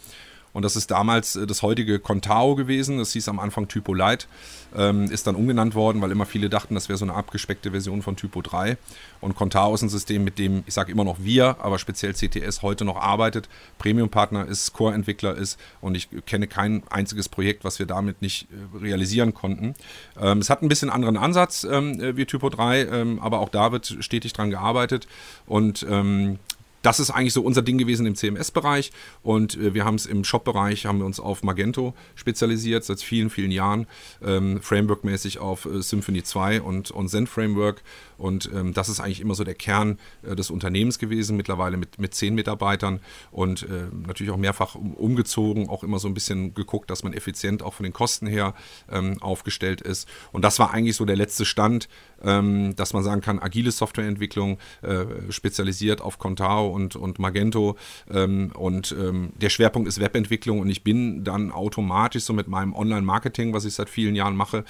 Und 0.52 0.64
das 0.64 0.76
ist 0.76 0.90
damals 0.90 1.36
äh, 1.36 1.46
das 1.46 1.62
heutige 1.62 1.98
Contao 1.98 2.54
gewesen. 2.54 2.98
Das 2.98 3.12
hieß 3.12 3.28
am 3.28 3.38
Anfang 3.38 3.68
Typo 3.68 3.94
Lite. 3.94 4.26
Ähm, 4.74 5.04
ist 5.04 5.26
dann 5.26 5.34
umgenannt 5.34 5.74
worden, 5.74 6.00
weil 6.00 6.10
immer 6.10 6.24
viele 6.24 6.48
dachten, 6.48 6.74
das 6.74 6.88
wäre 6.88 6.96
so 6.96 7.04
eine 7.04 7.14
abgespeckte 7.14 7.72
Version 7.72 8.00
von 8.02 8.16
Typo 8.16 8.40
3. 8.40 8.78
Und 9.20 9.34
Contao 9.34 9.74
ist 9.74 9.82
ein 9.82 9.90
System, 9.90 10.24
mit 10.24 10.38
dem, 10.38 10.64
ich 10.66 10.72
sage 10.72 10.90
immer 10.90 11.04
noch 11.04 11.18
wir, 11.20 11.56
aber 11.60 11.78
speziell 11.78 12.14
CTS 12.14 12.62
heute 12.62 12.84
noch 12.84 12.96
arbeitet. 12.96 13.48
Premium-Partner 13.78 14.46
ist, 14.46 14.72
Core-Entwickler 14.72 15.34
ist 15.34 15.58
und 15.82 15.94
ich 15.94 16.08
kenne 16.24 16.46
kein 16.46 16.82
einziges 16.88 17.28
Projekt, 17.28 17.64
was 17.64 17.78
wir 17.78 17.86
damit 17.86 18.22
nicht 18.22 18.48
äh, 18.50 18.78
realisieren 18.78 19.34
konnten. 19.34 19.74
Ähm, 20.18 20.38
es 20.38 20.48
hat 20.48 20.62
ein 20.62 20.68
bisschen 20.68 20.88
anderen 20.88 21.18
Ansatz 21.18 21.64
ähm, 21.64 22.00
äh, 22.00 22.16
wie 22.16 22.24
Typo 22.24 22.48
3, 22.48 22.86
ähm, 22.86 23.18
aber 23.20 23.40
auch 23.40 23.50
da 23.50 23.72
wird 23.72 23.98
stetig 24.00 24.32
dran 24.32 24.50
gearbeitet. 24.50 25.06
Und 25.46 25.86
ähm, 25.88 26.38
das 26.82 27.00
ist 27.00 27.10
eigentlich 27.10 27.32
so 27.32 27.42
unser 27.42 27.62
Ding 27.62 27.78
gewesen 27.78 28.06
im 28.06 28.14
CMS-Bereich 28.14 28.92
und 29.22 29.56
äh, 29.56 29.74
wir 29.74 29.84
haben 29.84 29.94
es 29.94 30.06
im 30.06 30.24
Shop-Bereich, 30.24 30.86
haben 30.86 30.98
wir 30.98 31.06
uns 31.06 31.20
auf 31.20 31.42
Magento 31.42 31.94
spezialisiert, 32.14 32.84
seit 32.84 33.00
vielen, 33.00 33.30
vielen 33.30 33.50
Jahren, 33.50 33.86
ähm, 34.22 34.60
Framework-mäßig 34.60 35.38
auf 35.38 35.64
äh, 35.66 35.82
Symfony 35.82 36.22
2 36.22 36.62
und, 36.62 36.90
und 36.90 37.08
Zen 37.08 37.26
Framework 37.26 37.82
und 38.22 38.48
ähm, 38.54 38.72
das 38.72 38.88
ist 38.88 39.00
eigentlich 39.00 39.20
immer 39.20 39.34
so 39.34 39.42
der 39.42 39.56
Kern 39.56 39.98
äh, 40.22 40.36
des 40.36 40.48
Unternehmens 40.48 41.00
gewesen, 41.00 41.36
mittlerweile 41.36 41.76
mit, 41.76 41.98
mit 41.98 42.14
zehn 42.14 42.36
Mitarbeitern. 42.36 43.00
Und 43.32 43.64
äh, 43.64 43.88
natürlich 44.06 44.32
auch 44.32 44.36
mehrfach 44.36 44.76
um, 44.76 44.94
umgezogen, 44.94 45.68
auch 45.68 45.82
immer 45.82 45.98
so 45.98 46.06
ein 46.06 46.14
bisschen 46.14 46.54
geguckt, 46.54 46.88
dass 46.88 47.02
man 47.02 47.14
effizient 47.14 47.64
auch 47.64 47.74
von 47.74 47.82
den 47.82 47.92
Kosten 47.92 48.28
her 48.28 48.54
ähm, 48.88 49.20
aufgestellt 49.20 49.80
ist. 49.80 50.08
Und 50.30 50.44
das 50.44 50.60
war 50.60 50.72
eigentlich 50.72 50.94
so 50.94 51.04
der 51.04 51.16
letzte 51.16 51.44
Stand, 51.44 51.88
ähm, 52.22 52.76
dass 52.76 52.92
man 52.92 53.02
sagen 53.02 53.22
kann, 53.22 53.40
agile 53.40 53.72
Softwareentwicklung 53.72 54.58
äh, 54.82 55.04
spezialisiert 55.30 56.00
auf 56.00 56.20
Contao 56.20 56.68
und, 56.68 56.94
und 56.94 57.18
Magento. 57.18 57.76
Ähm, 58.08 58.52
und 58.54 58.94
ähm, 58.96 59.32
der 59.34 59.50
Schwerpunkt 59.50 59.88
ist 59.88 59.98
Webentwicklung. 59.98 60.60
Und 60.60 60.70
ich 60.70 60.84
bin 60.84 61.24
dann 61.24 61.50
automatisch 61.50 62.22
so 62.22 62.32
mit 62.34 62.46
meinem 62.46 62.72
Online-Marketing, 62.72 63.52
was 63.52 63.64
ich 63.64 63.74
seit 63.74 63.90
vielen 63.90 64.14
Jahren 64.14 64.36
mache, 64.36 64.64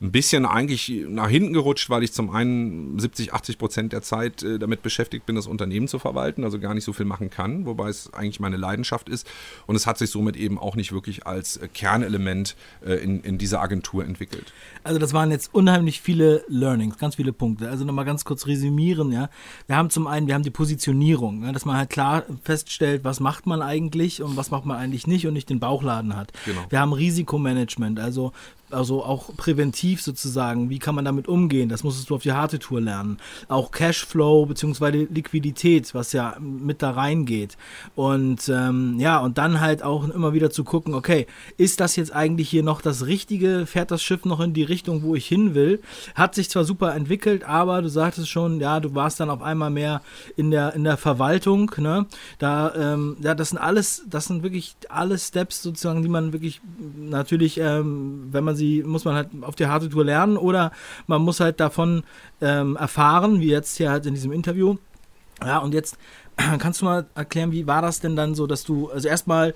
ein 0.00 0.12
bisschen 0.12 0.46
eigentlich 0.46 0.92
nach 1.08 1.28
hinten 1.28 1.52
gerutscht, 1.52 1.90
weil 1.90 2.02
ich 2.02 2.12
zum 2.12 2.30
einen 2.30 2.98
70, 2.98 3.32
80 3.32 3.58
Prozent 3.58 3.92
der 3.92 4.02
Zeit 4.02 4.42
äh, 4.42 4.58
damit 4.58 4.82
beschäftigt 4.82 5.26
bin, 5.26 5.36
das 5.36 5.46
Unternehmen 5.46 5.88
zu 5.88 5.98
verwalten, 5.98 6.44
also 6.44 6.58
gar 6.58 6.74
nicht 6.74 6.84
so 6.84 6.92
viel 6.92 7.06
machen 7.06 7.30
kann, 7.30 7.66
wobei 7.66 7.88
es 7.88 8.12
eigentlich 8.12 8.40
meine 8.40 8.56
Leidenschaft 8.56 9.08
ist. 9.08 9.26
Und 9.66 9.76
es 9.76 9.86
hat 9.86 9.98
sich 9.98 10.10
somit 10.10 10.36
eben 10.36 10.58
auch 10.58 10.76
nicht 10.76 10.92
wirklich 10.92 11.26
als 11.26 11.56
äh, 11.56 11.68
Kernelement 11.68 12.56
äh, 12.84 12.94
in, 12.94 13.20
in 13.20 13.38
dieser 13.38 13.60
Agentur 13.60 14.04
entwickelt. 14.04 14.52
Also 14.82 14.98
das 14.98 15.12
waren 15.12 15.30
jetzt 15.30 15.54
unheimlich 15.54 16.00
viele 16.00 16.44
Learnings, 16.48 16.98
ganz 16.98 17.16
viele 17.16 17.32
Punkte. 17.32 17.68
Also 17.70 17.84
nochmal 17.84 18.04
ganz 18.04 18.24
kurz 18.24 18.46
resümieren, 18.46 19.12
ja. 19.12 19.30
Wir 19.66 19.76
haben 19.76 19.90
zum 19.90 20.06
einen, 20.06 20.26
wir 20.26 20.34
haben 20.34 20.42
die 20.42 20.50
Positionierung, 20.50 21.44
ja, 21.44 21.52
dass 21.52 21.64
man 21.64 21.76
halt 21.76 21.90
klar 21.90 22.24
feststellt, 22.42 23.04
was 23.04 23.20
macht 23.20 23.46
man 23.46 23.62
eigentlich 23.62 24.22
und 24.22 24.36
was 24.36 24.50
macht 24.50 24.66
man 24.66 24.76
eigentlich 24.76 25.06
nicht 25.06 25.26
und 25.26 25.34
nicht 25.34 25.50
den 25.50 25.60
Bauchladen 25.60 26.16
hat. 26.16 26.32
Genau. 26.44 26.60
Wir 26.68 26.80
haben 26.80 26.92
Risikomanagement, 26.92 28.00
also 28.00 28.32
also 28.70 29.04
auch 29.04 29.34
präventiv 29.36 30.02
sozusagen, 30.02 30.70
wie 30.70 30.78
kann 30.78 30.94
man 30.94 31.04
damit 31.04 31.28
umgehen? 31.28 31.68
Das 31.68 31.84
musstest 31.84 32.10
du 32.10 32.14
auf 32.14 32.22
die 32.22 32.32
harte 32.32 32.58
Tour 32.58 32.80
lernen. 32.80 33.18
Auch 33.48 33.70
Cashflow 33.70 34.46
bzw. 34.46 35.06
Liquidität, 35.10 35.94
was 35.94 36.12
ja 36.12 36.36
mit 36.40 36.82
da 36.82 36.90
reingeht. 36.90 37.56
Und 37.94 38.48
ähm, 38.48 38.96
ja, 38.98 39.18
und 39.18 39.38
dann 39.38 39.60
halt 39.60 39.82
auch 39.82 40.08
immer 40.08 40.32
wieder 40.32 40.50
zu 40.50 40.64
gucken, 40.64 40.94
okay, 40.94 41.26
ist 41.56 41.80
das 41.80 41.96
jetzt 41.96 42.12
eigentlich 42.12 42.48
hier 42.48 42.62
noch 42.62 42.80
das 42.80 43.06
Richtige? 43.06 43.66
Fährt 43.66 43.90
das 43.90 44.02
Schiff 44.02 44.24
noch 44.24 44.40
in 44.40 44.54
die 44.54 44.62
Richtung, 44.62 45.02
wo 45.02 45.14
ich 45.14 45.26
hin 45.26 45.54
will? 45.54 45.80
Hat 46.14 46.34
sich 46.34 46.50
zwar 46.50 46.64
super 46.64 46.94
entwickelt, 46.94 47.44
aber 47.44 47.82
du 47.82 47.88
sagtest 47.88 48.28
schon, 48.28 48.60
ja, 48.60 48.80
du 48.80 48.94
warst 48.94 49.20
dann 49.20 49.30
auf 49.30 49.42
einmal 49.42 49.70
mehr 49.70 50.02
in 50.36 50.50
der, 50.50 50.74
in 50.74 50.84
der 50.84 50.96
Verwaltung, 50.96 51.70
ne? 51.78 52.06
Da, 52.38 52.74
ähm, 52.74 53.16
ja, 53.20 53.34
das 53.34 53.50
sind 53.50 53.58
alles, 53.58 54.04
das 54.08 54.26
sind 54.26 54.42
wirklich 54.42 54.76
alle 54.88 55.18
Steps 55.18 55.62
sozusagen, 55.62 56.02
die 56.02 56.08
man 56.08 56.32
wirklich 56.32 56.60
natürlich, 56.96 57.58
ähm, 57.58 58.28
wenn 58.30 58.44
man 58.44 58.53
sie 58.54 58.82
muss 58.82 59.04
man 59.04 59.14
halt 59.14 59.28
auf 59.42 59.54
die 59.54 59.66
harte 59.66 59.88
Tour 59.88 60.04
lernen 60.04 60.36
oder 60.36 60.72
man 61.06 61.22
muss 61.22 61.40
halt 61.40 61.60
davon 61.60 62.04
ähm, 62.40 62.76
erfahren, 62.76 63.40
wie 63.40 63.48
jetzt 63.48 63.76
hier 63.76 63.90
halt 63.90 64.06
in 64.06 64.14
diesem 64.14 64.32
Interview. 64.32 64.76
Ja, 65.42 65.58
und 65.58 65.74
jetzt 65.74 65.98
kannst 66.58 66.80
du 66.80 66.84
mal 66.84 67.06
erklären, 67.14 67.52
wie 67.52 67.66
war 67.66 67.82
das 67.82 68.00
denn 68.00 68.16
dann 68.16 68.34
so, 68.34 68.46
dass 68.46 68.64
du, 68.64 68.90
also 68.90 69.08
erstmal 69.08 69.54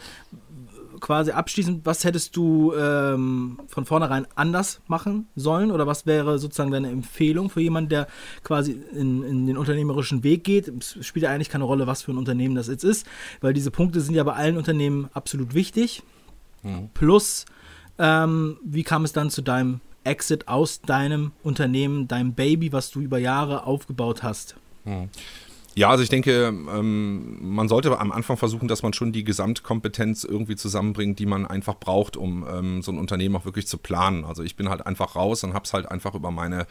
quasi 1.00 1.30
abschließend, 1.30 1.86
was 1.86 2.04
hättest 2.04 2.36
du 2.36 2.72
ähm, 2.74 3.58
von 3.68 3.84
vornherein 3.84 4.26
anders 4.34 4.80
machen 4.86 5.28
sollen 5.36 5.70
oder 5.70 5.86
was 5.86 6.06
wäre 6.06 6.38
sozusagen 6.38 6.70
deine 6.70 6.90
Empfehlung 6.90 7.50
für 7.50 7.60
jemanden, 7.60 7.90
der 7.90 8.08
quasi 8.42 8.80
in, 8.92 9.22
in, 9.22 9.46
den 9.46 9.56
unternehmerischen 9.56 10.24
Weg 10.24 10.44
geht? 10.44 10.68
Es 10.68 11.06
spielt 11.06 11.24
ja 11.24 11.30
eigentlich 11.30 11.50
keine 11.50 11.64
Rolle, 11.64 11.86
was 11.86 12.02
für 12.02 12.12
ein 12.12 12.18
Unternehmen 12.18 12.54
das 12.54 12.68
jetzt 12.68 12.84
ist, 12.84 13.06
weil 13.40 13.52
diese 13.52 13.70
Punkte 13.70 14.00
sind 14.00 14.14
ja 14.14 14.24
bei 14.24 14.34
allen 14.34 14.56
Unternehmen 14.56 15.08
absolut 15.14 15.54
wichtig. 15.54 16.02
Mhm. 16.62 16.90
Plus 16.94 17.46
ähm, 17.98 18.58
wie 18.64 18.82
kam 18.82 19.04
es 19.04 19.12
dann 19.12 19.30
zu 19.30 19.42
deinem 19.42 19.80
Exit 20.04 20.48
aus 20.48 20.80
deinem 20.80 21.32
Unternehmen, 21.42 22.08
deinem 22.08 22.32
Baby, 22.32 22.72
was 22.72 22.90
du 22.90 23.00
über 23.00 23.18
Jahre 23.18 23.64
aufgebaut 23.64 24.22
hast? 24.22 24.56
Hm. 24.84 25.08
Ja, 25.74 25.90
also 25.90 26.02
ich 26.02 26.08
denke, 26.08 26.48
ähm, 26.48 27.54
man 27.54 27.68
sollte 27.68 27.96
am 28.00 28.10
Anfang 28.10 28.36
versuchen, 28.36 28.66
dass 28.66 28.82
man 28.82 28.94
schon 28.94 29.12
die 29.12 29.22
Gesamtkompetenz 29.22 30.24
irgendwie 30.24 30.56
zusammenbringt, 30.56 31.20
die 31.20 31.26
man 31.26 31.46
einfach 31.46 31.76
braucht, 31.76 32.16
um 32.16 32.44
ähm, 32.52 32.82
so 32.82 32.90
ein 32.90 32.98
Unternehmen 32.98 33.36
auch 33.36 33.44
wirklich 33.44 33.68
zu 33.68 33.78
planen. 33.78 34.24
Also 34.24 34.42
ich 34.42 34.56
bin 34.56 34.70
halt 34.70 34.84
einfach 34.86 35.14
raus 35.14 35.44
und 35.44 35.54
habe 35.54 35.66
es 35.66 35.72
halt 35.72 35.88
einfach 35.88 36.16
über 36.16 36.32
meine 36.32 36.66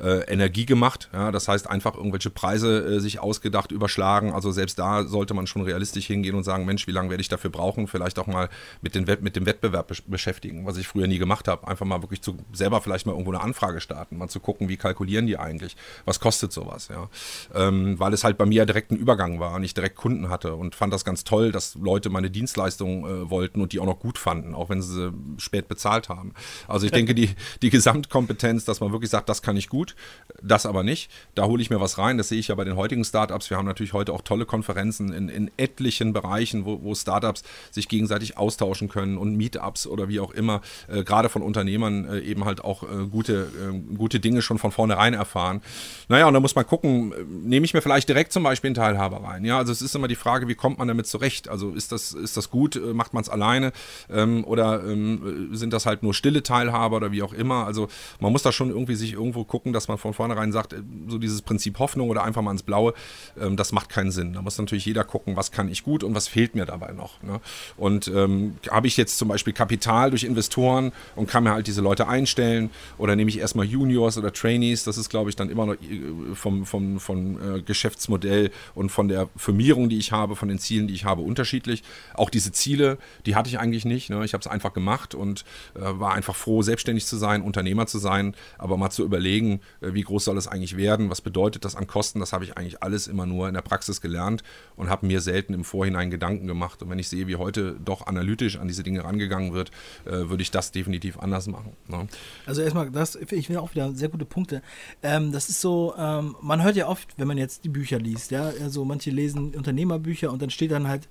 äh, 0.00 0.20
Energie 0.30 0.66
gemacht. 0.66 1.08
Ja, 1.12 1.32
das 1.32 1.48
heißt, 1.48 1.68
einfach 1.68 1.94
irgendwelche 1.94 2.30
Preise 2.30 2.78
äh, 2.78 3.00
sich 3.00 3.20
ausgedacht, 3.20 3.72
überschlagen. 3.72 4.32
Also 4.32 4.52
selbst 4.52 4.78
da 4.78 5.04
sollte 5.04 5.34
man 5.34 5.46
schon 5.46 5.62
realistisch 5.62 6.06
hingehen 6.06 6.34
und 6.34 6.44
sagen, 6.44 6.64
Mensch, 6.64 6.86
wie 6.86 6.92
lange 6.92 7.10
werde 7.10 7.20
ich 7.20 7.28
dafür 7.28 7.50
brauchen? 7.50 7.86
Vielleicht 7.86 8.18
auch 8.18 8.26
mal 8.26 8.48
mit, 8.80 8.94
den 8.94 9.06
mit 9.20 9.36
dem 9.36 9.46
Wettbewerb 9.46 9.92
beschäftigen, 10.06 10.66
was 10.66 10.76
ich 10.76 10.86
früher 10.86 11.06
nie 11.06 11.18
gemacht 11.18 11.48
habe. 11.48 11.66
Einfach 11.66 11.86
mal 11.86 12.02
wirklich 12.02 12.22
zu 12.22 12.36
selber 12.52 12.80
vielleicht 12.80 13.06
mal 13.06 13.12
irgendwo 13.12 13.32
eine 13.32 13.42
Anfrage 13.42 13.80
starten, 13.80 14.18
mal 14.18 14.28
zu 14.28 14.40
gucken, 14.40 14.68
wie 14.68 14.76
kalkulieren 14.76 15.26
die 15.26 15.38
eigentlich? 15.38 15.76
Was 16.04 16.20
kostet 16.20 16.52
sowas? 16.52 16.88
Ja? 16.88 17.08
Ähm, 17.54 17.98
weil 17.98 18.12
es 18.12 18.24
halt 18.24 18.38
bei 18.38 18.46
mir 18.46 18.66
direkt 18.66 18.90
ein 18.90 18.96
Übergang 18.96 19.40
war 19.40 19.54
und 19.54 19.64
ich 19.64 19.74
direkt 19.74 19.96
Kunden 19.96 20.28
hatte 20.28 20.54
und 20.54 20.74
fand 20.74 20.92
das 20.92 21.04
ganz 21.04 21.24
toll, 21.24 21.52
dass 21.52 21.74
Leute 21.74 22.10
meine 22.10 22.30
Dienstleistungen 22.30 23.04
äh, 23.04 23.30
wollten 23.30 23.60
und 23.60 23.72
die 23.72 23.80
auch 23.80 23.86
noch 23.86 23.98
gut 23.98 24.18
fanden, 24.18 24.54
auch 24.54 24.68
wenn 24.68 24.82
sie 24.82 25.12
spät 25.38 25.68
bezahlt 25.68 26.08
haben. 26.08 26.34
Also 26.66 26.86
ich 26.86 26.92
denke, 26.92 27.14
die, 27.14 27.30
die 27.62 27.70
Gesamtkompetenz, 27.70 28.64
dass 28.64 28.80
man 28.80 28.92
wirklich 28.92 29.10
sagt, 29.10 29.28
das 29.28 29.42
kann 29.42 29.56
ich 29.56 29.68
gut, 29.68 29.87
gut, 29.88 29.94
das 30.42 30.66
aber 30.66 30.82
nicht. 30.82 31.10
Da 31.34 31.44
hole 31.46 31.62
ich 31.62 31.70
mir 31.70 31.80
was 31.80 31.98
rein. 31.98 32.18
Das 32.18 32.28
sehe 32.28 32.38
ich 32.38 32.48
ja 32.48 32.54
bei 32.54 32.64
den 32.64 32.76
heutigen 32.76 33.04
Startups. 33.04 33.50
Wir 33.50 33.56
haben 33.56 33.66
natürlich 33.66 33.92
heute 33.92 34.12
auch 34.12 34.22
tolle 34.22 34.46
Konferenzen 34.46 35.12
in, 35.12 35.28
in 35.28 35.50
etlichen 35.56 36.12
Bereichen, 36.12 36.64
wo, 36.64 36.82
wo 36.82 36.94
Startups 36.94 37.42
sich 37.70 37.88
gegenseitig 37.88 38.36
austauschen 38.36 38.88
können 38.88 39.18
und 39.18 39.36
Meetups 39.36 39.86
oder 39.86 40.08
wie 40.08 40.20
auch 40.20 40.32
immer, 40.32 40.60
äh, 40.88 41.02
gerade 41.02 41.28
von 41.28 41.42
Unternehmern 41.42 42.04
äh, 42.04 42.20
eben 42.20 42.44
halt 42.44 42.62
auch 42.62 42.82
äh, 42.82 43.06
gute, 43.10 43.48
äh, 43.72 43.96
gute 43.96 44.20
Dinge 44.20 44.42
schon 44.42 44.58
von 44.58 44.70
vornherein 44.70 45.14
erfahren. 45.14 45.62
Naja, 46.08 46.26
und 46.26 46.34
da 46.34 46.40
muss 46.40 46.54
man 46.54 46.66
gucken, 46.66 47.12
äh, 47.12 47.24
nehme 47.24 47.64
ich 47.64 47.74
mir 47.74 47.82
vielleicht 47.82 48.08
direkt 48.08 48.32
zum 48.32 48.42
Beispiel 48.42 48.68
einen 48.68 48.74
Teilhaber 48.74 49.24
rein. 49.24 49.44
Ja, 49.44 49.58
also 49.58 49.72
es 49.72 49.82
ist 49.82 49.94
immer 49.94 50.08
die 50.08 50.16
Frage, 50.16 50.48
wie 50.48 50.54
kommt 50.54 50.78
man 50.78 50.88
damit 50.88 51.06
zurecht? 51.06 51.48
Also 51.48 51.70
ist 51.70 51.92
das, 51.92 52.12
ist 52.12 52.36
das 52.36 52.50
gut? 52.50 52.76
Äh, 52.76 52.94
macht 52.94 53.14
man 53.14 53.22
es 53.22 53.28
alleine? 53.28 53.72
Ähm, 54.10 54.44
oder 54.44 54.84
ähm, 54.84 55.48
sind 55.52 55.72
das 55.72 55.86
halt 55.86 56.02
nur 56.02 56.14
stille 56.14 56.42
Teilhaber 56.42 56.96
oder 56.96 57.12
wie 57.12 57.22
auch 57.22 57.32
immer? 57.32 57.66
Also 57.66 57.88
man 58.20 58.32
muss 58.32 58.42
da 58.42 58.52
schon 58.52 58.70
irgendwie 58.70 58.94
sich 58.94 59.14
irgendwo 59.14 59.44
gucken, 59.44 59.72
dass 59.78 59.88
man 59.88 59.96
von 59.96 60.12
vornherein 60.12 60.52
sagt, 60.52 60.72
äh, 60.72 60.82
so 61.08 61.18
dieses 61.18 61.42
Prinzip 61.42 61.78
Hoffnung 61.78 62.10
oder 62.10 62.24
einfach 62.24 62.42
mal 62.42 62.50
ins 62.50 62.62
Blaue, 62.62 62.94
ähm, 63.40 63.56
das 63.56 63.72
macht 63.72 63.88
keinen 63.88 64.10
Sinn. 64.10 64.32
Da 64.32 64.42
muss 64.42 64.58
natürlich 64.58 64.84
jeder 64.84 65.04
gucken, 65.04 65.36
was 65.36 65.52
kann 65.52 65.68
ich 65.68 65.84
gut 65.84 66.02
und 66.02 66.14
was 66.14 66.28
fehlt 66.28 66.54
mir 66.54 66.66
dabei 66.66 66.92
noch. 66.92 67.22
Ne? 67.22 67.40
Und 67.76 68.08
ähm, 68.08 68.56
habe 68.70 68.86
ich 68.88 68.96
jetzt 68.96 69.18
zum 69.18 69.28
Beispiel 69.28 69.52
Kapital 69.52 70.10
durch 70.10 70.24
Investoren 70.24 70.92
und 71.16 71.28
kann 71.28 71.44
mir 71.44 71.52
halt 71.52 71.66
diese 71.66 71.80
Leute 71.80 72.08
einstellen 72.08 72.70
oder 72.98 73.14
nehme 73.16 73.30
ich 73.30 73.38
erstmal 73.38 73.66
Juniors 73.66 74.18
oder 74.18 74.32
Trainees, 74.32 74.84
das 74.84 74.98
ist 74.98 75.08
glaube 75.08 75.30
ich 75.30 75.36
dann 75.36 75.48
immer 75.48 75.66
noch 75.66 75.74
äh, 75.74 76.34
vom, 76.34 76.66
vom, 76.66 76.98
vom 77.00 77.56
äh, 77.56 77.62
Geschäftsmodell 77.62 78.50
und 78.74 78.90
von 78.90 79.08
der 79.08 79.28
Firmierung, 79.36 79.88
die 79.88 79.98
ich 79.98 80.12
habe, 80.12 80.36
von 80.36 80.48
den 80.48 80.58
Zielen, 80.58 80.88
die 80.88 80.94
ich 80.94 81.04
habe, 81.04 81.22
unterschiedlich. 81.22 81.82
Auch 82.14 82.30
diese 82.30 82.52
Ziele, 82.52 82.98
die 83.26 83.36
hatte 83.36 83.48
ich 83.48 83.58
eigentlich 83.58 83.84
nicht. 83.84 84.10
Ne? 84.10 84.24
Ich 84.24 84.34
habe 84.34 84.40
es 84.40 84.46
einfach 84.46 84.72
gemacht 84.72 85.14
und 85.14 85.44
äh, 85.74 85.80
war 85.80 86.14
einfach 86.14 86.34
froh, 86.34 86.62
selbstständig 86.62 87.06
zu 87.06 87.16
sein, 87.16 87.42
Unternehmer 87.42 87.86
zu 87.86 87.98
sein, 87.98 88.34
aber 88.58 88.76
mal 88.76 88.90
zu 88.90 89.04
überlegen, 89.04 89.60
wie 89.80 90.02
groß 90.02 90.24
soll 90.24 90.36
es 90.36 90.48
eigentlich 90.48 90.76
werden, 90.76 91.10
was 91.10 91.20
bedeutet 91.20 91.64
das 91.64 91.76
an 91.76 91.86
Kosten, 91.86 92.20
das 92.20 92.32
habe 92.32 92.44
ich 92.44 92.56
eigentlich 92.56 92.82
alles 92.82 93.06
immer 93.06 93.26
nur 93.26 93.48
in 93.48 93.54
der 93.54 93.62
Praxis 93.62 94.00
gelernt 94.00 94.42
und 94.76 94.88
habe 94.88 95.06
mir 95.06 95.20
selten 95.20 95.54
im 95.54 95.64
Vorhinein 95.64 96.10
Gedanken 96.10 96.46
gemacht. 96.46 96.82
Und 96.82 96.90
wenn 96.90 96.98
ich 96.98 97.08
sehe, 97.08 97.26
wie 97.26 97.36
heute 97.36 97.76
doch 97.84 98.06
analytisch 98.06 98.58
an 98.58 98.68
diese 98.68 98.82
Dinge 98.82 99.04
rangegangen 99.04 99.52
wird, 99.54 99.70
äh, 100.04 100.28
würde 100.28 100.42
ich 100.42 100.50
das 100.50 100.72
definitiv 100.72 101.18
anders 101.18 101.46
machen. 101.46 101.72
Ne? 101.86 102.08
Also 102.46 102.62
erstmal, 102.62 102.90
das 102.90 103.16
ich 103.16 103.46
finde 103.46 103.60
auch 103.60 103.70
wieder 103.74 103.92
sehr 103.92 104.08
gute 104.08 104.24
Punkte. 104.24 104.62
Ähm, 105.02 105.32
das 105.32 105.48
ist 105.48 105.60
so, 105.60 105.94
ähm, 105.96 106.36
man 106.40 106.62
hört 106.62 106.76
ja 106.76 106.88
oft, 106.88 107.14
wenn 107.16 107.28
man 107.28 107.38
jetzt 107.38 107.64
die 107.64 107.68
Bücher 107.68 107.98
liest, 107.98 108.30
ja, 108.30 108.52
also 108.60 108.84
manche 108.84 109.10
lesen 109.10 109.54
Unternehmerbücher 109.54 110.32
und 110.32 110.42
dann 110.42 110.50
steht 110.50 110.70
dann 110.70 110.88
halt 110.88 111.08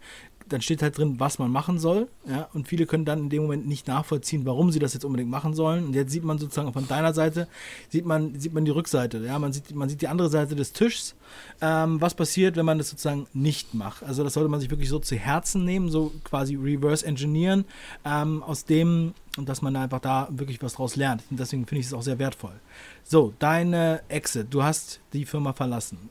dann 0.49 0.61
steht 0.61 0.81
halt 0.81 0.97
drin, 0.97 1.19
was 1.19 1.39
man 1.39 1.51
machen 1.51 1.79
soll. 1.79 2.07
Ja, 2.27 2.49
und 2.53 2.67
viele 2.67 2.85
können 2.85 3.05
dann 3.05 3.19
in 3.19 3.29
dem 3.29 3.43
Moment 3.43 3.67
nicht 3.67 3.87
nachvollziehen, 3.87 4.45
warum 4.45 4.71
sie 4.71 4.79
das 4.79 4.93
jetzt 4.93 5.05
unbedingt 5.05 5.29
machen 5.29 5.53
sollen. 5.53 5.85
Und 5.85 5.93
jetzt 5.93 6.11
sieht 6.11 6.23
man 6.23 6.37
sozusagen 6.37 6.73
von 6.73 6.87
deiner 6.87 7.13
Seite, 7.13 7.47
sieht 7.89 8.05
man, 8.05 8.39
sieht 8.39 8.53
man 8.53 8.65
die 8.65 8.71
Rückseite. 8.71 9.19
Ja, 9.19 9.39
man 9.39 9.53
sieht, 9.53 9.73
man 9.75 9.89
sieht 9.89 10.01
die 10.01 10.07
andere 10.07 10.29
Seite 10.29 10.55
des 10.55 10.73
Tischs. 10.73 11.15
Ähm, 11.61 11.99
was 12.01 12.13
passiert, 12.13 12.55
wenn 12.55 12.65
man 12.65 12.77
das 12.77 12.89
sozusagen 12.89 13.27
nicht 13.33 13.73
macht? 13.73 14.03
Also 14.03 14.23
das 14.23 14.33
sollte 14.33 14.49
man 14.49 14.59
sich 14.59 14.69
wirklich 14.69 14.89
so 14.89 14.99
zu 14.99 15.15
Herzen 15.15 15.65
nehmen, 15.65 15.89
so 15.89 16.13
quasi 16.23 16.55
reverse 16.55 17.05
engineeren, 17.05 17.65
ähm, 18.05 18.43
aus 18.43 18.65
dem, 18.65 19.13
und 19.37 19.49
dass 19.49 19.61
man 19.61 19.75
einfach 19.75 19.99
da 19.99 20.27
wirklich 20.31 20.61
was 20.61 20.73
draus 20.73 20.95
lernt. 20.95 21.23
Und 21.29 21.39
deswegen 21.39 21.65
finde 21.65 21.81
ich 21.81 21.87
es 21.87 21.93
auch 21.93 22.01
sehr 22.01 22.19
wertvoll. 22.19 22.59
So, 23.03 23.33
deine 23.39 24.01
Exit, 24.07 24.47
du 24.49 24.63
hast 24.63 24.99
die 25.13 25.25
Firma 25.25 25.53
verlassen. 25.53 26.09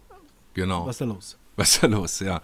Genau. 0.54 0.86
Was 0.86 0.96
ist 0.96 1.00
da 1.00 1.04
los? 1.04 1.36
Was 1.58 1.74
ist 1.74 1.82
da 1.82 1.86
los, 1.86 2.20
ja. 2.20 2.42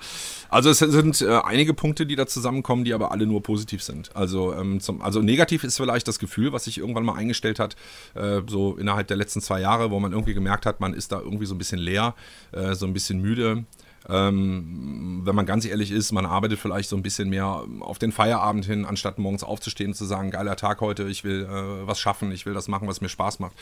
Also 0.49 0.71
es 0.71 0.79
sind 0.79 1.21
äh, 1.21 1.41
einige 1.45 1.75
Punkte, 1.75 2.07
die 2.07 2.17
da 2.17 2.27
zusammenkommen, 2.27 2.85
die 2.85 2.95
aber 2.95 3.13
alle 3.13 3.27
nur 3.27 3.43
positiv 3.43 3.83
sind. 3.83 4.15
Also, 4.17 4.55
ähm, 4.55 4.81
zum, 4.81 5.03
also 5.03 5.21
negativ 5.21 5.65
ist 5.65 5.77
vielleicht 5.77 6.09
das 6.09 6.19
Gefühl, 6.19 6.53
was 6.53 6.65
sich 6.65 6.79
irgendwann 6.79 7.05
mal 7.05 7.17
eingestellt 7.17 7.59
hat, 7.59 7.77
äh, 8.15 8.41
so 8.47 8.77
innerhalb 8.77 9.09
der 9.09 9.19
letzten 9.19 9.43
zwei 9.43 9.61
Jahre, 9.61 9.91
wo 9.91 10.01
man 10.01 10.13
irgendwie 10.13 10.33
gemerkt 10.33 10.65
hat, 10.65 10.81
man 10.81 10.95
ist 10.95 11.13
da 11.13 11.21
irgendwie 11.21 11.45
so 11.47 11.55
ein 11.55 11.59
bisschen 11.59 11.79
leer, 11.79 12.15
äh, 12.53 12.75
so 12.75 12.87
ein 12.87 12.95
bisschen 12.95 13.21
müde. 13.21 13.65
Ähm, 14.09 15.21
wenn 15.25 15.35
man 15.35 15.47
ganz 15.47 15.65
ehrlich 15.65 15.93
ist, 15.93 16.11
man 16.13 16.27
arbeitet 16.27 16.59
vielleicht 16.59 16.89
so 16.89 16.97
ein 16.97 17.03
bisschen 17.03 17.29
mehr 17.29 17.65
auf 17.81 17.99
den 17.99 18.13
Feierabend 18.13 18.65
hin, 18.65 18.85
anstatt 18.85 19.19
morgens 19.19 19.45
aufzustehen 19.45 19.91
und 19.91 19.95
zu 19.95 20.05
sagen, 20.05 20.31
geiler 20.31 20.57
Tag 20.57 20.81
heute, 20.81 21.05
ich 21.05 21.23
will 21.23 21.45
äh, 21.45 21.87
was 21.87 22.01
schaffen, 22.01 22.33
ich 22.33 22.47
will 22.47 22.55
das 22.55 22.67
machen, 22.67 22.89
was 22.89 23.01
mir 23.01 23.09
Spaß 23.09 23.39
macht. 23.39 23.55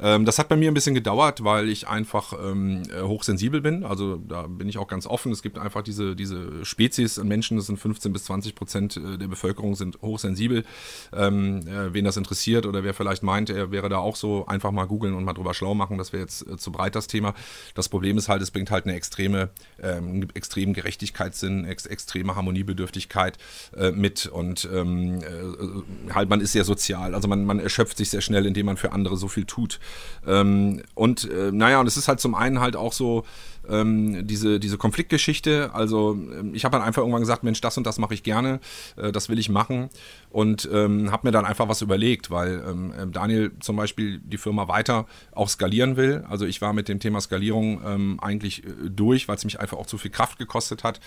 Ähm, 0.00 0.24
das 0.24 0.38
hat 0.38 0.48
bei 0.48 0.56
mir 0.56 0.70
ein 0.70 0.74
bisschen 0.74 0.94
gedauert, 0.94 1.44
weil 1.44 1.68
ich 1.68 1.88
einfach 1.88 2.32
ähm, 2.42 2.82
äh, 2.90 3.02
hochsensibel 3.02 3.60
bin. 3.60 3.84
Also 3.84 4.16
da 4.16 4.46
bin 4.46 4.68
ich 4.68 4.78
auch 4.78 4.88
ganz 4.88 5.06
offen. 5.06 5.32
Es 5.32 5.42
gibt 5.42 5.58
einfach 5.58 5.82
diese, 5.82 6.16
diese 6.16 6.64
Spezies 6.64 7.18
an 7.18 7.28
Menschen, 7.28 7.56
das 7.56 7.66
sind 7.66 7.78
15 7.78 8.12
bis 8.12 8.24
20 8.24 8.54
Prozent 8.54 8.96
äh, 8.96 9.18
der 9.18 9.28
Bevölkerung, 9.28 9.74
sind 9.74 10.00
hochsensibel. 10.02 10.64
Ähm, 11.12 11.66
äh, 11.66 11.92
wen 11.92 12.04
das 12.04 12.16
interessiert 12.16 12.66
oder 12.66 12.84
wer 12.84 12.94
vielleicht 12.94 13.22
meint, 13.22 13.50
er 13.50 13.70
wäre 13.70 13.88
da 13.88 13.98
auch 13.98 14.16
so, 14.16 14.46
einfach 14.46 14.70
mal 14.70 14.86
googeln 14.86 15.14
und 15.14 15.24
mal 15.24 15.34
drüber 15.34 15.54
schlau 15.54 15.74
machen. 15.74 15.98
Das 15.98 16.12
wäre 16.12 16.22
jetzt 16.22 16.46
äh, 16.48 16.56
zu 16.56 16.72
breit 16.72 16.94
das 16.94 17.06
Thema. 17.06 17.34
Das 17.74 17.88
Problem 17.88 18.18
ist 18.18 18.28
halt, 18.28 18.42
es 18.42 18.50
bringt 18.50 18.70
halt 18.70 18.84
eine 18.84 18.94
extreme, 18.94 19.50
ähm, 19.82 20.28
extremen 20.34 20.74
Gerechtigkeitssinn, 20.74 21.64
ex 21.64 21.86
extreme 21.86 22.34
Harmoniebedürftigkeit 22.34 23.38
äh, 23.76 23.90
mit 23.90 24.26
und 24.26 24.68
ähm, 24.72 25.20
äh, 25.20 26.12
halt 26.12 26.28
man 26.28 26.40
ist 26.40 26.52
sehr 26.52 26.64
sozial. 26.64 27.14
Also 27.14 27.28
man, 27.28 27.44
man 27.44 27.58
erschöpft 27.58 27.96
sich 27.96 28.10
sehr 28.10 28.20
schnell, 28.20 28.46
indem 28.46 28.66
man 28.66 28.76
für 28.76 28.92
andere 28.92 29.16
so 29.16 29.28
viel 29.28 29.44
tut. 29.44 29.80
Ähm, 30.26 30.82
und 30.94 31.28
äh, 31.30 31.50
naja, 31.52 31.80
und 31.80 31.86
es 31.86 31.96
ist 31.96 32.08
halt 32.08 32.20
zum 32.20 32.34
einen 32.34 32.60
halt 32.60 32.76
auch 32.76 32.92
so, 32.92 33.24
ähm, 33.68 34.26
diese, 34.26 34.60
diese 34.60 34.78
Konfliktgeschichte. 34.78 35.70
Also 35.74 36.12
ähm, 36.12 36.54
ich 36.54 36.64
habe 36.64 36.76
dann 36.76 36.86
einfach 36.86 37.02
irgendwann 37.02 37.22
gesagt, 37.22 37.42
Mensch, 37.42 37.60
das 37.60 37.76
und 37.78 37.86
das 37.86 37.98
mache 37.98 38.14
ich 38.14 38.22
gerne, 38.22 38.60
äh, 38.96 39.12
das 39.12 39.28
will 39.28 39.38
ich 39.38 39.48
machen 39.48 39.90
und 40.30 40.68
ähm, 40.72 41.10
habe 41.10 41.28
mir 41.28 41.32
dann 41.32 41.44
einfach 41.44 41.68
was 41.68 41.82
überlegt, 41.82 42.30
weil 42.30 42.62
ähm, 42.66 42.92
ähm, 42.98 43.12
Daniel 43.12 43.52
zum 43.60 43.76
Beispiel 43.76 44.18
die 44.18 44.38
Firma 44.38 44.68
weiter 44.68 45.06
auch 45.32 45.48
skalieren 45.48 45.96
will. 45.96 46.24
Also 46.28 46.46
ich 46.46 46.60
war 46.60 46.72
mit 46.72 46.88
dem 46.88 47.00
Thema 47.00 47.20
Skalierung 47.20 47.80
ähm, 47.84 48.20
eigentlich 48.20 48.64
äh, 48.64 48.70
durch, 48.88 49.28
weil 49.28 49.36
es 49.36 49.44
mich 49.44 49.60
einfach 49.60 49.78
auch 49.78 49.86
zu 49.86 49.98
viel 49.98 50.10
Kraft 50.10 50.38
gekostet 50.38 50.84
hat. 50.84 51.00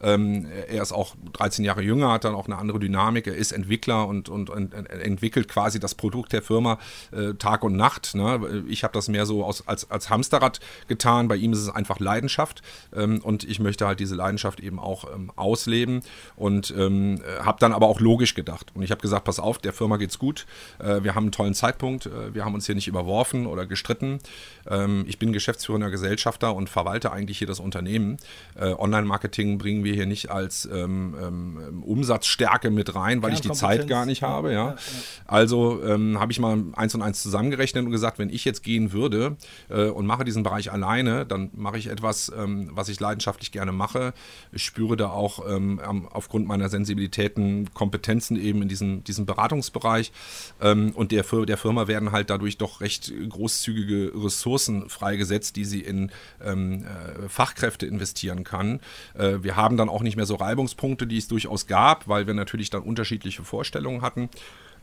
er 0.00 0.82
ist 0.82 0.92
auch 0.92 1.14
13 1.32 1.64
Jahre 1.64 1.82
jünger, 1.82 2.12
hat 2.12 2.24
dann 2.24 2.34
auch 2.34 2.46
eine 2.46 2.58
andere 2.58 2.78
Dynamik. 2.80 3.26
Er 3.26 3.36
ist 3.36 3.52
Entwickler 3.52 4.06
und, 4.06 4.28
und, 4.28 4.50
und 4.50 4.72
entwickelt 4.74 5.48
quasi 5.48 5.78
das 5.78 5.94
Produkt 5.94 6.32
der 6.32 6.42
Firma 6.42 6.78
äh, 7.12 7.34
Tag 7.34 7.62
und 7.62 7.76
Nacht. 7.76 8.14
Ne? 8.14 8.64
Ich 8.68 8.84
habe 8.84 8.92
das 8.92 9.08
mehr 9.08 9.26
so 9.26 9.44
aus, 9.44 9.66
als, 9.68 9.90
als 9.90 10.10
Hamsterrad 10.10 10.60
getan. 10.88 11.28
Bei 11.28 11.36
ihm 11.36 11.52
ist 11.52 11.60
es 11.60 11.68
einfach 11.68 12.00
Leidenschaft 12.02 12.62
ähm, 12.94 13.20
und 13.22 13.44
ich 13.44 13.60
möchte 13.60 13.86
halt 13.86 14.00
diese 14.00 14.14
Leidenschaft 14.14 14.60
eben 14.60 14.78
auch 14.78 15.12
ähm, 15.12 15.30
ausleben 15.36 16.02
und 16.36 16.72
ähm, 16.76 17.20
habe 17.40 17.58
dann 17.60 17.72
aber 17.72 17.86
auch 17.86 18.00
logisch 18.00 18.34
gedacht. 18.34 18.72
Und 18.74 18.82
ich 18.82 18.90
habe 18.90 19.00
gesagt, 19.00 19.24
pass 19.24 19.38
auf, 19.38 19.58
der 19.58 19.72
Firma 19.72 19.96
geht's 19.96 20.18
gut, 20.18 20.46
äh, 20.78 21.02
wir 21.02 21.14
haben 21.14 21.24
einen 21.24 21.32
tollen 21.32 21.54
Zeitpunkt, 21.54 22.06
äh, 22.06 22.34
wir 22.34 22.44
haben 22.44 22.54
uns 22.54 22.66
hier 22.66 22.74
nicht 22.74 22.88
überworfen 22.88 23.46
oder 23.46 23.66
gestritten. 23.66 24.18
Ähm, 24.68 25.04
ich 25.06 25.18
bin 25.18 25.32
geschäftsführender 25.32 25.90
Gesellschafter 25.90 26.54
und 26.54 26.68
verwalte 26.68 27.12
eigentlich 27.12 27.38
hier 27.38 27.46
das 27.46 27.60
Unternehmen. 27.60 28.16
Äh, 28.54 28.72
Online-Marketing 28.72 29.58
bringen 29.58 29.84
wir 29.84 29.94
hier 29.94 30.06
nicht 30.06 30.30
als 30.30 30.68
ähm, 30.72 31.14
ähm, 31.20 31.82
Umsatzstärke 31.82 32.70
mit 32.70 32.94
rein, 32.94 33.22
weil 33.22 33.32
ich 33.32 33.40
die 33.40 33.52
Zeit 33.52 33.88
gar 33.88 34.06
nicht 34.06 34.22
habe. 34.22 34.52
Ja. 34.52 34.52
ja, 34.52 34.70
ja. 34.70 34.76
Also 35.26 35.82
habe 35.82 36.32
ich 36.32 36.38
mal 36.38 36.62
eins 36.74 36.94
und 36.94 37.02
eins 37.02 37.22
zusammengerechnet 37.22 37.84
und 37.84 37.90
gesagt, 37.90 38.18
wenn 38.18 38.30
ich 38.30 38.44
jetzt 38.44 38.62
gehen 38.62 38.92
würde 38.92 39.36
äh, 39.68 39.86
und 39.86 40.06
mache 40.06 40.24
diesen 40.24 40.42
Bereich 40.42 40.72
alleine, 40.72 41.26
dann 41.26 41.50
mache 41.54 41.78
ich 41.78 41.88
etwas, 41.92 42.32
ähm, 42.36 42.70
was 42.72 42.88
ich 42.88 42.98
leidenschaftlich 42.98 43.52
gerne 43.52 43.72
mache. 43.72 44.12
Ich 44.50 44.64
spüre 44.64 44.96
da 44.96 45.10
auch 45.10 45.46
ähm, 45.48 45.80
aufgrund 46.10 46.46
meiner 46.46 46.68
Sensibilitäten 46.68 47.72
Kompetenzen 47.74 48.36
eben 48.36 48.62
in 48.62 48.68
diesem, 48.68 49.04
diesem 49.04 49.26
Beratungsbereich. 49.26 50.12
Ähm, 50.60 50.92
und 50.94 51.12
der, 51.12 51.22
der 51.22 51.56
Firma 51.56 51.86
werden 51.86 52.12
halt 52.12 52.30
dadurch 52.30 52.58
doch 52.58 52.80
recht 52.80 53.12
großzügige 53.28 54.12
Ressourcen 54.14 54.88
freigesetzt, 54.88 55.56
die 55.56 55.64
sie 55.64 55.80
in 55.80 56.10
ähm, 56.42 56.84
äh, 56.84 57.28
Fachkräfte 57.28 57.86
investieren 57.86 58.44
kann. 58.44 58.80
Äh, 59.14 59.42
wir 59.42 59.56
haben 59.56 59.76
dann 59.76 59.88
auch 59.88 60.02
nicht 60.02 60.16
mehr 60.16 60.26
so 60.26 60.34
Reibungspunkte, 60.34 61.06
die 61.06 61.18
es 61.18 61.28
durchaus 61.28 61.66
gab, 61.66 62.08
weil 62.08 62.26
wir 62.26 62.34
natürlich 62.34 62.70
dann 62.70 62.82
unterschiedliche 62.82 63.44
Vorstellungen 63.44 64.02
hatten. 64.02 64.28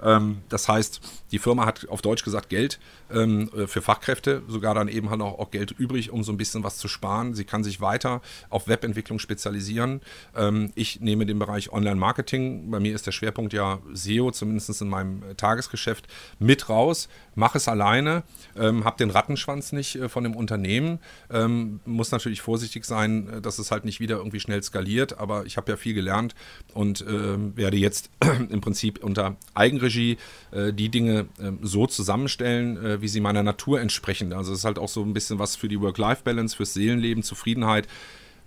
Ähm, 0.01 0.41
das 0.49 0.67
heißt, 0.67 1.01
die 1.31 1.39
Firma 1.39 1.65
hat 1.65 1.87
auf 1.89 2.01
Deutsch 2.01 2.23
gesagt 2.23 2.49
Geld 2.49 2.79
ähm, 3.11 3.49
äh, 3.55 3.67
für 3.67 3.81
Fachkräfte, 3.81 4.43
sogar 4.47 4.75
dann 4.75 4.87
eben 4.87 5.09
halt 5.09 5.21
auch, 5.21 5.39
auch, 5.39 5.51
Geld 5.51 5.71
übrig, 5.71 6.11
um 6.11 6.23
so 6.23 6.31
ein 6.31 6.37
bisschen 6.37 6.63
was 6.63 6.77
zu 6.77 6.87
sparen. 6.87 7.33
Sie 7.33 7.43
kann 7.43 7.63
sich 7.63 7.81
weiter 7.81 8.21
auf 8.49 8.67
Webentwicklung 8.67 9.19
spezialisieren. 9.19 10.01
Ähm, 10.35 10.71
ich 10.75 11.01
nehme 11.01 11.25
den 11.25 11.39
Bereich 11.39 11.71
Online-Marketing, 11.71 12.69
bei 12.71 12.79
mir 12.79 12.95
ist 12.95 13.07
der 13.07 13.11
Schwerpunkt 13.11 13.53
ja 13.53 13.79
SEO, 13.93 14.31
zumindest 14.31 14.81
in 14.81 14.89
meinem 14.89 15.23
äh, 15.23 15.35
Tagesgeschäft, 15.35 16.07
mit 16.39 16.69
raus, 16.69 17.09
mache 17.39 17.57
es 17.57 17.67
alleine, 17.67 18.23
ähm, 18.55 18.83
habe 18.83 18.97
den 18.97 19.09
Rattenschwanz 19.09 19.71
nicht 19.71 19.95
äh, 19.95 20.09
von 20.09 20.23
dem 20.23 20.35
Unternehmen, 20.35 20.99
ähm, 21.31 21.79
muss 21.85 22.11
natürlich 22.11 22.41
vorsichtig 22.41 22.85
sein, 22.85 23.29
äh, 23.29 23.41
dass 23.41 23.57
es 23.57 23.71
halt 23.71 23.85
nicht 23.85 23.99
wieder 23.99 24.17
irgendwie 24.17 24.39
schnell 24.39 24.61
skaliert, 24.61 25.17
aber 25.17 25.45
ich 25.45 25.57
habe 25.57 25.71
ja 25.71 25.77
viel 25.77 25.95
gelernt 25.95 26.35
und 26.73 27.01
äh, 27.01 27.57
werde 27.57 27.77
jetzt 27.77 28.11
im 28.49 28.61
Prinzip 28.61 29.03
unter 29.03 29.37
Eigenregie 29.55 30.17
äh, 30.51 30.73
die 30.73 30.89
Dinge 30.89 31.27
äh, 31.39 31.51
so 31.61 31.87
zusammenstellen, 31.87 32.77
äh, 32.83 33.01
wie 33.01 33.07
sie 33.07 33.21
meiner 33.21 33.41
Natur 33.41 33.79
entsprechen. 33.81 34.33
Also 34.33 34.51
es 34.51 34.59
ist 34.59 34.65
halt 34.65 34.77
auch 34.77 34.89
so 34.89 35.01
ein 35.01 35.13
bisschen 35.13 35.39
was 35.39 35.55
für 35.55 35.69
die 35.69 35.79
Work-Life-Balance, 35.79 36.57
fürs 36.57 36.73
Seelenleben, 36.73 37.23
Zufriedenheit. 37.23 37.87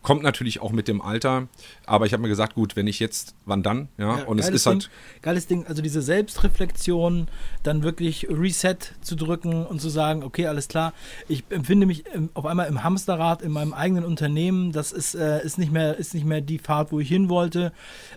Kommt 0.02 0.22
natürlich 0.22 0.60
auch 0.60 0.72
mit 0.72 0.88
dem 0.88 1.00
Alter, 1.00 1.48
aber 1.86 2.06
ich 2.06 2.12
habe 2.12 2.22
mir 2.22 2.28
gesagt, 2.28 2.54
gut, 2.54 2.74
wenn 2.74 2.86
ich 2.86 2.98
jetzt, 2.98 3.34
wann 3.46 3.62
dann? 3.62 3.88
Ja, 3.98 4.18
ja 4.18 4.24
und 4.24 4.38
es 4.38 4.48
ist 4.48 4.66
halt. 4.66 4.84
Ding, 4.84 4.90
geiles 5.22 5.46
Ding, 5.46 5.66
also 5.66 5.80
diese 5.80 6.02
Selbstreflexion, 6.02 7.28
dann 7.62 7.82
wirklich 7.84 8.26
Reset 8.28 8.76
zu 9.00 9.14
drücken 9.14 9.64
und 9.64 9.80
zu 9.80 9.88
sagen, 9.88 10.24
okay, 10.24 10.46
alles 10.48 10.66
klar, 10.68 10.92
ich 11.28 11.44
empfinde 11.50 11.86
mich 11.86 12.04
im, 12.06 12.30
auf 12.34 12.46
einmal 12.46 12.66
im 12.66 12.82
Hamsterrad 12.82 13.42
in 13.42 13.52
meinem 13.52 13.72
eigenen 13.72 14.04
Unternehmen, 14.04 14.72
das 14.72 14.90
ist, 14.90 15.14
äh, 15.14 15.44
ist, 15.44 15.58
nicht, 15.58 15.72
mehr, 15.72 15.96
ist 15.96 16.14
nicht 16.14 16.26
mehr 16.26 16.40
die 16.40 16.58
Fahrt, 16.58 16.90
wo 16.90 16.98
ich 16.98 17.08
hin 17.08 17.28
wollte. 17.28 17.72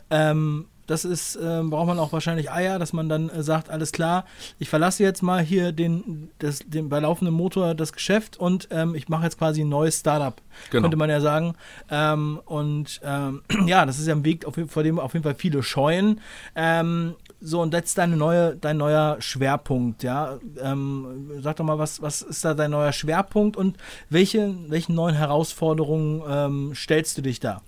Ähm, 0.10 0.66
das 0.88 1.06
ist, 1.06 1.36
äh, 1.36 1.62
braucht 1.64 1.88
man 1.88 2.00
auch 2.00 2.14
wahrscheinlich 2.14 2.52
Eier, 2.52 2.80
dass 2.80 2.94
man 2.94 3.10
dann 3.10 3.30
äh, 3.30 3.44
sagt, 3.44 3.70
alles 3.70 3.92
klar, 3.92 4.26
ich 4.60 4.70
verlasse 4.70 5.04
jetzt 5.04 5.24
mal 5.24 5.42
hier 5.42 5.72
den, 5.72 6.30
das, 6.40 6.60
den 6.66 6.90
bei 6.90 7.00
laufendem 7.00 7.34
Motor 7.34 7.76
das 7.76 7.94
Geschäft 7.94 8.38
und 8.38 8.68
ähm, 8.72 8.96
ich 8.96 9.10
mache 9.10 9.24
jetzt 9.24 9.38
quasi 9.38 9.62
ein 9.62 9.70
neues 9.70 10.00
Startup, 10.00 10.42
genau. 10.70 10.84
könnte 10.84 10.98
man 10.98 11.10
ja 11.10 11.22
sagen. 11.22 11.56
Ähm, 11.90 12.40
und 12.46 13.02
ähm, 13.04 13.42
ja, 13.66 13.86
das 13.86 14.00
ist 14.00 14.08
ja 14.08 14.16
ein 14.16 14.26
Weg, 14.26 14.46
auf, 14.46 14.56
vor 14.68 14.84
dem 14.84 15.00
auf 15.00 15.14
jeden 15.14 15.24
Fall 15.24 15.36
viele 15.36 15.64
scheuen. 15.64 16.22
Ähm, 16.56 17.16
so, 17.42 17.62
und 17.62 17.74
jetzt 17.74 17.98
deine 17.98 18.16
neue, 18.18 18.56
dein 18.56 18.78
neuer 18.78 19.18
Schwerpunkt, 19.20 20.04
ja. 20.04 20.40
Ähm, 20.62 21.32
sag 21.42 21.58
doch 21.58 21.66
mal, 21.66 21.78
was, 21.78 22.02
was 22.02 22.22
ist 22.22 22.44
da 22.46 22.54
dein 22.54 22.72
neuer 22.72 22.92
Schwerpunkt 22.92 23.58
und 23.58 23.78
welche, 24.10 24.56
welchen 24.68 24.96
neuen 24.96 25.16
Herausforderungen 25.16 26.24
ähm, 26.28 26.76
stellst 26.76 27.18
du 27.18 27.22
dich 27.22 27.40
da? 27.40 27.62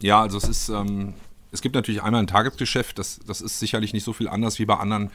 Ja, 0.00 0.20
also 0.20 0.38
es 0.38 0.48
ist 0.48 0.68
es 1.52 1.60
gibt 1.60 1.74
natürlich 1.74 2.02
einmal 2.02 2.22
ein 2.22 2.26
Tagesgeschäft, 2.26 2.98
das, 2.98 3.20
das 3.26 3.42
ist 3.42 3.60
sicherlich 3.60 3.92
nicht 3.92 4.04
so 4.04 4.12
viel 4.12 4.28
anders 4.28 4.58
wie 4.58 4.64
bei 4.64 4.76
anderen 4.76 5.10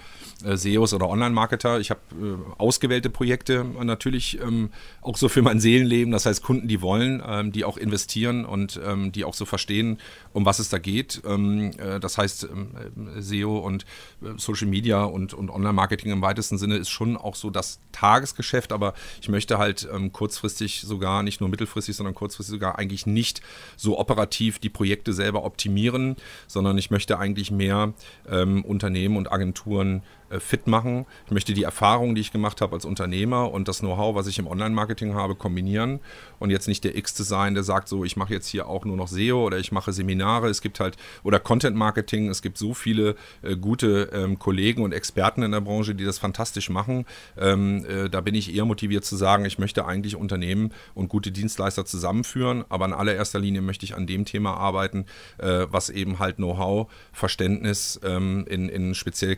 äh, 0.45 0.55
SEOs 0.55 0.93
oder 0.93 1.09
Online-Marketer. 1.09 1.79
Ich 1.79 1.89
habe 1.89 1.99
äh, 2.21 2.35
ausgewählte 2.59 3.09
Projekte 3.09 3.65
natürlich 3.81 4.39
ähm, 4.39 4.69
auch 5.01 5.17
so 5.17 5.29
für 5.29 5.41
mein 5.41 5.59
Seelenleben, 5.59 6.11
das 6.11 6.27
heißt 6.27 6.43
Kunden, 6.43 6.67
die 6.67 6.81
wollen, 6.81 7.23
ähm, 7.27 7.51
die 7.51 7.65
auch 7.65 7.77
investieren 7.77 8.45
und 8.45 8.79
ähm, 8.85 9.11
die 9.11 9.25
auch 9.25 9.33
so 9.33 9.45
verstehen, 9.45 9.97
um 10.37 10.45
was 10.45 10.59
es 10.59 10.69
da 10.69 10.77
geht. 10.77 11.23
Ähm, 11.25 11.71
äh, 11.79 11.99
das 11.99 12.19
heißt, 12.19 12.43
ähm, 12.43 12.69
äh, 13.17 13.21
SEO 13.21 13.57
und 13.57 13.85
äh, 14.21 14.37
Social 14.37 14.67
Media 14.67 15.03
und, 15.03 15.33
und 15.33 15.49
Online-Marketing 15.49 16.11
im 16.11 16.21
weitesten 16.21 16.59
Sinne 16.59 16.77
ist 16.77 16.89
schon 16.89 17.17
auch 17.17 17.33
so 17.33 17.49
das 17.49 17.79
Tagesgeschäft, 17.91 18.71
aber 18.71 18.93
ich 19.19 19.29
möchte 19.29 19.57
halt 19.57 19.89
ähm, 19.91 20.11
kurzfristig 20.11 20.81
sogar, 20.81 21.23
nicht 21.23 21.41
nur 21.41 21.49
mittelfristig, 21.49 21.95
sondern 21.95 22.13
kurzfristig 22.13 22.53
sogar 22.53 22.77
eigentlich 22.77 23.07
nicht 23.07 23.41
so 23.77 23.97
operativ 23.97 24.59
die 24.59 24.69
Projekte 24.69 25.11
selber 25.11 25.43
optimieren, 25.43 26.17
sondern 26.45 26.77
ich 26.77 26.91
möchte 26.91 27.17
eigentlich 27.17 27.49
mehr 27.49 27.93
Unternehmen 28.29 29.17
und 29.17 29.31
Agenturen 29.31 30.03
fit 30.39 30.67
machen. 30.67 31.05
Ich 31.25 31.31
möchte 31.31 31.53
die 31.53 31.63
Erfahrungen, 31.63 32.15
die 32.15 32.21
ich 32.21 32.31
gemacht 32.31 32.61
habe 32.61 32.75
als 32.75 32.85
Unternehmer 32.85 33.51
und 33.51 33.67
das 33.67 33.79
Know-how, 33.79 34.15
was 34.15 34.27
ich 34.27 34.39
im 34.39 34.47
Online-Marketing 34.47 35.13
habe, 35.13 35.35
kombinieren 35.35 35.99
und 36.39 36.49
jetzt 36.49 36.67
nicht 36.67 36.83
der 36.83 36.97
X-te 36.97 37.23
sein, 37.23 37.53
der 37.53 37.63
sagt 37.63 37.87
so, 37.87 38.03
ich 38.03 38.17
mache 38.17 38.33
jetzt 38.33 38.47
hier 38.47 38.67
auch 38.67 38.85
nur 38.85 38.97
noch 38.97 39.07
SEO 39.07 39.45
oder 39.45 39.57
ich 39.57 39.71
mache 39.71 39.93
Seminare. 39.93 40.49
Es 40.49 40.61
gibt 40.61 40.79
halt, 40.79 40.97
oder 41.23 41.39
Content-Marketing, 41.39 42.29
es 42.29 42.41
gibt 42.41 42.57
so 42.57 42.73
viele 42.73 43.15
äh, 43.41 43.55
gute 43.55 44.09
ähm, 44.13 44.39
Kollegen 44.39 44.83
und 44.83 44.93
Experten 44.93 45.43
in 45.43 45.51
der 45.51 45.61
Branche, 45.61 45.95
die 45.95 46.05
das 46.05 46.19
fantastisch 46.19 46.69
machen. 46.69 47.05
Ähm, 47.37 47.85
äh, 47.85 48.09
da 48.09 48.21
bin 48.21 48.35
ich 48.35 48.53
eher 48.53 48.65
motiviert 48.65 49.05
zu 49.05 49.15
sagen, 49.15 49.45
ich 49.45 49.59
möchte 49.59 49.85
eigentlich 49.85 50.15
Unternehmen 50.15 50.73
und 50.93 51.09
gute 51.09 51.31
Dienstleister 51.31 51.85
zusammenführen, 51.85 52.65
aber 52.69 52.85
in 52.85 52.93
allererster 52.93 53.39
Linie 53.39 53.61
möchte 53.61 53.85
ich 53.85 53.95
an 53.95 54.07
dem 54.07 54.25
Thema 54.25 54.55
arbeiten, 54.55 55.05
äh, 55.37 55.67
was 55.69 55.89
eben 55.89 56.19
halt 56.19 56.37
Know-how, 56.37 56.91
Verständnis 57.11 57.99
ähm, 58.03 58.45
in, 58.49 58.69
in 58.69 58.95
speziell 58.95 59.35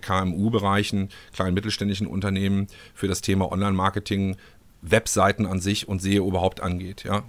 KMU-Bereichen, 0.80 1.10
kleinen 1.34 1.54
mittelständischen 1.54 2.08
Unternehmen 2.08 2.68
für 2.94 3.08
das 3.08 3.22
Thema 3.22 3.52
Online-Marketing 3.52 4.38
Webseiten 4.82 5.46
an 5.46 5.60
sich 5.60 5.90
und 5.90 6.02
SEO 6.02 6.26
überhaupt 6.26 6.62
angeht. 6.62 7.04
Ja, 7.04 7.24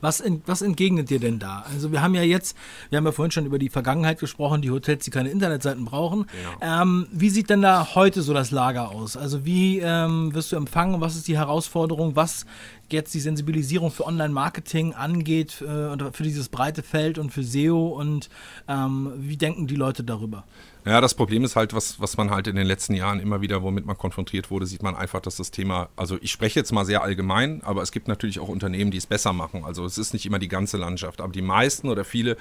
was, 0.00 0.20
in, 0.20 0.40
was 0.46 0.62
entgegnet 0.62 1.10
dir 1.10 1.20
denn 1.20 1.38
da? 1.38 1.66
Also 1.70 1.92
wir 1.92 2.00
haben 2.00 2.14
ja 2.14 2.22
jetzt, 2.22 2.56
wir 2.88 2.96
haben 2.96 3.04
ja 3.04 3.12
vorhin 3.12 3.30
schon 3.30 3.44
über 3.44 3.58
die 3.58 3.68
Vergangenheit 3.68 4.20
gesprochen, 4.20 4.62
die 4.62 4.70
Hotels, 4.70 5.04
die 5.04 5.10
keine 5.10 5.28
Internetseiten 5.28 5.84
brauchen. 5.84 6.24
Ja. 6.62 6.80
Ähm, 6.82 7.06
wie 7.12 7.28
sieht 7.28 7.50
denn 7.50 7.60
da 7.60 7.94
heute 7.94 8.22
so 8.22 8.32
das 8.32 8.52
Lager 8.52 8.90
aus? 8.90 9.18
Also 9.18 9.44
wie 9.44 9.80
ähm, 9.80 10.34
wirst 10.34 10.52
du 10.52 10.56
empfangen? 10.56 11.02
Was 11.02 11.14
ist 11.14 11.28
die 11.28 11.36
Herausforderung? 11.36 12.16
Was 12.16 12.46
jetzt 12.90 13.12
die 13.12 13.20
Sensibilisierung 13.20 13.90
für 13.90 14.06
Online-Marketing 14.06 14.94
angeht, 14.94 15.60
äh, 15.60 16.10
für 16.10 16.22
dieses 16.22 16.48
breite 16.48 16.82
Feld 16.82 17.18
und 17.18 17.32
für 17.32 17.42
SEO 17.42 17.88
und 17.88 18.30
ähm, 18.66 19.12
wie 19.18 19.36
denken 19.36 19.66
die 19.66 19.76
Leute 19.76 20.04
darüber? 20.04 20.44
Ja, 20.86 21.00
das 21.00 21.14
Problem 21.14 21.44
ist 21.44 21.56
halt, 21.56 21.72
was, 21.72 21.98
was 21.98 22.18
man 22.18 22.30
halt 22.30 22.46
in 22.46 22.56
den 22.56 22.66
letzten 22.66 22.92
Jahren 22.94 23.18
immer 23.18 23.40
wieder, 23.40 23.62
womit 23.62 23.86
man 23.86 23.96
konfrontiert 23.96 24.50
wurde, 24.50 24.66
sieht 24.66 24.82
man 24.82 24.94
einfach, 24.94 25.20
dass 25.20 25.36
das 25.36 25.50
Thema, 25.50 25.88
also 25.96 26.18
ich 26.20 26.30
spreche 26.30 26.60
jetzt 26.60 26.72
mal 26.72 26.84
sehr 26.84 27.02
allgemein, 27.02 27.62
aber 27.62 27.80
es 27.80 27.90
gibt 27.90 28.06
natürlich 28.06 28.38
auch 28.38 28.48
Unternehmen, 28.48 28.90
die 28.90 28.98
es 28.98 29.06
besser 29.06 29.32
machen. 29.32 29.64
Also 29.64 29.86
es 29.86 29.96
ist 29.96 30.12
nicht 30.12 30.26
immer 30.26 30.38
die 30.38 30.48
ganze 30.48 30.76
Landschaft, 30.76 31.22
aber 31.22 31.32
die 31.32 31.40
meisten 31.40 31.88
oder 31.88 32.04
viele 32.04 32.36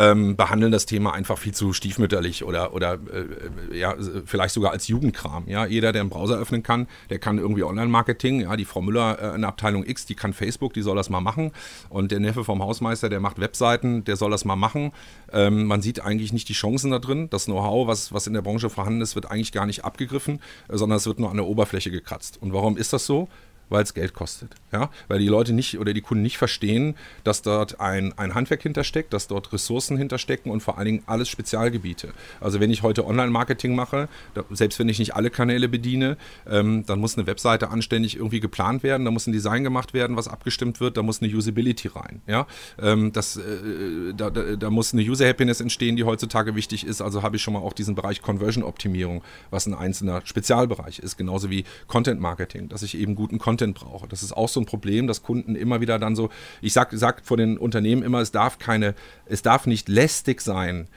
ähm, 0.00 0.34
behandeln 0.34 0.72
das 0.72 0.86
Thema 0.86 1.12
einfach 1.12 1.36
viel 1.36 1.52
zu 1.52 1.74
stiefmütterlich 1.74 2.42
oder, 2.44 2.72
oder 2.72 2.94
äh, 2.94 3.78
ja, 3.78 3.94
vielleicht 4.24 4.54
sogar 4.54 4.72
als 4.72 4.88
Jugendkram. 4.88 5.44
Ja? 5.46 5.66
Jeder, 5.66 5.92
der 5.92 6.00
einen 6.00 6.08
Browser 6.10 6.38
öffnen 6.38 6.62
kann, 6.62 6.88
der 7.10 7.18
kann 7.18 7.36
irgendwie 7.36 7.64
Online-Marketing. 7.64 8.40
Ja? 8.40 8.56
Die 8.56 8.64
Frau 8.64 8.80
Müller 8.80 9.18
äh, 9.20 9.34
in 9.34 9.44
Abteilung 9.44 9.84
X, 9.84 10.06
die 10.06 10.14
kann 10.14 10.32
Facebook, 10.32 10.72
die 10.72 10.80
soll 10.80 10.96
das 10.96 11.10
mal 11.10 11.20
machen. 11.20 11.52
Und 11.90 12.12
der 12.12 12.20
Neffe 12.20 12.44
vom 12.44 12.62
Hausmeister, 12.62 13.10
der 13.10 13.20
macht 13.20 13.38
Webseiten, 13.40 14.02
der 14.04 14.16
soll 14.16 14.30
das 14.30 14.46
mal 14.46 14.56
machen. 14.56 14.92
Ähm, 15.32 15.66
man 15.66 15.82
sieht 15.82 16.00
eigentlich 16.00 16.32
nicht 16.32 16.48
die 16.48 16.54
Chancen 16.54 16.92
da 16.92 16.98
drin. 16.98 17.28
Das 17.28 17.44
Know-how, 17.44 17.86
was, 17.86 18.10
was 18.14 18.26
in 18.26 18.32
der 18.32 18.42
Branche 18.42 18.70
vorhanden 18.70 19.02
ist, 19.02 19.16
wird 19.16 19.30
eigentlich 19.30 19.52
gar 19.52 19.66
nicht 19.66 19.84
abgegriffen, 19.84 20.40
äh, 20.68 20.78
sondern 20.78 20.96
es 20.96 21.06
wird 21.06 21.18
nur 21.18 21.30
an 21.30 21.36
der 21.36 21.46
Oberfläche 21.46 21.90
gekratzt. 21.90 22.38
Und 22.40 22.54
warum 22.54 22.78
ist 22.78 22.94
das 22.94 23.04
so? 23.04 23.28
Weil 23.70 23.84
es 23.84 23.94
Geld 23.94 24.12
kostet. 24.12 24.54
Ja? 24.72 24.90
Weil 25.08 25.20
die 25.20 25.28
Leute 25.28 25.52
nicht 25.52 25.78
oder 25.78 25.94
die 25.94 26.00
Kunden 26.00 26.22
nicht 26.22 26.36
verstehen, 26.36 26.94
dass 27.24 27.42
dort 27.42 27.80
ein, 27.80 28.12
ein 28.18 28.34
Handwerk 28.34 28.62
hintersteckt, 28.62 29.12
dass 29.12 29.28
dort 29.28 29.52
Ressourcen 29.52 29.96
hinterstecken 29.96 30.50
und 30.52 30.60
vor 30.60 30.76
allen 30.76 30.86
Dingen 30.86 31.02
alles 31.06 31.28
Spezialgebiete. 31.28 32.08
Also 32.40 32.60
wenn 32.60 32.70
ich 32.70 32.82
heute 32.82 33.06
Online-Marketing 33.06 33.74
mache, 33.74 34.08
da, 34.34 34.44
selbst 34.50 34.78
wenn 34.78 34.88
ich 34.88 34.98
nicht 34.98 35.14
alle 35.14 35.30
Kanäle 35.30 35.68
bediene, 35.68 36.16
ähm, 36.48 36.84
dann 36.86 36.98
muss 36.98 37.16
eine 37.16 37.26
Webseite 37.26 37.70
anständig 37.70 38.16
irgendwie 38.16 38.40
geplant 38.40 38.82
werden, 38.82 39.04
da 39.04 39.10
muss 39.10 39.26
ein 39.26 39.32
Design 39.32 39.64
gemacht 39.64 39.94
werden, 39.94 40.16
was 40.16 40.28
abgestimmt 40.28 40.80
wird, 40.80 40.96
da 40.96 41.02
muss 41.02 41.22
eine 41.22 41.32
Usability 41.34 41.88
rein. 41.88 42.20
Ja? 42.26 42.46
Ähm, 42.82 43.12
das, 43.12 43.36
äh, 43.36 44.12
da, 44.16 44.30
da, 44.30 44.56
da, 44.56 44.70
muss 44.70 44.92
eine 44.92 45.02
User-Happiness 45.02 45.60
entstehen, 45.60 45.96
die 45.96 46.04
heutzutage 46.04 46.54
wichtig 46.56 46.84
ist. 46.84 47.00
Also 47.00 47.22
habe 47.22 47.36
ich 47.36 47.42
schon 47.42 47.54
mal 47.54 47.60
auch 47.60 47.72
diesen 47.72 47.94
Bereich 47.94 48.20
Conversion-Optimierung, 48.20 49.22
was 49.50 49.66
ein 49.66 49.74
einzelner 49.74 50.22
Spezialbereich 50.24 50.98
ist, 50.98 51.16
genauso 51.16 51.50
wie 51.50 51.64
Content-Marketing, 51.86 52.68
dass 52.68 52.82
ich 52.82 52.96
eben 52.96 53.14
guten 53.14 53.38
Content 53.38 53.59
Content 53.60 53.78
brauche. 53.78 54.08
Das 54.08 54.22
ist 54.22 54.32
auch 54.32 54.48
so 54.48 54.60
ein 54.60 54.66
Problem, 54.66 55.06
dass 55.06 55.22
Kunden 55.22 55.54
immer 55.54 55.80
wieder 55.80 55.98
dann 55.98 56.16
so, 56.16 56.30
ich 56.62 56.72
sag, 56.72 56.90
sag 56.92 57.24
vor 57.24 57.36
den 57.36 57.58
Unternehmen 57.58 58.02
immer, 58.02 58.20
es 58.20 58.32
darf 58.32 58.58
keine, 58.58 58.94
es 59.26 59.42
darf 59.42 59.66
nicht 59.66 59.88
lästig 59.88 60.40
sein, 60.40 60.88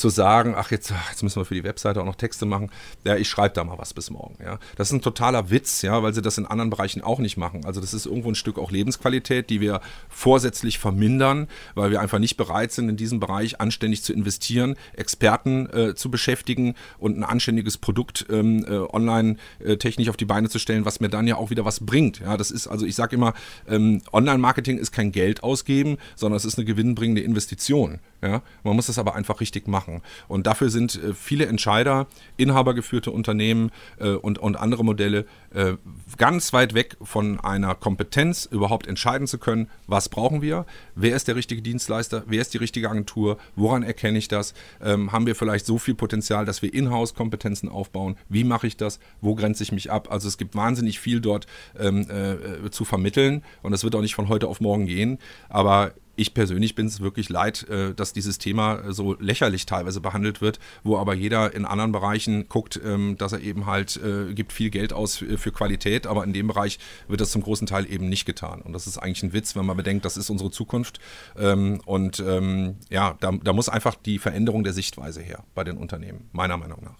zu 0.00 0.08
sagen, 0.08 0.54
ach 0.56 0.70
jetzt, 0.70 0.92
jetzt 1.10 1.22
müssen 1.22 1.40
wir 1.40 1.44
für 1.44 1.54
die 1.54 1.64
Webseite 1.64 2.00
auch 2.00 2.06
noch 2.06 2.16
Texte 2.16 2.46
machen, 2.46 2.70
ja, 3.04 3.16
ich 3.16 3.28
schreibe 3.28 3.54
da 3.54 3.62
mal 3.64 3.78
was 3.78 3.94
bis 3.94 4.10
morgen. 4.10 4.36
Ja. 4.42 4.58
Das 4.76 4.88
ist 4.88 4.94
ein 4.94 5.02
totaler 5.02 5.50
Witz, 5.50 5.82
ja, 5.82 6.02
weil 6.02 6.14
sie 6.14 6.22
das 6.22 6.38
in 6.38 6.46
anderen 6.46 6.70
Bereichen 6.70 7.02
auch 7.02 7.18
nicht 7.18 7.36
machen. 7.36 7.64
Also 7.64 7.80
das 7.80 7.94
ist 7.94 8.06
irgendwo 8.06 8.30
ein 8.30 8.34
Stück 8.34 8.58
auch 8.58 8.70
Lebensqualität, 8.70 9.50
die 9.50 9.60
wir 9.60 9.80
vorsätzlich 10.08 10.78
vermindern, 10.78 11.48
weil 11.74 11.90
wir 11.90 12.00
einfach 12.00 12.18
nicht 12.18 12.36
bereit 12.36 12.72
sind, 12.72 12.88
in 12.88 12.96
diesem 12.96 13.20
Bereich 13.20 13.60
anständig 13.60 14.02
zu 14.02 14.12
investieren, 14.12 14.76
Experten 14.94 15.68
äh, 15.70 15.94
zu 15.94 16.10
beschäftigen 16.10 16.74
und 16.98 17.18
ein 17.18 17.24
anständiges 17.24 17.78
Produkt 17.78 18.26
ähm, 18.30 18.64
äh, 18.66 18.78
online 18.78 19.36
äh, 19.58 19.76
technisch 19.76 20.08
auf 20.08 20.16
die 20.16 20.24
Beine 20.24 20.48
zu 20.48 20.58
stellen, 20.58 20.84
was 20.84 21.00
mir 21.00 21.10
dann 21.10 21.26
ja 21.26 21.36
auch 21.36 21.50
wieder 21.50 21.64
was 21.64 21.80
bringt. 21.80 22.20
Ja, 22.20 22.36
das 22.36 22.50
ist, 22.50 22.66
also 22.66 22.86
ich 22.86 22.94
sage 22.94 23.16
immer, 23.16 23.34
ähm, 23.68 24.00
Online-Marketing 24.12 24.78
ist 24.78 24.92
kein 24.92 25.12
Geld 25.12 25.42
ausgeben, 25.42 25.98
sondern 26.16 26.36
es 26.36 26.44
ist 26.44 26.58
eine 26.58 26.64
gewinnbringende 26.64 27.20
Investition. 27.20 27.98
Ja? 28.22 28.42
Man 28.62 28.76
muss 28.76 28.86
das 28.86 28.98
aber 28.98 29.14
einfach 29.14 29.40
richtig 29.40 29.68
machen. 29.68 29.89
Und 30.28 30.46
dafür 30.46 30.70
sind 30.70 30.94
äh, 30.96 31.14
viele 31.14 31.46
Entscheider, 31.46 32.06
inhabergeführte 32.36 33.10
Unternehmen 33.10 33.70
äh, 33.98 34.10
und, 34.10 34.38
und 34.38 34.56
andere 34.56 34.84
Modelle 34.84 35.26
äh, 35.52 35.74
ganz 36.16 36.52
weit 36.52 36.74
weg 36.74 36.96
von 37.02 37.40
einer 37.40 37.74
Kompetenz, 37.74 38.44
überhaupt 38.44 38.86
entscheiden 38.86 39.26
zu 39.26 39.38
können, 39.38 39.68
was 39.86 40.08
brauchen 40.08 40.42
wir, 40.42 40.66
wer 40.94 41.16
ist 41.16 41.28
der 41.28 41.36
richtige 41.36 41.62
Dienstleister, 41.62 42.22
wer 42.26 42.40
ist 42.40 42.54
die 42.54 42.58
richtige 42.58 42.88
Agentur, 42.88 43.38
woran 43.56 43.82
erkenne 43.82 44.18
ich 44.18 44.28
das, 44.28 44.54
ähm, 44.80 45.12
haben 45.12 45.26
wir 45.26 45.34
vielleicht 45.34 45.66
so 45.66 45.78
viel 45.78 45.94
Potenzial, 45.94 46.44
dass 46.44 46.62
wir 46.62 46.72
Inhouse-Kompetenzen 46.72 47.68
aufbauen, 47.68 48.16
wie 48.28 48.44
mache 48.44 48.66
ich 48.66 48.76
das, 48.76 49.00
wo 49.20 49.34
grenze 49.34 49.62
ich 49.62 49.72
mich 49.72 49.90
ab. 49.90 50.08
Also 50.10 50.28
es 50.28 50.38
gibt 50.38 50.54
wahnsinnig 50.54 51.00
viel 51.00 51.20
dort 51.20 51.46
ähm, 51.78 52.06
äh, 52.10 52.70
zu 52.70 52.84
vermitteln 52.84 53.42
und 53.62 53.72
das 53.72 53.84
wird 53.84 53.94
auch 53.94 54.02
nicht 54.02 54.14
von 54.14 54.28
heute 54.28 54.48
auf 54.48 54.60
morgen 54.60 54.86
gehen, 54.86 55.18
aber 55.48 55.92
ich 56.20 56.34
persönlich 56.34 56.74
bin 56.74 56.86
es 56.86 57.00
wirklich 57.00 57.30
leid, 57.30 57.66
äh, 57.68 57.94
dass 57.94 58.12
dieses 58.12 58.36
Thema 58.38 58.92
so 58.92 59.16
lächerlich 59.18 59.64
teilweise 59.64 60.00
behandelt 60.00 60.40
wird, 60.40 60.60
wo 60.84 60.98
aber 60.98 61.14
jeder 61.14 61.54
in 61.54 61.64
anderen 61.64 61.92
Bereichen 61.92 62.48
guckt, 62.48 62.78
ähm, 62.84 63.16
dass 63.16 63.32
er 63.32 63.40
eben 63.40 63.64
halt 63.64 63.96
äh, 63.96 64.34
gibt 64.34 64.52
viel 64.52 64.70
Geld 64.70 64.92
aus 64.92 65.16
für 65.16 65.52
Qualität, 65.52 66.06
aber 66.06 66.24
in 66.24 66.32
dem 66.32 66.46
Bereich 66.46 66.78
wird 67.08 67.20
das 67.20 67.30
zum 67.30 67.42
großen 67.42 67.66
Teil 67.66 67.90
eben 67.90 68.08
nicht 68.08 68.26
getan. 68.26 68.60
Und 68.60 68.74
das 68.74 68.86
ist 68.86 68.98
eigentlich 68.98 69.22
ein 69.22 69.32
Witz, 69.32 69.56
wenn 69.56 69.64
man 69.64 69.76
bedenkt, 69.76 70.04
das 70.04 70.18
ist 70.18 70.28
unsere 70.28 70.50
Zukunft. 70.50 71.00
Ähm, 71.38 71.80
und 71.86 72.20
ähm, 72.20 72.76
ja, 72.90 73.16
da, 73.20 73.32
da 73.32 73.52
muss 73.54 73.68
einfach 73.68 73.94
die 73.94 74.18
Veränderung 74.18 74.62
der 74.62 74.74
Sichtweise 74.74 75.22
her 75.22 75.44
bei 75.54 75.64
den 75.64 75.78
Unternehmen, 75.78 76.28
meiner 76.32 76.58
Meinung 76.58 76.84
nach. 76.84 76.98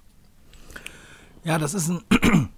Ja, 1.44 1.58
das 1.58 1.74
ist 1.74 1.88
ein 1.88 2.48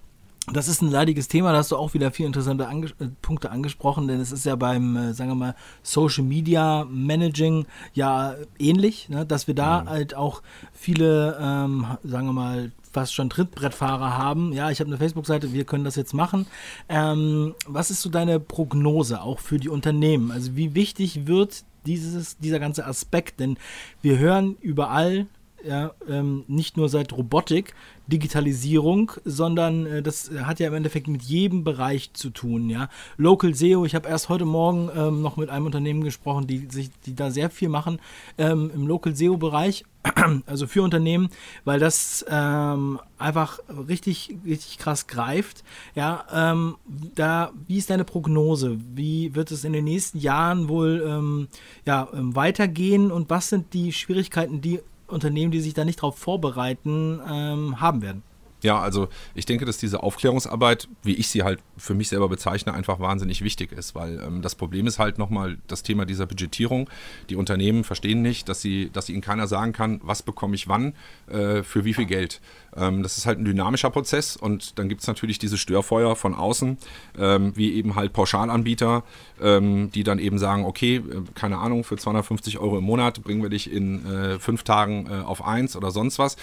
das 0.50 0.66
ist 0.66 0.82
ein 0.82 0.90
leidiges 0.90 1.28
Thema, 1.28 1.52
da 1.52 1.58
hast 1.58 1.70
du 1.70 1.76
auch 1.76 1.94
wieder 1.94 2.10
vier 2.10 2.26
interessante 2.26 2.66
Ange 2.66 2.86
äh, 2.98 3.06
Punkte 3.20 3.50
angesprochen, 3.50 4.08
denn 4.08 4.20
es 4.20 4.32
ist 4.32 4.44
ja 4.44 4.56
beim, 4.56 4.96
äh, 4.96 5.14
sagen 5.14 5.30
wir 5.30 5.36
mal, 5.36 5.54
Social 5.82 6.24
Media 6.24 6.84
Managing 6.90 7.66
ja 7.94 8.34
ähnlich, 8.58 9.08
ne? 9.08 9.24
dass 9.24 9.46
wir 9.46 9.54
da 9.54 9.82
mhm. 9.82 9.88
halt 9.88 10.14
auch 10.14 10.42
viele, 10.72 11.38
ähm, 11.40 11.86
sagen 12.02 12.26
wir 12.26 12.32
mal, 12.32 12.72
fast 12.92 13.14
schon 13.14 13.30
Trittbrettfahrer 13.30 14.18
haben. 14.18 14.52
Ja, 14.52 14.70
ich 14.70 14.80
habe 14.80 14.88
eine 14.88 14.98
Facebook-Seite, 14.98 15.52
wir 15.52 15.64
können 15.64 15.84
das 15.84 15.96
jetzt 15.96 16.12
machen. 16.12 16.46
Ähm, 16.88 17.54
was 17.66 17.90
ist 17.90 18.02
so 18.02 18.10
deine 18.10 18.38
Prognose 18.38 19.22
auch 19.22 19.38
für 19.38 19.58
die 19.58 19.68
Unternehmen? 19.68 20.30
Also 20.30 20.56
wie 20.56 20.74
wichtig 20.74 21.26
wird 21.26 21.64
dieses, 21.86 22.36
dieser 22.38 22.60
ganze 22.60 22.84
Aspekt? 22.84 23.40
Denn 23.40 23.56
wir 24.02 24.18
hören 24.18 24.56
überall, 24.60 25.26
ja, 25.64 25.92
ähm, 26.08 26.44
nicht 26.48 26.76
nur 26.76 26.88
seit 26.88 27.12
Robotik, 27.12 27.74
Digitalisierung, 28.06 29.12
sondern 29.24 29.86
äh, 29.86 30.02
das 30.02 30.30
hat 30.42 30.60
ja 30.60 30.68
im 30.68 30.74
Endeffekt 30.74 31.08
mit 31.08 31.22
jedem 31.22 31.64
Bereich 31.64 32.12
zu 32.12 32.30
tun. 32.30 32.68
Ja? 32.68 32.88
Local 33.16 33.54
SEO, 33.54 33.84
ich 33.84 33.94
habe 33.94 34.08
erst 34.08 34.28
heute 34.28 34.44
Morgen 34.44 34.90
ähm, 34.94 35.22
noch 35.22 35.36
mit 35.36 35.50
einem 35.50 35.66
Unternehmen 35.66 36.02
gesprochen, 36.02 36.46
die, 36.46 36.66
sich, 36.70 36.90
die 37.06 37.14
da 37.14 37.30
sehr 37.30 37.48
viel 37.48 37.68
machen 37.68 38.00
ähm, 38.38 38.70
im 38.74 38.86
Local 38.86 39.14
SEO-Bereich, 39.14 39.84
also 40.46 40.66
für 40.66 40.82
Unternehmen, 40.82 41.28
weil 41.64 41.78
das 41.78 42.24
ähm, 42.28 42.98
einfach 43.18 43.60
richtig, 43.88 44.36
richtig 44.44 44.78
krass 44.78 45.06
greift. 45.06 45.62
Ja, 45.94 46.24
ähm, 46.32 46.76
da, 47.14 47.52
wie 47.68 47.78
ist 47.78 47.90
deine 47.90 48.04
Prognose? 48.04 48.78
Wie 48.94 49.34
wird 49.36 49.52
es 49.52 49.64
in 49.64 49.72
den 49.72 49.84
nächsten 49.84 50.18
Jahren 50.18 50.68
wohl 50.68 51.04
ähm, 51.06 51.48
ja, 51.86 52.08
weitergehen 52.12 53.12
und 53.12 53.30
was 53.30 53.48
sind 53.48 53.72
die 53.74 53.92
Schwierigkeiten, 53.92 54.60
die 54.60 54.80
Unternehmen, 55.12 55.52
die 55.52 55.60
sich 55.60 55.74
da 55.74 55.84
nicht 55.84 56.00
darauf 56.00 56.18
vorbereiten, 56.18 57.20
ähm, 57.28 57.80
haben 57.80 58.02
werden. 58.02 58.22
Ja, 58.62 58.80
also 58.80 59.08
ich 59.34 59.44
denke, 59.44 59.64
dass 59.64 59.76
diese 59.76 60.02
Aufklärungsarbeit, 60.02 60.88
wie 61.02 61.14
ich 61.14 61.28
sie 61.28 61.42
halt 61.42 61.60
für 61.76 61.94
mich 61.94 62.08
selber 62.08 62.28
bezeichne, 62.28 62.72
einfach 62.72 63.00
wahnsinnig 63.00 63.42
wichtig 63.42 63.72
ist, 63.72 63.94
weil 63.94 64.20
ähm, 64.20 64.40
das 64.40 64.54
Problem 64.54 64.86
ist 64.86 64.98
halt 64.98 65.18
nochmal 65.18 65.58
das 65.66 65.82
Thema 65.82 66.04
dieser 66.04 66.26
Budgetierung. 66.26 66.88
Die 67.28 67.36
Unternehmen 67.36 67.82
verstehen 67.82 68.22
nicht, 68.22 68.48
dass, 68.48 68.60
sie, 68.62 68.90
dass 68.92 69.08
ihnen 69.08 69.20
keiner 69.20 69.48
sagen 69.48 69.72
kann, 69.72 70.00
was 70.04 70.22
bekomme 70.22 70.54
ich 70.54 70.68
wann, 70.68 70.94
äh, 71.28 71.62
für 71.64 71.84
wie 71.84 71.92
viel 71.92 72.06
Geld. 72.06 72.40
Ähm, 72.76 73.02
das 73.02 73.18
ist 73.18 73.26
halt 73.26 73.38
ein 73.38 73.44
dynamischer 73.44 73.90
Prozess 73.90 74.36
und 74.36 74.78
dann 74.78 74.88
gibt 74.88 75.00
es 75.00 75.06
natürlich 75.08 75.38
diese 75.38 75.58
Störfeuer 75.58 76.14
von 76.14 76.34
außen, 76.34 76.78
ähm, 77.18 77.52
wie 77.56 77.74
eben 77.74 77.96
halt 77.96 78.12
Pauschalanbieter, 78.12 79.02
ähm, 79.40 79.90
die 79.90 80.04
dann 80.04 80.20
eben 80.20 80.38
sagen, 80.38 80.64
okay, 80.64 80.96
äh, 80.96 81.02
keine 81.34 81.58
Ahnung, 81.58 81.82
für 81.82 81.96
250 81.96 82.58
Euro 82.58 82.78
im 82.78 82.84
Monat 82.84 83.22
bringen 83.22 83.42
wir 83.42 83.50
dich 83.50 83.70
in 83.70 84.06
äh, 84.06 84.38
fünf 84.38 84.62
Tagen 84.62 85.08
äh, 85.10 85.14
auf 85.22 85.44
eins 85.44 85.74
oder 85.74 85.90
sonst 85.90 86.20
was. 86.20 86.36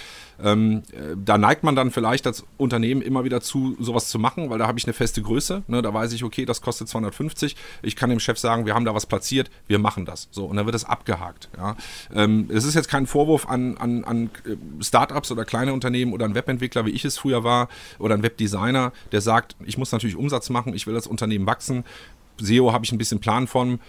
Ähm, 0.44 0.84
äh, 0.92 1.16
da 1.24 1.38
neigt 1.38 1.64
man 1.64 1.76
dann 1.76 1.92
vielleicht 1.92 2.28
als 2.28 2.46
Unternehmen 2.58 3.02
immer 3.02 3.24
wieder 3.24 3.42
zu, 3.42 3.76
sowas 3.80 4.10
zu 4.10 4.20
machen, 4.20 4.50
weil 4.50 4.60
da 4.60 4.68
habe 4.68 4.80
ich 4.80 4.86
eine 4.86 4.94
feste 4.94 5.22
Größe. 5.22 5.64
Ne? 5.68 5.82
Da 5.82 5.94
weiß 5.94 6.14
ich, 6.14 6.24
okay, 6.24 6.46
das 6.46 6.62
kostet 6.62 6.88
250. 6.88 7.56
Ich 7.82 7.96
kann 7.96 8.10
dem 8.10 8.20
Chef 8.20 8.38
sagen, 8.38 8.66
wir 8.66 8.76
haben 8.76 8.86
da 8.86 8.96
was 8.96 9.06
platziert, 9.06 9.50
wir 9.68 9.80
machen 9.80 10.06
das. 10.06 10.28
So, 10.32 10.46
und 10.46 10.56
dann 10.58 10.66
wird 10.66 10.76
es 10.76 10.86
abgehakt. 10.86 11.50
Ja? 11.58 11.76
Ähm, 12.14 12.50
es 12.54 12.64
ist 12.64 12.76
jetzt 12.76 12.90
kein 12.90 13.08
Vorwurf 13.08 13.48
an, 13.48 13.78
an, 13.78 14.04
an 14.04 14.30
äh, 14.46 14.56
Startups 14.84 15.32
oder 15.32 15.46
kleine 15.46 15.74
Unternehmen 15.74 16.14
oder 16.14 16.26
ein 16.26 16.36
Webentwickler, 16.36 16.86
wie 16.86 16.92
ich 16.92 17.06
es 17.06 17.18
früher 17.18 17.44
war, 17.44 17.70
oder 17.98 18.16
ein 18.16 18.24
Webdesigner, 18.24 18.94
der 19.12 19.22
sagt, 19.22 19.56
ich 19.66 19.78
muss 19.78 19.92
natürlich 19.92 20.16
Umsatz 20.16 20.50
machen, 20.50 20.74
ich 20.74 20.88
will 20.88 20.94
das 20.94 21.08
Unternehmen 21.08 21.46
wachsen. 21.46 21.84
SEO 22.42 22.72
habe 22.72 22.86
ich 22.86 22.92
ein 22.92 22.98
bisschen 22.98 23.20
Plan 23.20 23.48
von 23.48 23.80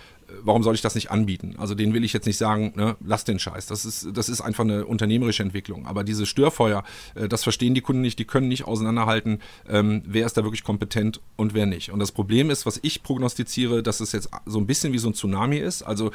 warum 0.43 0.63
soll 0.63 0.75
ich 0.75 0.83
das 0.83 0.95
nicht 0.95 1.11
anbieten? 1.11 1.55
Also 1.59 1.75
den 1.75 1.95
will 1.95 2.05
ich 2.05 2.13
jetzt 2.13 2.27
nicht 2.27 2.37
sagen, 2.37 2.73
ne, 2.77 2.97
lass 3.05 3.25
den 3.25 3.39
Scheiß. 3.39 3.67
Das 3.67 3.85
ist, 3.85 4.09
das 4.13 4.29
ist 4.29 4.41
einfach 4.41 4.65
eine 4.65 4.87
unternehmerische 4.87 5.43
Entwicklung. 5.43 5.87
Aber 5.87 6.05
diese 6.05 6.27
Störfeuer, 6.27 6.85
äh, 7.15 7.29
das 7.29 7.43
verstehen 7.43 7.75
die 7.75 7.81
Kunden 7.81 8.03
nicht, 8.03 8.19
die 8.19 8.25
können 8.25 8.49
nicht 8.49 8.65
auseinanderhalten, 8.65 9.41
ähm, 9.69 10.03
wer 10.07 10.27
ist 10.27 10.37
da 10.37 10.45
wirklich 10.45 10.65
kompetent 10.65 11.21
und 11.37 11.55
wer 11.55 11.67
nicht. 11.67 11.91
Und 11.91 11.99
das 11.99 12.13
Problem 12.13 12.51
ist, 12.51 12.67
was 12.67 12.79
ich 12.83 13.03
prognostiziere, 13.03 13.83
dass 13.83 14.01
es 14.01 14.13
jetzt 14.13 14.31
so 14.47 14.59
ein 14.59 14.67
bisschen 14.67 14.93
wie 14.93 14.99
so 14.99 15.09
ein 15.09 15.15
Tsunami 15.15 15.59
ist. 15.59 15.83
Also 15.83 16.11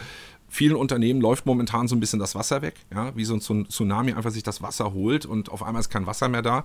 vielen 0.48 0.76
Unternehmen 0.76 1.22
läuft 1.22 1.46
momentan 1.46 1.88
so 1.88 1.96
ein 1.96 2.00
bisschen 2.00 2.20
das 2.20 2.36
Wasser 2.36 2.62
weg, 2.62 2.76
ja, 2.94 3.16
wie 3.16 3.26
so 3.26 3.36
ein 3.36 3.42
Tsunami 3.42 4.14
einfach 4.14 4.32
sich 4.32 4.44
das 4.44 4.62
Wasser 4.62 4.94
holt 4.94 5.26
und 5.26 5.50
auf 5.50 5.64
einmal 5.64 5.80
ist 5.80 5.90
kein 5.90 6.06
Wasser 6.06 6.30
mehr 6.30 6.42
da. 6.42 6.64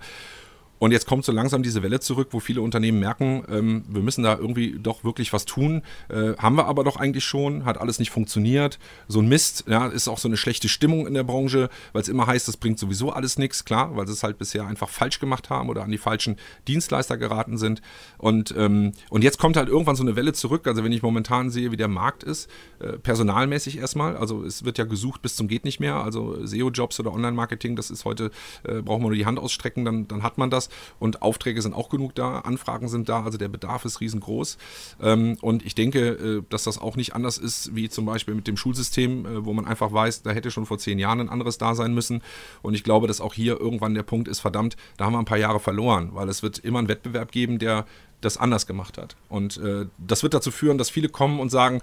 Und 0.81 0.93
jetzt 0.93 1.07
kommt 1.07 1.27
so 1.27 1.31
langsam 1.31 1.63
diese 1.63 1.83
Welle 1.83 2.01
zurück, 2.01 2.29
wo 2.31 2.41
viele 2.41 2.63
Unternehmen 2.63 2.99
merken, 3.01 3.45
ähm, 3.51 3.85
wir 3.87 4.01
müssen 4.01 4.25
da 4.25 4.37
irgendwie 4.37 4.79
doch 4.83 5.05
wirklich 5.05 5.31
was 5.35 5.45
tun. 5.45 5.83
Äh, 6.09 6.35
haben 6.39 6.57
wir 6.57 6.65
aber 6.65 6.85
doch 6.85 6.97
eigentlich 6.97 7.25
schon, 7.25 7.67
hat 7.67 7.79
alles 7.79 7.99
nicht 7.99 8.11
funktioniert. 8.11 8.79
So 9.07 9.21
ein 9.21 9.29
Mist, 9.29 9.65
ja, 9.69 9.87
ist 9.87 10.09
auch 10.09 10.17
so 10.17 10.27
eine 10.27 10.39
schlechte 10.39 10.71
Stimmung 10.71 11.07
in 11.07 11.13
der 11.13 11.23
Branche, 11.23 11.69
weil 11.93 12.01
es 12.01 12.09
immer 12.09 12.27
heißt, 12.27 12.49
das 12.49 12.57
bringt 12.57 12.79
sowieso 12.79 13.13
alles 13.13 13.37
nichts, 13.37 13.67
klar, 13.67 13.95
weil 13.95 14.07
sie 14.07 14.15
es 14.15 14.23
halt 14.23 14.39
bisher 14.39 14.67
einfach 14.67 14.89
falsch 14.89 15.21
gemacht 15.21 15.51
haben 15.51 15.69
oder 15.69 15.83
an 15.83 15.91
die 15.91 15.99
falschen 15.99 16.37
Dienstleister 16.67 17.19
geraten 17.19 17.59
sind. 17.59 17.83
Und, 18.17 18.55
ähm, 18.57 18.93
und 19.11 19.23
jetzt 19.23 19.39
kommt 19.39 19.59
halt 19.59 19.69
irgendwann 19.69 19.97
so 19.97 20.03
eine 20.03 20.17
Welle 20.17 20.33
zurück. 20.33 20.67
Also 20.67 20.83
wenn 20.83 20.93
ich 20.93 21.03
momentan 21.03 21.51
sehe, 21.51 21.73
wie 21.73 21.77
der 21.77 21.89
Markt 21.89 22.23
ist, 22.23 22.49
äh, 22.79 22.93
personalmäßig 22.93 23.77
erstmal, 23.77 24.17
also 24.17 24.45
es 24.45 24.65
wird 24.65 24.79
ja 24.79 24.85
gesucht 24.87 25.21
bis 25.21 25.37
zum 25.37 25.47
geht 25.47 25.67
nicht 25.67 25.79
mehr. 25.79 25.97
Also 25.97 26.39
SEO-Jobs 26.47 26.99
oder 27.01 27.13
Online-Marketing, 27.13 27.77
das 27.77 27.91
ist 27.91 28.07
heute, 28.07 28.31
äh, 28.65 28.81
braucht 28.81 29.03
man 29.03 29.11
nur 29.11 29.15
die 29.15 29.27
Hand 29.27 29.39
ausstrecken, 29.39 29.85
dann, 29.85 30.09
dann 30.09 30.23
hat 30.23 30.39
man 30.39 30.49
das 30.49 30.70
und 30.99 31.23
Aufträge 31.23 31.63
sind 31.63 31.75
auch 31.75 31.89
genug 31.89 32.15
da, 32.15 32.41
Anfragen 32.41 32.89
sind 32.89 33.09
da, 33.09 33.23
also 33.23 33.39
der 33.39 33.49
Bedarf 33.49 33.85
ist 33.85 34.01
riesengroß. 34.01 34.59
Ähm, 35.03 35.37
und 35.41 35.65
ich 35.65 35.75
denke, 35.75 36.09
äh, 36.11 36.43
dass 36.49 36.65
das 36.65 36.79
auch 36.79 36.97
nicht 36.97 37.15
anders 37.15 37.39
ist 37.39 37.75
wie 37.75 37.89
zum 37.89 38.07
Beispiel 38.07 38.35
mit 38.35 38.47
dem 38.47 38.57
Schulsystem, 38.57 39.27
äh, 39.27 39.45
wo 39.45 39.53
man 39.53 39.67
einfach 39.67 39.93
weiß, 39.93 40.23
da 40.23 40.31
hätte 40.31 40.51
schon 40.51 40.67
vor 40.67 40.79
zehn 40.79 40.99
Jahren 40.99 41.21
ein 41.21 41.29
anderes 41.29 41.59
da 41.59 41.75
sein 41.75 41.95
müssen. 41.95 42.23
Und 42.63 42.75
ich 42.75 42.85
glaube, 42.85 43.07
dass 43.07 43.21
auch 43.21 43.35
hier 43.35 43.61
irgendwann 43.61 43.95
der 43.95 44.03
Punkt 44.03 44.29
ist, 44.29 44.41
verdammt, 44.41 44.77
da 44.97 45.07
haben 45.07 45.13
wir 45.13 45.19
ein 45.19 45.25
paar 45.25 45.39
Jahre 45.39 45.61
verloren, 45.61 46.11
weil 46.13 46.29
es 46.29 46.43
wird 46.43 46.59
immer 46.59 46.79
einen 46.79 46.89
Wettbewerb 46.89 47.33
geben, 47.33 47.59
der 47.59 47.87
das 48.21 48.37
anders 48.37 48.67
gemacht 48.67 48.99
hat. 48.99 49.17
Und 49.29 49.57
äh, 49.59 49.87
das 49.99 50.23
wird 50.23 50.35
dazu 50.35 50.51
führen, 50.51 50.79
dass 50.79 50.91
viele 50.91 51.09
kommen 51.09 51.41
und 51.41 51.51
sagen, 51.51 51.81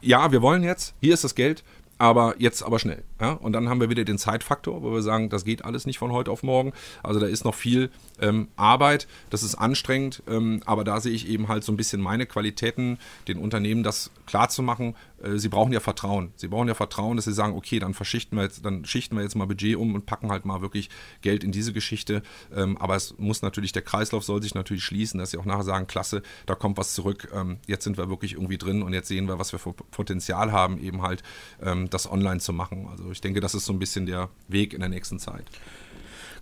ja, 0.00 0.32
wir 0.32 0.42
wollen 0.42 0.62
jetzt, 0.62 0.94
hier 1.00 1.14
ist 1.14 1.24
das 1.24 1.34
Geld, 1.34 1.64
aber 1.98 2.34
jetzt 2.38 2.62
aber 2.62 2.78
schnell. 2.78 3.02
Ja? 3.20 3.32
Und 3.32 3.52
dann 3.52 3.68
haben 3.68 3.80
wir 3.80 3.90
wieder 3.90 4.04
den 4.04 4.18
Zeitfaktor, 4.18 4.82
wo 4.82 4.92
wir 4.92 5.02
sagen, 5.02 5.30
das 5.30 5.44
geht 5.44 5.64
alles 5.64 5.86
nicht 5.86 5.98
von 5.98 6.12
heute 6.12 6.30
auf 6.30 6.42
morgen. 6.42 6.72
Also 7.02 7.20
da 7.20 7.26
ist 7.26 7.44
noch 7.44 7.54
viel 7.54 7.90
ähm, 8.20 8.48
Arbeit, 8.56 9.06
das 9.30 9.42
ist 9.42 9.54
anstrengend, 9.54 10.22
ähm, 10.28 10.62
aber 10.66 10.84
da 10.84 11.00
sehe 11.00 11.12
ich 11.12 11.28
eben 11.28 11.48
halt 11.48 11.64
so 11.64 11.72
ein 11.72 11.76
bisschen 11.76 12.00
meine 12.00 12.26
Qualitäten, 12.26 12.98
den 13.28 13.38
Unternehmen 13.38 13.82
das 13.82 14.10
klar 14.26 14.48
zu 14.48 14.62
machen. 14.62 14.94
Äh, 15.22 15.38
sie 15.38 15.48
brauchen 15.48 15.72
ja 15.72 15.80
Vertrauen. 15.80 16.32
Sie 16.36 16.48
brauchen 16.48 16.68
ja 16.68 16.74
Vertrauen, 16.74 17.16
dass 17.16 17.24
sie 17.24 17.32
sagen, 17.32 17.54
okay, 17.54 17.78
dann 17.78 17.94
verschichten 17.94 18.36
wir 18.36 18.44
jetzt, 18.44 18.64
dann 18.64 18.84
schichten 18.84 19.16
wir 19.16 19.22
jetzt 19.22 19.34
mal 19.34 19.46
Budget 19.46 19.76
um 19.76 19.94
und 19.94 20.06
packen 20.06 20.30
halt 20.30 20.44
mal 20.44 20.60
wirklich 20.62 20.90
Geld 21.22 21.44
in 21.44 21.52
diese 21.52 21.72
Geschichte. 21.72 22.22
Ähm, 22.54 22.76
aber 22.78 22.96
es 22.96 23.16
muss 23.18 23.42
natürlich, 23.42 23.72
der 23.72 23.82
Kreislauf 23.82 24.24
soll 24.24 24.42
sich 24.42 24.54
natürlich 24.54 24.84
schließen, 24.84 25.18
dass 25.18 25.30
sie 25.30 25.38
auch 25.38 25.44
nachher 25.44 25.64
sagen, 25.64 25.86
klasse, 25.86 26.22
da 26.46 26.54
kommt 26.54 26.76
was 26.76 26.94
zurück. 26.94 27.28
Ähm, 27.34 27.58
jetzt 27.66 27.84
sind 27.84 27.96
wir 27.98 28.08
wirklich 28.08 28.32
irgendwie 28.32 28.58
drin 28.58 28.82
und 28.82 28.92
jetzt 28.92 29.08
sehen 29.08 29.28
wir, 29.28 29.38
was 29.38 29.52
wir 29.52 29.58
für 29.58 29.72
Potenzial 29.72 30.52
haben, 30.52 30.78
eben 30.78 31.02
halt 31.02 31.22
ähm, 31.62 31.88
das 31.90 32.10
online 32.10 32.40
zu 32.40 32.52
machen. 32.52 32.88
Also 32.90 33.10
ich 33.10 33.20
denke, 33.20 33.40
das 33.40 33.54
ist 33.54 33.66
so 33.66 33.72
ein 33.72 33.78
bisschen 33.78 34.06
der 34.06 34.28
Weg 34.48 34.72
in 34.72 34.80
der 34.80 34.88
nächsten 34.88 35.18
Zeit. 35.18 35.44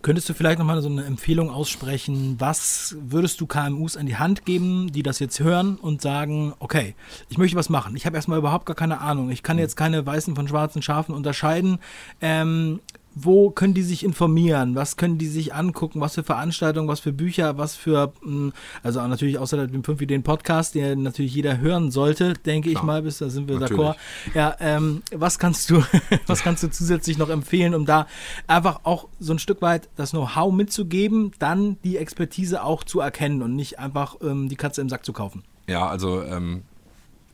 Könntest 0.05 0.29
du 0.29 0.35
vielleicht 0.35 0.59
nochmal 0.59 0.83
so 0.83 0.91
eine 0.91 1.03
Empfehlung 1.07 1.49
aussprechen? 1.49 2.37
Was 2.39 2.95
würdest 3.01 3.41
du 3.41 3.47
KMUs 3.47 3.97
an 3.97 4.05
die 4.05 4.19
Hand 4.19 4.45
geben, 4.45 4.93
die 4.93 5.03
das 5.03 5.19
jetzt 5.19 5.41
hören 5.41 5.77
und 5.77 6.03
sagen, 6.03 6.53
okay, 6.59 6.95
ich 7.31 7.39
möchte 7.39 7.57
was 7.57 7.71
machen. 7.71 7.97
Ich 7.97 8.05
habe 8.05 8.15
erstmal 8.15 8.37
überhaupt 8.37 8.67
gar 8.67 8.77
keine 8.77 9.01
Ahnung. 9.01 9.31
Ich 9.31 9.43
kann 9.43 9.57
jetzt 9.57 9.77
keine 9.77 10.05
weißen 10.05 10.35
von 10.35 10.47
schwarzen 10.47 10.83
Schafen 10.83 11.15
unterscheiden. 11.15 11.79
Ähm, 12.21 12.81
wo 13.15 13.51
können 13.51 13.75
die 13.75 13.83
sich 13.83 14.05
informieren? 14.05 14.75
Was 14.75 14.97
können 14.97 15.19
die 15.19 15.27
sich 15.27 15.55
angucken? 15.55 16.01
Was 16.01 16.15
für 16.15 16.25
Veranstaltungen, 16.25 16.89
was 16.89 17.01
für 17.01 17.13
Bücher, 17.13 17.57
was 17.59 17.77
für, 17.77 18.13
hm, 18.23 18.53
also 18.83 19.07
natürlich 19.07 19.39
außer 19.39 19.67
dem 19.67 19.85
5 19.85 20.01
Ideen 20.01 20.23
Podcast, 20.23 20.75
den 20.75 21.03
natürlich 21.03 21.35
jeder 21.35 21.59
hören 21.59 21.91
sollte, 21.91 22.35
denke 22.35 22.71
Klar. 22.71 22.83
ich 22.83 22.87
mal, 22.87 23.03
bis 23.03 23.19
da 23.19 23.31
sind 23.31 23.49
wir 23.49 23.59
d'accord. 23.59 23.95
Ja, 24.35 24.57
ähm, 24.61 25.03
was 25.13 25.39
kannst 25.39 25.71
du, 25.71 25.83
was 26.27 26.43
kannst 26.43 26.63
du 26.63 26.71
zusätzlich 26.71 27.19
noch 27.19 27.29
empfehlen, 27.29 27.75
um 27.75 27.87
da 27.87 28.07
einfach 28.47 28.81
auch 28.85 29.09
so 29.21 29.33
ein 29.33 29.39
Stück 29.39 29.63
weit 29.63 29.89
das 29.97 30.11
Know-how 30.11 30.53
mitzugeben, 30.53 31.33
dann 31.39 31.77
die 31.85 31.97
Expertise 31.97 32.63
auch 32.65 32.85
zu 32.85 33.01
erkennen 33.01 33.43
und 33.43 33.55
nicht 33.55 33.79
einfach 33.79 34.17
ähm, 34.23 34.49
die 34.49 34.57
Katze 34.57 34.81
im 34.81 34.89
Sack 34.89 35.05
zu 35.05 35.13
kaufen? 35.13 35.45
Ja, 35.67 35.89
also 35.89 36.23
ähm, 36.23 36.63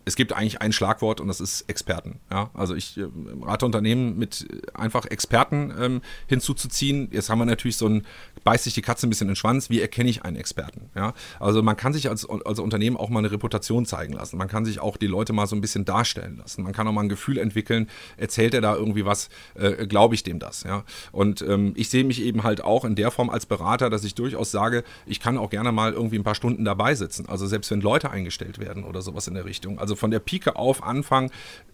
es 0.04 0.16
gibt 0.16 0.32
eigentlich 0.32 0.60
ein 0.60 0.72
Schlagwort 0.72 1.20
und 1.20 1.28
das 1.28 1.40
ist 1.40 1.62
Experten. 1.68 2.20
Ja? 2.30 2.50
Also 2.54 2.74
ich 2.74 2.96
äh, 2.98 3.06
rate 3.42 3.66
Unternehmen 3.66 4.18
mit 4.18 4.46
einfach 4.74 5.04
Experten 5.04 5.72
ähm, 5.78 6.02
hinzuzuziehen. 6.26 7.08
Jetzt 7.12 7.28
haben 7.28 7.38
wir 7.38 7.44
natürlich 7.44 7.76
so 7.76 7.86
ein, 7.86 8.06
beißt 8.44 8.64
sich 8.64 8.74
die 8.74 8.82
Katze 8.82 9.06
ein 9.06 9.10
bisschen 9.10 9.26
in 9.26 9.32
den 9.32 9.36
Schwanz, 9.36 9.70
wie 9.70 9.80
erkenne 9.80 10.08
ich 10.10 10.24
einen 10.24 10.36
Experten? 10.36 10.90
Ja? 10.94 11.14
Also 11.38 11.62
man 11.62 11.76
kann 11.76 11.92
sich 11.92 12.08
als, 12.08 12.28
als 12.28 12.58
Unternehmen 12.58 12.96
auch 12.96 13.10
mal 13.10 13.18
eine 13.18 13.30
Reputation 13.30 13.86
zeigen 13.86 14.12
lassen. 14.12 14.36
Man 14.38 14.48
kann 14.48 14.64
sich 14.64 14.80
auch 14.80 14.96
die 14.96 15.06
Leute 15.06 15.32
mal 15.32 15.46
so 15.46 15.54
ein 15.54 15.60
bisschen 15.60 15.84
darstellen 15.84 16.38
lassen. 16.38 16.62
Man 16.62 16.72
kann 16.72 16.88
auch 16.88 16.92
mal 16.92 17.02
ein 17.02 17.08
Gefühl 17.08 17.38
entwickeln, 17.38 17.88
erzählt 18.16 18.54
er 18.54 18.62
da 18.62 18.74
irgendwie 18.74 19.04
was, 19.04 19.28
äh, 19.54 19.86
glaube 19.86 20.14
ich 20.14 20.22
dem 20.22 20.38
das? 20.38 20.64
Ja? 20.64 20.84
Und 21.12 21.42
ähm, 21.42 21.72
ich 21.76 21.90
sehe 21.90 22.04
mich 22.04 22.22
eben 22.22 22.42
halt 22.42 22.62
auch 22.62 22.84
in 22.84 22.94
der 22.94 23.10
Form 23.10 23.30
als 23.30 23.46
Berater, 23.46 23.90
dass 23.90 24.04
ich 24.04 24.14
durchaus 24.14 24.50
sage, 24.50 24.82
ich 25.06 25.20
kann 25.20 25.36
auch 25.36 25.50
gerne 25.50 25.72
mal 25.72 25.92
irgendwie 25.92 26.18
ein 26.18 26.24
paar 26.24 26.34
Stunden 26.34 26.64
dabei 26.64 26.94
sitzen. 26.94 27.28
Also 27.28 27.46
selbst 27.46 27.70
wenn 27.70 27.80
Leute 27.80 28.10
eingestellt 28.10 28.58
werden 28.58 28.84
oder 28.84 29.02
sowas 29.02 29.28
in 29.28 29.34
der 29.34 29.44
Richtung. 29.44 29.78
Also 29.78 29.89
von 29.96 30.10
der 30.10 30.20
Pike 30.20 30.56
auf 30.56 30.82
anfangen, 30.82 31.30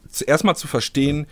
zuerst 0.08 0.44
mal 0.44 0.54
zu 0.54 0.68
verstehen, 0.68 1.26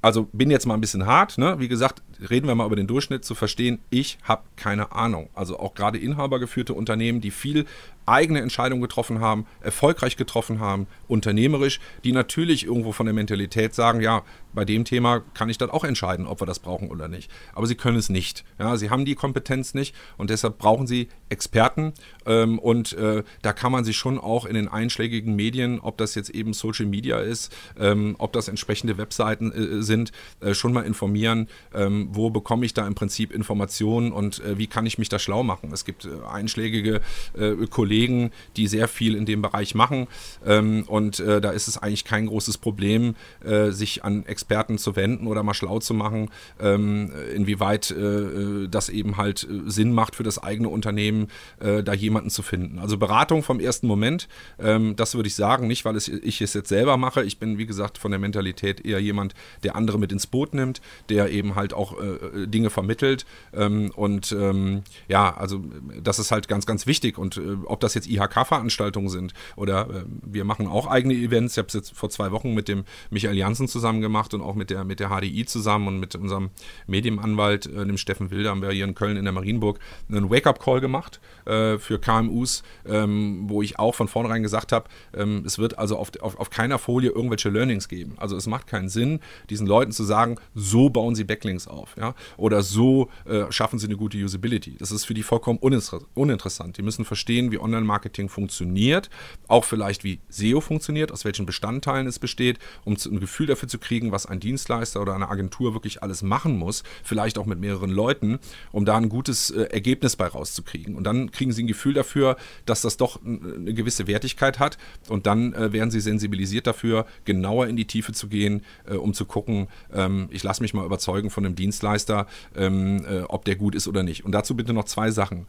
also 0.00 0.28
bin 0.32 0.50
jetzt 0.50 0.66
mal 0.66 0.74
ein 0.74 0.80
bisschen 0.80 1.06
hart, 1.06 1.38
ne? 1.38 1.58
wie 1.58 1.68
gesagt, 1.68 2.02
reden 2.30 2.46
wir 2.46 2.54
mal 2.54 2.66
über 2.66 2.76
den 2.76 2.86
Durchschnitt, 2.86 3.24
zu 3.24 3.34
verstehen, 3.34 3.80
ich 3.90 4.18
habe 4.22 4.42
keine 4.56 4.92
Ahnung. 4.92 5.28
Also 5.34 5.58
auch 5.58 5.74
gerade 5.74 5.98
inhabergeführte 5.98 6.74
Unternehmen, 6.74 7.20
die 7.20 7.32
viel 7.32 7.66
eigene 8.08 8.40
Entscheidungen 8.40 8.82
getroffen 8.82 9.20
haben, 9.20 9.46
erfolgreich 9.60 10.16
getroffen 10.16 10.60
haben, 10.60 10.86
unternehmerisch, 11.06 11.80
die 12.04 12.12
natürlich 12.12 12.64
irgendwo 12.64 12.92
von 12.92 13.06
der 13.06 13.14
Mentalität 13.14 13.74
sagen, 13.74 14.00
ja, 14.00 14.22
bei 14.54 14.64
dem 14.64 14.84
Thema 14.84 15.20
kann 15.34 15.50
ich 15.50 15.58
dann 15.58 15.70
auch 15.70 15.84
entscheiden, 15.84 16.26
ob 16.26 16.40
wir 16.40 16.46
das 16.46 16.58
brauchen 16.58 16.90
oder 16.90 17.06
nicht. 17.06 17.30
Aber 17.54 17.66
sie 17.66 17.74
können 17.74 17.98
es 17.98 18.08
nicht. 18.08 18.44
Ja, 18.58 18.76
sie 18.76 18.90
haben 18.90 19.04
die 19.04 19.14
Kompetenz 19.14 19.74
nicht 19.74 19.94
und 20.16 20.30
deshalb 20.30 20.58
brauchen 20.58 20.86
sie 20.86 21.08
Experten. 21.28 21.92
Ähm, 22.26 22.58
und 22.58 22.92
äh, 22.94 23.22
da 23.42 23.52
kann 23.52 23.72
man 23.72 23.84
sich 23.84 23.96
schon 23.96 24.18
auch 24.18 24.46
in 24.46 24.54
den 24.54 24.68
einschlägigen 24.68 25.36
Medien, 25.36 25.80
ob 25.80 25.98
das 25.98 26.14
jetzt 26.14 26.30
eben 26.30 26.54
Social 26.54 26.86
Media 26.86 27.18
ist, 27.18 27.54
ähm, 27.78 28.16
ob 28.18 28.32
das 28.32 28.48
entsprechende 28.48 28.98
Webseiten 28.98 29.52
äh, 29.52 29.82
sind, 29.82 30.12
äh, 30.40 30.54
schon 30.54 30.72
mal 30.72 30.82
informieren, 30.82 31.48
ähm, 31.74 32.08
wo 32.12 32.30
bekomme 32.30 32.64
ich 32.64 32.74
da 32.74 32.86
im 32.86 32.94
Prinzip 32.94 33.32
Informationen 33.32 34.12
und 34.12 34.40
äh, 34.40 34.58
wie 34.58 34.66
kann 34.66 34.86
ich 34.86 34.98
mich 34.98 35.08
da 35.08 35.18
schlau 35.18 35.42
machen. 35.42 35.70
Es 35.72 35.84
gibt 35.84 36.06
äh, 36.06 36.08
einschlägige 36.28 37.00
äh, 37.38 37.54
Kollegen, 37.70 37.97
Kollegen, 37.98 38.30
die 38.56 38.68
sehr 38.68 38.86
viel 38.86 39.16
in 39.16 39.26
dem 39.26 39.42
Bereich 39.42 39.74
machen. 39.74 40.06
Ähm, 40.46 40.84
und 40.86 41.18
äh, 41.18 41.40
da 41.40 41.50
ist 41.50 41.66
es 41.66 41.78
eigentlich 41.78 42.04
kein 42.04 42.26
großes 42.26 42.58
Problem, 42.58 43.16
äh, 43.44 43.70
sich 43.70 44.04
an 44.04 44.24
Experten 44.24 44.78
zu 44.78 44.94
wenden 44.94 45.26
oder 45.26 45.42
mal 45.42 45.54
schlau 45.54 45.80
zu 45.80 45.94
machen, 45.94 46.30
ähm, 46.60 47.10
inwieweit 47.34 47.90
äh, 47.90 48.68
das 48.68 48.88
eben 48.88 49.16
halt 49.16 49.44
äh, 49.50 49.68
Sinn 49.68 49.92
macht 49.92 50.14
für 50.14 50.22
das 50.22 50.40
eigene 50.40 50.68
Unternehmen, 50.68 51.28
äh, 51.58 51.82
da 51.82 51.92
jemanden 51.92 52.30
zu 52.30 52.42
finden. 52.42 52.78
Also 52.78 52.98
Beratung 52.98 53.42
vom 53.42 53.58
ersten 53.58 53.88
Moment, 53.88 54.28
ähm, 54.60 54.94
das 54.94 55.14
würde 55.14 55.26
ich 55.26 55.34
sagen, 55.34 55.66
nicht 55.66 55.84
weil 55.84 55.96
es, 55.96 56.06
ich 56.06 56.40
es 56.40 56.54
jetzt 56.54 56.68
selber 56.68 56.96
mache. 56.96 57.24
Ich 57.24 57.38
bin, 57.38 57.58
wie 57.58 57.66
gesagt, 57.66 57.98
von 57.98 58.12
der 58.12 58.20
Mentalität 58.20 58.84
eher 58.84 59.00
jemand, 59.00 59.34
der 59.64 59.74
andere 59.74 59.98
mit 59.98 60.12
ins 60.12 60.28
Boot 60.28 60.54
nimmt, 60.54 60.80
der 61.08 61.30
eben 61.30 61.56
halt 61.56 61.74
auch 61.74 61.98
äh, 62.00 62.46
Dinge 62.46 62.70
vermittelt. 62.70 63.26
Ähm, 63.52 63.90
und 63.96 64.30
ähm, 64.32 64.82
ja, 65.08 65.36
also 65.36 65.64
das 66.00 66.20
ist 66.20 66.30
halt 66.30 66.46
ganz, 66.46 66.64
ganz 66.64 66.86
wichtig. 66.86 67.18
Und 67.18 67.40
ob 67.64 67.80
das 67.80 67.87
das 67.88 67.94
jetzt 67.94 68.08
IHK-Veranstaltungen 68.08 69.08
sind 69.08 69.32
oder 69.56 69.88
äh, 69.88 70.04
wir 70.22 70.44
machen 70.44 70.66
auch 70.66 70.86
eigene 70.86 71.14
Events. 71.14 71.54
Ich 71.54 71.58
habe 71.58 71.68
es 71.68 71.74
jetzt 71.74 71.92
vor 71.94 72.10
zwei 72.10 72.32
Wochen 72.32 72.54
mit 72.54 72.68
dem 72.68 72.84
Michael 73.10 73.36
Janssen 73.36 73.68
zusammen 73.68 74.00
gemacht 74.00 74.34
und 74.34 74.42
auch 74.42 74.54
mit 74.54 74.70
der, 74.70 74.84
mit 74.84 75.00
der 75.00 75.08
HDI 75.08 75.44
zusammen 75.46 75.88
und 75.88 76.00
mit 76.00 76.14
unserem 76.14 76.50
Medienanwalt, 76.86 77.66
äh, 77.66 77.86
dem 77.86 77.98
Steffen 77.98 78.30
Wilder, 78.30 78.50
haben 78.50 78.62
wir 78.62 78.70
hier 78.70 78.84
in 78.84 78.94
Köln 78.94 79.16
in 79.16 79.24
der 79.24 79.32
Marienburg 79.32 79.78
einen 80.08 80.30
Wake-up-Call 80.30 80.80
gemacht 80.80 81.20
äh, 81.46 81.78
für 81.78 81.98
KMUs, 81.98 82.62
ähm, 82.86 83.44
wo 83.48 83.62
ich 83.62 83.78
auch 83.78 83.94
von 83.94 84.08
vornherein 84.08 84.42
gesagt 84.42 84.72
habe, 84.72 84.88
ähm, 85.14 85.42
es 85.46 85.58
wird 85.58 85.78
also 85.78 85.96
auf, 85.96 86.10
auf, 86.20 86.38
auf 86.38 86.50
keiner 86.50 86.78
Folie 86.78 87.10
irgendwelche 87.10 87.48
Learnings 87.48 87.88
geben. 87.88 88.14
Also 88.18 88.36
es 88.36 88.46
macht 88.46 88.66
keinen 88.66 88.88
Sinn, 88.88 89.20
diesen 89.50 89.66
Leuten 89.66 89.92
zu 89.92 90.04
sagen, 90.04 90.36
so 90.54 90.90
bauen 90.90 91.14
sie 91.14 91.24
Backlinks 91.24 91.68
auf. 91.68 91.94
Ja? 91.96 92.14
Oder 92.36 92.62
so 92.62 93.08
äh, 93.24 93.50
schaffen 93.50 93.78
sie 93.78 93.86
eine 93.86 93.96
gute 93.96 94.18
Usability. 94.18 94.76
Das 94.78 94.92
ist 94.92 95.04
für 95.04 95.14
die 95.14 95.22
vollkommen 95.22 95.58
uninter 95.58 96.00
uninteressant. 96.14 96.76
Die 96.76 96.82
müssen 96.82 97.04
verstehen, 97.04 97.50
wie 97.50 97.58
Online-Marketing 97.68 98.28
funktioniert, 98.28 99.10
auch 99.46 99.64
vielleicht 99.64 100.04
wie 100.04 100.20
SEO 100.28 100.60
funktioniert, 100.60 101.12
aus 101.12 101.24
welchen 101.24 101.46
Bestandteilen 101.46 102.06
es 102.06 102.18
besteht, 102.18 102.58
um 102.84 102.94
ein 102.94 103.20
Gefühl 103.20 103.46
dafür 103.46 103.68
zu 103.68 103.78
kriegen, 103.78 104.12
was 104.12 104.26
ein 104.26 104.40
Dienstleister 104.40 105.00
oder 105.00 105.14
eine 105.14 105.28
Agentur 105.28 105.74
wirklich 105.74 106.02
alles 106.02 106.22
machen 106.22 106.56
muss, 106.56 106.82
vielleicht 107.02 107.38
auch 107.38 107.46
mit 107.46 107.60
mehreren 107.60 107.90
Leuten, 107.90 108.38
um 108.72 108.84
da 108.84 108.96
ein 108.96 109.08
gutes 109.08 109.50
äh, 109.50 109.62
Ergebnis 109.64 110.16
bei 110.16 110.26
rauszukriegen. 110.26 110.94
Und 110.94 111.04
dann 111.04 111.30
kriegen 111.30 111.52
sie 111.52 111.64
ein 111.64 111.66
Gefühl 111.66 111.94
dafür, 111.94 112.36
dass 112.66 112.82
das 112.82 112.96
doch 112.96 113.20
eine 113.24 113.74
gewisse 113.74 114.06
Wertigkeit 114.06 114.58
hat 114.58 114.78
und 115.08 115.26
dann 115.26 115.52
äh, 115.52 115.72
werden 115.72 115.90
sie 115.90 116.00
sensibilisiert 116.00 116.66
dafür, 116.66 117.06
genauer 117.24 117.66
in 117.66 117.76
die 117.76 117.86
Tiefe 117.86 118.12
zu 118.12 118.28
gehen, 118.28 118.62
äh, 118.86 118.94
um 118.94 119.14
zu 119.14 119.24
gucken, 119.24 119.68
ähm, 119.92 120.28
ich 120.30 120.42
lasse 120.42 120.62
mich 120.62 120.74
mal 120.74 120.84
überzeugen 120.84 121.30
von 121.30 121.44
einem 121.44 121.54
Dienstleister, 121.54 122.26
ähm, 122.56 123.04
äh, 123.08 123.20
ob 123.22 123.44
der 123.44 123.56
gut 123.56 123.74
ist 123.74 123.88
oder 123.88 124.02
nicht. 124.02 124.24
Und 124.24 124.32
dazu 124.32 124.56
bitte 124.56 124.72
noch 124.72 124.84
zwei 124.84 125.10
Sachen. 125.10 125.46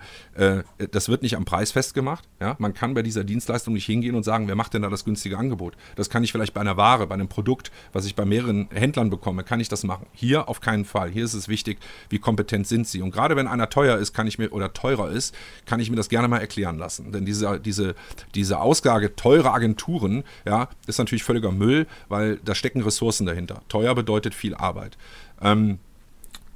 Das 0.91 1.09
wird 1.09 1.23
nicht 1.23 1.35
am 1.35 1.45
Preis 1.45 1.71
festgemacht. 1.71 2.08
Ja? 2.39 2.55
Man 2.59 2.73
kann 2.73 2.93
bei 2.93 3.01
dieser 3.01 3.23
Dienstleistung 3.23 3.73
nicht 3.73 3.85
hingehen 3.85 4.15
und 4.15 4.23
sagen, 4.23 4.47
wer 4.47 4.55
macht 4.55 4.73
denn 4.73 4.81
da 4.81 4.89
das 4.89 5.05
günstige 5.05 5.37
Angebot? 5.37 5.75
Das 5.95 6.09
kann 6.09 6.23
ich 6.23 6.31
vielleicht 6.31 6.53
bei 6.53 6.61
einer 6.61 6.77
Ware, 6.77 7.07
bei 7.07 7.13
einem 7.13 7.27
Produkt, 7.27 7.71
was 7.93 8.05
ich 8.05 8.15
bei 8.15 8.25
mehreren 8.25 8.69
Händlern 8.71 9.09
bekomme, 9.09 9.43
kann 9.43 9.59
ich 9.59 9.69
das 9.69 9.83
machen. 9.83 10.05
Hier 10.13 10.49
auf 10.49 10.61
keinen 10.61 10.85
Fall. 10.85 11.09
Hier 11.09 11.25
ist 11.25 11.33
es 11.33 11.47
wichtig, 11.47 11.77
wie 12.09 12.19
kompetent 12.19 12.67
sind 12.67 12.87
sie. 12.87 13.01
Und 13.01 13.11
gerade 13.11 13.35
wenn 13.35 13.47
einer 13.47 13.69
teuer 13.69 13.97
ist, 13.97 14.13
kann 14.13 14.27
ich 14.27 14.39
mir 14.39 14.51
oder 14.51 14.73
teurer 14.73 15.09
ist, 15.09 15.35
kann 15.65 15.79
ich 15.79 15.89
mir 15.89 15.95
das 15.95 16.09
gerne 16.09 16.27
mal 16.27 16.39
erklären 16.39 16.77
lassen. 16.77 17.11
Denn 17.11 17.25
diese, 17.25 17.59
diese, 17.59 17.95
diese 18.35 18.59
Aussage 18.59 19.15
teure 19.15 19.51
Agenturen, 19.51 20.23
ja, 20.45 20.69
ist 20.87 20.99
natürlich 20.99 21.23
völliger 21.23 21.51
Müll, 21.51 21.87
weil 22.07 22.39
da 22.43 22.55
stecken 22.55 22.81
Ressourcen 22.81 23.25
dahinter. 23.25 23.61
Teuer 23.69 23.95
bedeutet 23.95 24.33
viel 24.33 24.55
Arbeit. 24.55 24.97
Ähm, 25.41 25.79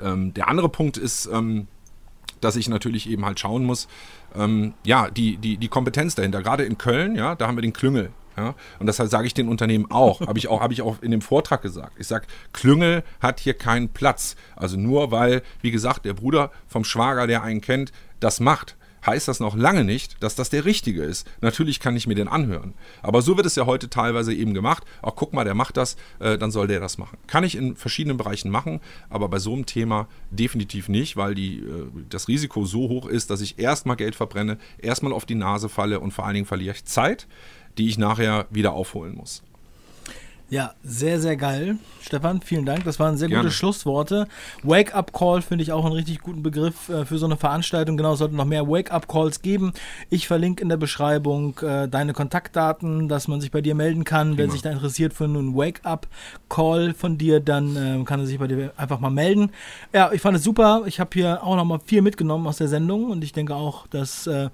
ähm, 0.01 0.33
der 0.33 0.47
andere 0.47 0.69
Punkt 0.69 0.97
ist, 0.97 1.27
ähm, 1.31 1.67
dass 2.43 2.55
ich 2.55 2.67
natürlich 2.67 3.09
eben 3.09 3.25
halt 3.25 3.39
schauen 3.39 3.63
muss, 3.65 3.87
ähm, 4.35 4.73
ja, 4.85 5.09
die, 5.09 5.37
die, 5.37 5.57
die 5.57 5.67
Kompetenz 5.67 6.15
dahinter. 6.15 6.41
Gerade 6.41 6.63
in 6.63 6.77
Köln, 6.77 7.15
ja, 7.15 7.35
da 7.35 7.47
haben 7.47 7.57
wir 7.57 7.61
den 7.61 7.73
Klüngel. 7.73 8.11
Ja, 8.35 8.55
und 8.79 8.87
deshalb 8.87 9.11
sage 9.11 9.27
ich 9.27 9.35
den 9.35 9.47
Unternehmen 9.47 9.91
auch, 9.91 10.21
habe 10.21 10.39
ich 10.39 10.47
auch, 10.47 10.59
habe 10.59 10.73
ich 10.73 10.81
auch 10.81 11.01
in 11.03 11.11
dem 11.11 11.21
Vortrag 11.21 11.61
gesagt. 11.61 11.93
Ich 11.99 12.07
sage, 12.07 12.25
Klüngel 12.51 13.03
hat 13.19 13.39
hier 13.39 13.53
keinen 13.53 13.89
Platz. 13.89 14.35
Also 14.55 14.75
nur 14.75 15.11
weil, 15.11 15.43
wie 15.61 15.69
gesagt, 15.69 16.05
der 16.05 16.13
Bruder 16.13 16.51
vom 16.67 16.83
Schwager, 16.83 17.27
der 17.27 17.43
einen 17.43 17.61
kennt, 17.61 17.91
das 18.19 18.39
macht 18.39 18.75
heißt 19.05 19.27
das 19.27 19.39
noch 19.39 19.55
lange 19.55 19.83
nicht, 19.83 20.21
dass 20.23 20.35
das 20.35 20.49
der 20.49 20.65
richtige 20.65 21.03
ist. 21.03 21.27
Natürlich 21.41 21.79
kann 21.79 21.95
ich 21.95 22.07
mir 22.07 22.15
den 22.15 22.27
anhören. 22.27 22.73
Aber 23.01 23.21
so 23.21 23.37
wird 23.37 23.45
es 23.45 23.55
ja 23.55 23.65
heute 23.65 23.89
teilweise 23.89 24.33
eben 24.33 24.53
gemacht. 24.53 24.83
Ach, 25.01 25.13
guck 25.15 25.33
mal, 25.33 25.43
der 25.43 25.55
macht 25.55 25.77
das, 25.77 25.95
äh, 26.19 26.37
dann 26.37 26.51
soll 26.51 26.67
der 26.67 26.79
das 26.79 26.97
machen. 26.97 27.17
Kann 27.27 27.43
ich 27.43 27.55
in 27.55 27.75
verschiedenen 27.75 28.17
Bereichen 28.17 28.49
machen, 28.49 28.79
aber 29.09 29.29
bei 29.29 29.39
so 29.39 29.53
einem 29.53 29.65
Thema 29.65 30.07
definitiv 30.31 30.89
nicht, 30.89 31.17
weil 31.17 31.35
die, 31.35 31.59
äh, 31.59 31.87
das 32.09 32.27
Risiko 32.27 32.65
so 32.65 32.89
hoch 32.89 33.07
ist, 33.07 33.29
dass 33.29 33.41
ich 33.41 33.59
erstmal 33.59 33.95
Geld 33.95 34.15
verbrenne, 34.15 34.57
erstmal 34.77 35.13
auf 35.13 35.25
die 35.25 35.35
Nase 35.35 35.69
falle 35.69 35.99
und 35.99 36.11
vor 36.11 36.25
allen 36.25 36.35
Dingen 36.35 36.45
verliere 36.45 36.75
ich 36.75 36.85
Zeit, 36.85 37.27
die 37.77 37.87
ich 37.87 37.97
nachher 37.97 38.47
wieder 38.49 38.73
aufholen 38.73 39.15
muss. 39.15 39.43
Ja, 40.49 40.73
sehr, 40.83 41.19
sehr 41.19 41.35
geil. 41.35 41.77
Stefan, 42.01 42.41
vielen 42.41 42.65
Dank. 42.65 42.83
Das 42.83 42.99
waren 42.99 43.17
sehr 43.17 43.27
Gerne. 43.27 43.43
gute 43.43 43.53
Schlussworte. 43.53 44.27
Wake-up-Call 44.61 45.41
finde 45.41 45.63
ich 45.63 45.71
auch 45.71 45.83
einen 45.83 45.95
richtig 45.95 46.19
guten 46.19 46.43
Begriff 46.43 46.89
äh, 46.89 47.05
für 47.05 47.17
so 47.17 47.25
eine 47.25 47.37
Veranstaltung. 47.37 47.97
Genau, 47.97 48.13
es 48.13 48.19
sollte 48.19 48.35
noch 48.35 48.45
mehr 48.45 48.67
Wake-up-Calls 48.67 49.41
geben. 49.41 49.73
Ich 50.11 50.27
verlinke 50.27 50.61
in 50.61 50.69
der 50.69 50.77
Beschreibung 50.77 51.57
äh, 51.59 51.87
deine 51.87 52.13
Kontaktdaten, 52.13 53.09
dass 53.09 53.27
man 53.27 53.41
sich 53.41 53.49
bei 53.49 53.61
dir 53.61 53.73
melden 53.73 54.03
kann. 54.03 54.37
Wer 54.37 54.49
sich 54.49 54.61
da 54.61 54.69
interessiert 54.69 55.13
für 55.13 55.23
einen 55.23 55.55
Wake-up-Call 55.55 56.93
von 56.93 57.17
dir, 57.17 57.39
dann 57.39 57.75
äh, 57.75 58.03
kann 58.03 58.19
er 58.19 58.27
sich 58.27 58.37
bei 58.37 58.47
dir 58.47 58.73
einfach 58.77 58.99
mal 58.99 59.09
melden. 59.09 59.51
Ja, 59.91 60.11
ich 60.11 60.21
fand 60.21 60.37
es 60.37 60.43
super. 60.43 60.83
Ich 60.85 60.99
habe 60.99 61.09
hier 61.13 61.43
auch 61.43 61.55
noch 61.55 61.65
mal 61.65 61.79
viel 61.83 62.03
mitgenommen 62.03 62.45
aus 62.45 62.57
der 62.57 62.67
Sendung 62.67 63.09
und 63.09 63.23
ich 63.23 63.33
denke 63.33 63.55
auch, 63.55 63.87
dass 63.87 64.27
äh, 64.27 64.49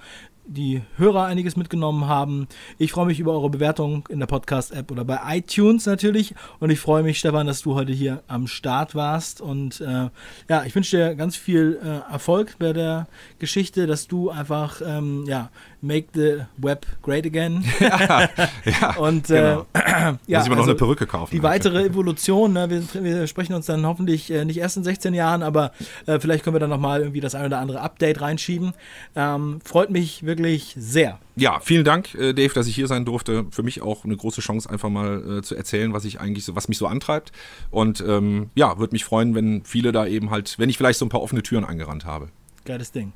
die 0.49 0.81
Hörer 0.97 1.25
einiges 1.25 1.55
mitgenommen 1.55 2.07
haben. 2.07 2.47
Ich 2.77 2.91
freue 2.91 3.05
mich 3.05 3.19
über 3.19 3.33
eure 3.33 3.49
Bewertung 3.49 4.07
in 4.09 4.19
der 4.19 4.25
Podcast-App 4.25 4.89
oder 4.91 5.05
bei 5.05 5.19
iTunes 5.37 5.85
natürlich. 5.85 6.33
Und 6.59 6.71
ich 6.71 6.79
freue 6.79 7.03
mich, 7.03 7.19
Stefan, 7.19 7.47
dass 7.47 7.61
du 7.61 7.75
heute 7.75 7.91
hier 7.91 8.23
am 8.27 8.47
Start 8.47 8.95
warst. 8.95 9.41
Und 9.41 9.79
äh, 9.81 10.09
ja, 10.49 10.63
ich 10.65 10.73
wünsche 10.75 10.97
dir 10.97 11.15
ganz 11.15 11.35
viel 11.35 11.79
äh, 11.83 12.11
Erfolg 12.11 12.55
bei 12.57 12.73
der 12.73 13.07
Geschichte, 13.37 13.85
dass 13.85 14.07
du 14.07 14.29
einfach 14.31 14.81
ähm, 14.83 15.25
ja, 15.27 15.51
Make 15.81 16.07
the 16.13 16.43
Web 16.57 16.85
Great 17.01 17.25
Again. 17.25 17.63
ja, 17.79 18.29
ja, 18.65 18.95
und 18.97 19.29
äh, 19.29 19.33
genau. 19.33 19.65
äh, 19.73 19.79
ja, 20.27 20.39
Muss 20.39 20.47
ich 20.47 20.49
noch 20.49 20.57
also 20.57 20.63
eine 20.63 20.75
Perücke 20.75 21.07
kaufen. 21.07 21.33
Die 21.33 21.43
weitere 21.43 21.85
Evolution, 21.85 22.53
ne, 22.53 22.69
wir, 22.69 23.03
wir, 23.03 23.27
sprechen 23.27 23.53
uns 23.53 23.65
dann 23.65 23.85
hoffentlich 23.85 24.31
äh, 24.31 24.45
nicht 24.45 24.57
erst 24.57 24.77
in 24.77 24.83
16 24.83 25.13
Jahren, 25.13 25.43
aber 25.43 25.71
äh, 26.05 26.19
vielleicht 26.19 26.43
können 26.43 26.55
wir 26.55 26.59
dann 26.59 26.69
nochmal 26.69 27.01
irgendwie 27.01 27.21
das 27.21 27.35
ein 27.35 27.45
oder 27.45 27.59
andere 27.59 27.81
Update 27.81 28.21
reinschieben. 28.21 28.73
Ähm, 29.15 29.59
freut 29.63 29.89
mich 29.89 30.25
wirklich 30.25 30.75
sehr. 30.77 31.19
Ja, 31.35 31.59
vielen 31.61 31.85
Dank, 31.85 32.13
äh, 32.15 32.33
Dave, 32.33 32.53
dass 32.53 32.67
ich 32.67 32.75
hier 32.75 32.87
sein 32.87 33.05
durfte. 33.05 33.45
Für 33.51 33.63
mich 33.63 33.81
auch 33.81 34.03
eine 34.03 34.17
große 34.17 34.41
Chance, 34.41 34.69
einfach 34.69 34.89
mal 34.89 35.37
äh, 35.37 35.41
zu 35.41 35.55
erzählen, 35.55 35.93
was 35.93 36.03
ich 36.03 36.19
eigentlich 36.19 36.43
so, 36.43 36.55
was 36.55 36.67
mich 36.67 36.77
so 36.77 36.87
antreibt. 36.87 37.31
Und 37.71 38.03
ähm, 38.05 38.49
ja, 38.55 38.77
würde 38.77 38.93
mich 38.93 39.05
freuen, 39.05 39.35
wenn 39.35 39.63
viele 39.63 39.93
da 39.93 40.05
eben 40.05 40.31
halt, 40.31 40.59
wenn 40.59 40.69
ich 40.69 40.77
vielleicht 40.77 40.99
so 40.99 41.05
ein 41.05 41.09
paar 41.09 41.21
offene 41.21 41.41
Türen 41.41 41.63
eingerannt 41.63 42.03
habe. 42.03 42.29
Geiles 42.65 42.91
Ding. 42.91 43.13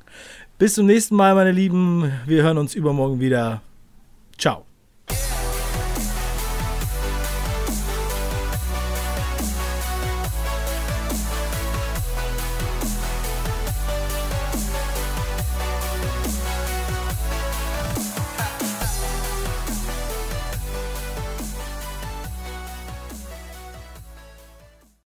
Bis 0.56 0.74
zum 0.74 0.86
nächsten 0.86 1.16
Mal, 1.16 1.34
meine 1.34 1.50
Lieben. 1.50 2.12
Wir 2.26 2.44
hören 2.44 2.58
uns 2.58 2.76
übermorgen 2.76 3.18
wieder. 3.18 3.60
Ciao. 4.38 4.64